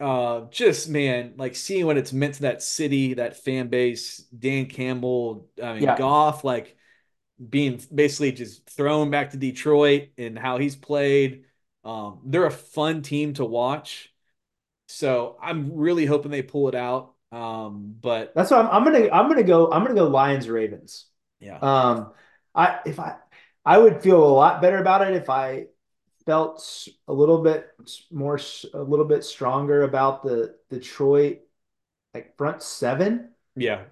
[0.01, 4.67] uh, just man, like seeing what it's meant to that city, that fan base, Dan
[4.67, 5.99] Campbell, I mean, Yeah.
[5.99, 6.77] Goff, like
[7.51, 11.45] being basically just thrown back to Detroit and how he's played.
[11.85, 14.13] Um, they're a fun team to watch.
[14.89, 17.15] So I'm really hoping they pull it out.
[17.33, 21.07] Um, but That's why I'm, I'm gonna I'm gonna go I'm gonna go Lions Ravens.
[21.41, 22.13] yeah, Um,
[22.55, 23.17] I if I
[23.65, 25.67] I would feel a lot better about it if I
[26.27, 27.69] felt a little bit
[28.11, 28.39] more
[28.75, 31.41] a little bit stronger about the Detroit
[32.15, 33.31] like front seven.
[33.57, 33.85] yeah,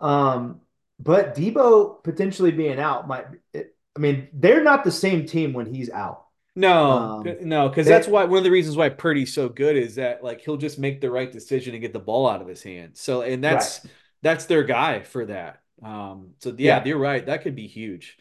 [0.00, 0.60] Um,
[1.00, 3.26] but Deebo potentially being out might.
[3.52, 6.26] It, I mean, they're not the same team when he's out.
[6.54, 9.96] no, Um, no, because that's why one of the reasons why Purdy's so good is
[9.96, 12.62] that like he'll just make the right decision and get the ball out of his
[12.62, 12.96] hand.
[12.96, 13.86] So and that's
[14.22, 15.62] that's their guy for that.
[15.82, 16.84] Um, so yeah, Yeah.
[16.84, 17.24] you're right.
[17.24, 18.16] That could be huge.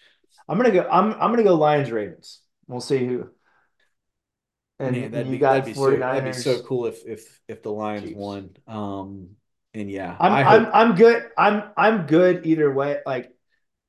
[0.48, 0.88] I'm gonna go.
[0.90, 2.42] I'm I'm gonna go Lions Ravens.
[2.68, 3.30] We'll see who.
[4.80, 7.42] And Man, that'd you be got that'd be so that'd be so cool if if
[7.48, 8.16] if the Lions Chiefs.
[8.16, 8.56] won.
[8.68, 9.36] Um,
[9.80, 10.70] and yeah, I'm I'm.
[10.74, 11.24] I'm good.
[11.38, 13.00] I'm I'm good either way.
[13.06, 13.32] Like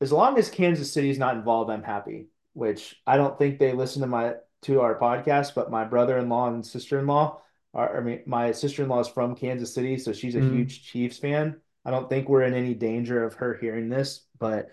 [0.01, 2.29] as long as Kansas City's not involved, I'm happy.
[2.53, 6.67] Which I don't think they listen to my to our podcast, but my brother-in-law and
[6.67, 7.41] sister-in-law
[7.75, 7.97] are.
[7.99, 10.53] I mean, my sister-in-law is from Kansas City, so she's a Mhm.
[10.53, 11.61] huge Chiefs fan.
[11.85, 14.71] I don't think we're in any danger of her hearing this, but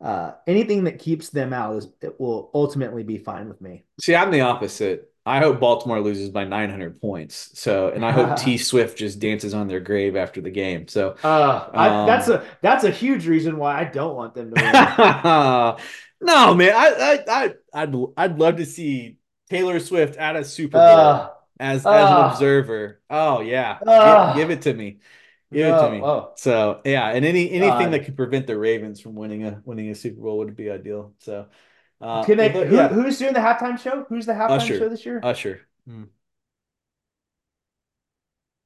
[0.00, 3.84] uh, anything that keeps them out is it will ultimately be fine with me.
[4.00, 5.10] See, I'm the opposite.
[5.26, 7.58] I hope Baltimore loses by 900 points.
[7.58, 10.86] So, and I hope T Swift just dances on their grave after the game.
[10.88, 14.50] So, Uh, I, Um, that's a that's a huge reason why I don't want them
[14.50, 14.72] to win.
[16.20, 19.16] no, man, I, I, I, I'd, I'd love to see
[19.50, 23.00] Taylor Swift at a Super Bowl Uh, as, as uh, an observer.
[23.08, 24.98] Oh yeah, uh, give, it to me,
[25.52, 26.00] give it to me.
[26.02, 26.32] oh.
[26.36, 27.92] So yeah, and any anything God.
[27.92, 31.14] that could prevent the Ravens from winning a winning a Super Bowl would be ideal.
[31.18, 31.46] So,
[32.00, 32.48] uh, Can they?
[32.50, 34.04] but Who, yeah, who's doing the halftime show?
[34.08, 34.78] Who's the halftime Usher.
[34.78, 35.20] show this year?
[35.22, 35.60] Usher.
[35.86, 36.04] Hmm.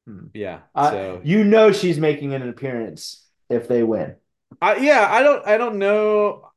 [0.06, 0.26] Hmm.
[0.34, 0.60] Yeah.
[0.74, 4.16] Uh, so you know she's making an appearance if they win.
[4.62, 6.48] I, yeah, I don't I don't know.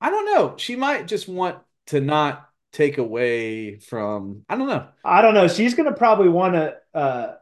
[0.00, 0.54] I don't know.
[0.56, 4.86] She might just want to not take away from I don't know.
[5.04, 5.48] I don't know.
[5.48, 7.34] She's gonna probably want to uh,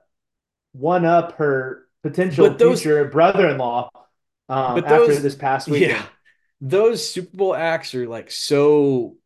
[0.72, 3.90] one up her potential But those- future brother-in-law
[4.48, 5.82] um, But after those- this past week.
[5.88, 6.04] Yeah.
[6.64, 9.16] Those Super Bowl acts are like so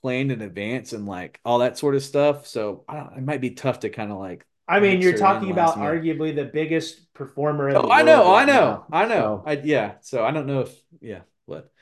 [0.00, 2.46] planned in advance and like all that sort of stuff.
[2.46, 5.50] So I don't, it might be tough to kind of like I mean, you're talking
[5.50, 6.02] about minute.
[6.02, 8.86] arguably the biggest performer in Oh, I know, I know, now.
[8.92, 9.42] I know.
[9.44, 9.94] I yeah.
[10.02, 11.72] So I don't know if yeah, but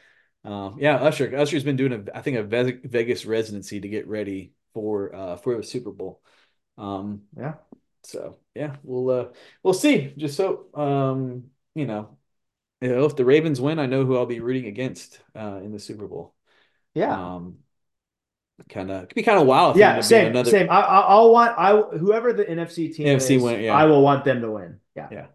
[0.45, 4.55] um yeah, Usher Usher's been doing a I think a Vegas residency to get ready
[4.73, 6.23] for uh for the Super Bowl.
[6.79, 7.55] Um yeah.
[8.03, 9.29] so yeah, we'll uh
[9.63, 10.15] we'll see.
[10.17, 12.17] Just so um you know,
[12.81, 15.73] you know, if the Ravens win, I know who I'll be rooting against uh in
[15.73, 16.35] the Super Bowl.
[16.95, 17.21] Yeah.
[17.37, 17.59] Um
[18.69, 20.69] kind of could be kind of wild if yeah, ended up being same, another same.
[20.71, 23.77] I, I'll want I whoever the NFC team NFC is, win, yeah.
[23.77, 24.81] I will want them to win.
[24.97, 25.27] Yeah, Yeah.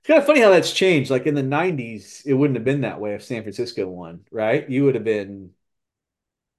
[0.00, 1.10] It's kind of funny how that's changed.
[1.10, 4.68] Like in the 90s, it wouldn't have been that way if San Francisco won, right?
[4.70, 5.52] You would have been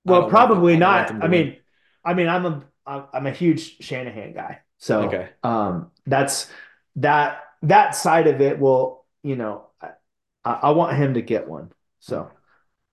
[0.05, 1.15] Well, them- probably not.
[1.21, 1.29] I win.
[1.29, 1.57] mean,
[2.03, 5.29] I mean, I'm a I'm I'm a huge Shanahan guy, so Okay.
[5.43, 6.49] um, that's
[6.97, 9.67] that that side of it will you know
[10.43, 11.71] I, I want him to get one.
[11.99, 12.31] So,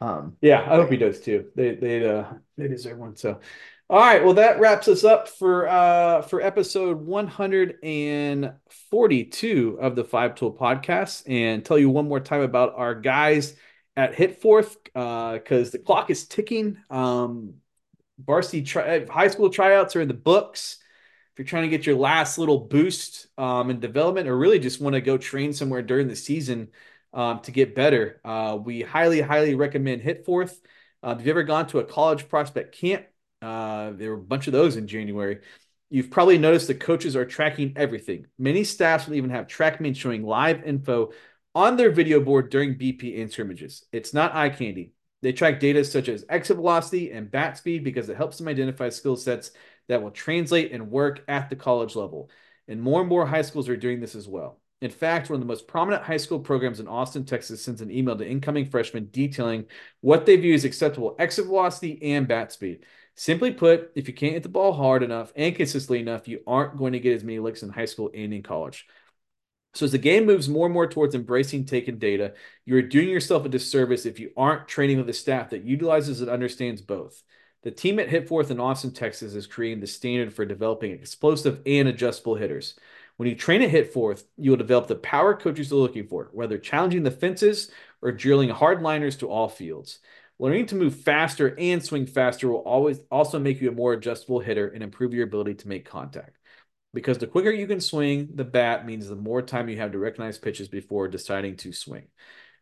[0.00, 1.50] um, Yeah, I hope he does too.
[1.54, 2.24] They they uh
[2.56, 3.16] they deserve one.
[3.16, 3.40] So
[3.88, 10.34] all right, well that wraps us up for uh for episode 142 of the Five
[10.36, 11.24] Tool Podcast.
[11.26, 13.56] And tell you one more time about our guys
[13.96, 16.78] at Hitforth, uh, because the clock is ticking.
[16.88, 17.54] Um
[18.24, 20.78] varsity tri- high school tryouts are in the books.
[21.32, 24.80] If you're trying to get your last little boost um, in development, or really just
[24.80, 26.68] want to go train somewhere during the season
[27.12, 30.56] um, to get better, uh, we highly, highly recommend Hitforth.
[31.02, 33.06] Uh, if you've ever gone to a college prospect camp,
[33.42, 35.40] uh, there were a bunch of those in January.
[35.88, 38.26] You've probably noticed the coaches are tracking everything.
[38.38, 41.12] Many staffs will even have TrackMan showing live info
[41.54, 43.84] on their video board during BP and scrimmages.
[43.92, 44.92] It's not eye candy.
[45.22, 48.88] They track data such as exit velocity and bat speed because it helps them identify
[48.88, 49.50] skill sets
[49.88, 52.30] that will translate and work at the college level.
[52.68, 54.60] And more and more high schools are doing this as well.
[54.80, 57.90] In fact, one of the most prominent high school programs in Austin, Texas sends an
[57.90, 59.66] email to incoming freshmen detailing
[60.00, 62.86] what they view as acceptable exit velocity and bat speed.
[63.14, 66.78] Simply put, if you can't hit the ball hard enough and consistently enough, you aren't
[66.78, 68.86] going to get as many licks in high school and in college.
[69.74, 72.32] So as the game moves more and more towards embracing taken data,
[72.64, 76.30] you're doing yourself a disservice if you aren't training with a staff that utilizes and
[76.30, 77.22] understands both.
[77.62, 81.88] The team at Hitforth in Austin, Texas is creating the standard for developing explosive and
[81.88, 82.74] adjustable hitters.
[83.20, 86.56] When you train at Hitforth, you will develop the power coaches are looking for, whether
[86.56, 87.70] challenging the fences
[88.00, 89.98] or drilling hard liners to all fields.
[90.38, 94.40] Learning to move faster and swing faster will always also make you a more adjustable
[94.40, 96.38] hitter and improve your ability to make contact.
[96.94, 99.98] because the quicker you can swing the bat means the more time you have to
[99.98, 102.04] recognize pitches before deciding to swing.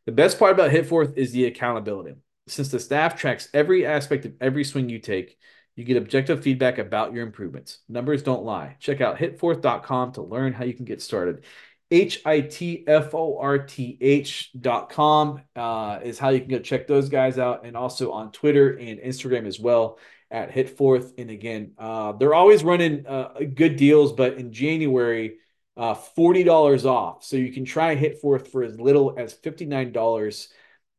[0.06, 2.16] The best part about HitForth is the accountability.
[2.48, 5.38] Since the staff tracks every aspect of every swing you take,
[5.78, 7.78] you get objective feedback about your improvements.
[7.88, 8.74] Numbers don't lie.
[8.80, 11.44] Check out hitforth.com to learn how you can get started.
[11.92, 16.48] H I T F O R T H dot com uh, is how you can
[16.48, 20.00] go check those guys out, and also on Twitter and Instagram as well
[20.32, 21.12] at Hitforth.
[21.16, 25.36] And again, uh, they're always running uh, good deals, but in January,
[25.76, 27.22] uh, $40 off.
[27.22, 30.48] So you can try Hitforth for as little as $59,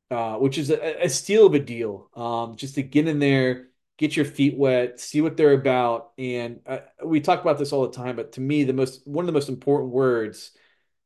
[0.10, 2.10] uh, which is a, a, steal of a deal.
[2.16, 3.69] Um, just to get in there,
[4.00, 6.12] get your feet wet, see what they're about.
[6.18, 9.24] And uh, we talk about this all the time, but to me, the most one
[9.24, 10.52] of the most important words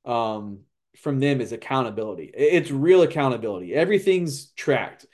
[0.06, 0.60] um,
[0.98, 2.32] from them is accountability.
[2.34, 3.74] It's real accountability.
[3.74, 5.06] Everything's tracked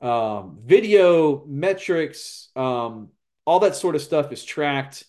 [0.00, 3.08] um, video metrics, um,
[3.44, 5.04] all that sort of stuff is tracked.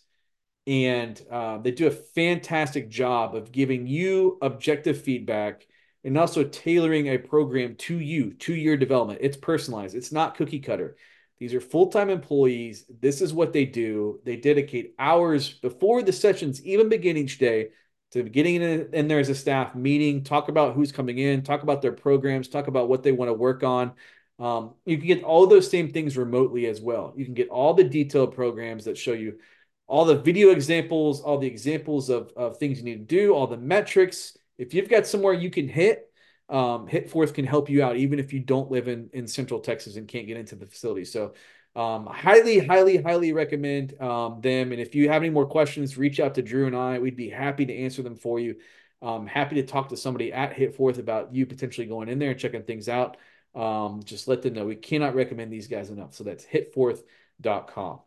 [0.68, 5.66] And uh, they do a fantastic job of giving you objective feedback
[6.04, 9.20] and also tailoring a program to you, to your development.
[9.24, 10.98] It's personalized, it's not cookie cutter.
[11.42, 12.86] These are full time employees.
[13.02, 14.20] This is what they do.
[14.24, 17.70] They dedicate hours before the sessions even begin each day
[18.12, 21.64] to getting in, in there as a staff meeting, talk about who's coming in, talk
[21.64, 23.94] about their programs, talk about what they want to work on.
[24.38, 27.12] Um, you can get all those same things remotely as well.
[27.18, 29.40] You can get all the detailed programs that show you
[29.88, 33.48] all the video examples, all the examples of, of things you need to do, all
[33.48, 34.38] the metrics.
[34.60, 36.11] If you've got somewhere you can hit,
[36.52, 39.96] um, HitForth can help you out, even if you don't live in, in Central Texas
[39.96, 41.06] and can't get into the facility.
[41.06, 41.34] So,
[41.76, 44.74] um, highly, highly, highly recommend um, them.
[44.74, 47.00] And if you have any more questions, reach out to Drew and I.
[47.00, 48.58] We'd be happy to answer them for you.
[49.02, 52.40] Um, happy to talk to somebody at HitForth about you potentially going in there and
[52.40, 53.18] checking things out
[53.56, 56.14] um, just let them know we cannot recommend these guys enough.
[56.14, 58.00] So that's hitforth.com.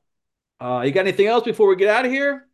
[0.60, 2.48] Uh, you got anything else before we get out of here?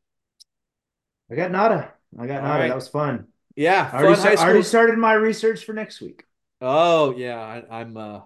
[1.30, 1.92] I got nada.
[2.18, 2.60] I got All nada.
[2.60, 2.68] Right.
[2.68, 3.28] That was fun.
[3.60, 6.24] Yeah, I already, I already, started my research for next week.
[6.62, 8.20] Oh yeah, I, am uh,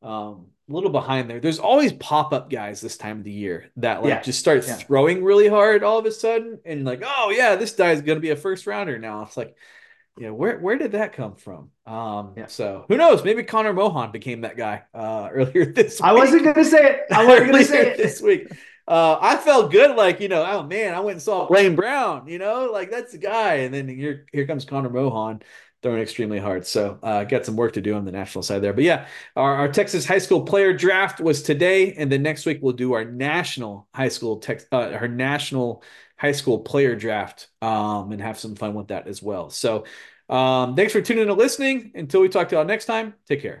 [0.00, 1.40] um, a little behind there.
[1.40, 4.22] There's always pop up guys this time of the year that like yeah.
[4.22, 4.76] just start yeah.
[4.76, 8.30] throwing really hard all of a sudden, and like, oh yeah, this guy's gonna be
[8.30, 9.20] a first rounder now.
[9.24, 9.54] It's like,
[10.18, 11.68] yeah, where where did that come from?
[11.84, 12.46] Um, yeah.
[12.46, 13.22] so who knows?
[13.22, 16.08] Maybe Connor Mohan became that guy uh, earlier this week.
[16.08, 17.00] I wasn't gonna say it.
[17.12, 18.50] I wasn't gonna say it this week.
[18.86, 22.26] Uh, I felt good, like you know, oh man, I went and saw Blaine Brown,
[22.26, 23.54] you know, like that's the guy.
[23.54, 25.42] And then here here comes Connor Mohan
[25.82, 26.66] throwing extremely hard.
[26.66, 28.72] So uh, got some work to do on the national side there.
[28.72, 29.06] But yeah,
[29.36, 32.92] our, our, Texas high school player draft was today, and then next week we'll do
[32.92, 35.82] our national high school tech, uh, our national
[36.16, 39.50] high school player draft um, and have some fun with that as well.
[39.50, 39.84] So
[40.28, 41.92] um, thanks for tuning in and listening.
[41.94, 43.60] Until we talk to y'all next time, take care.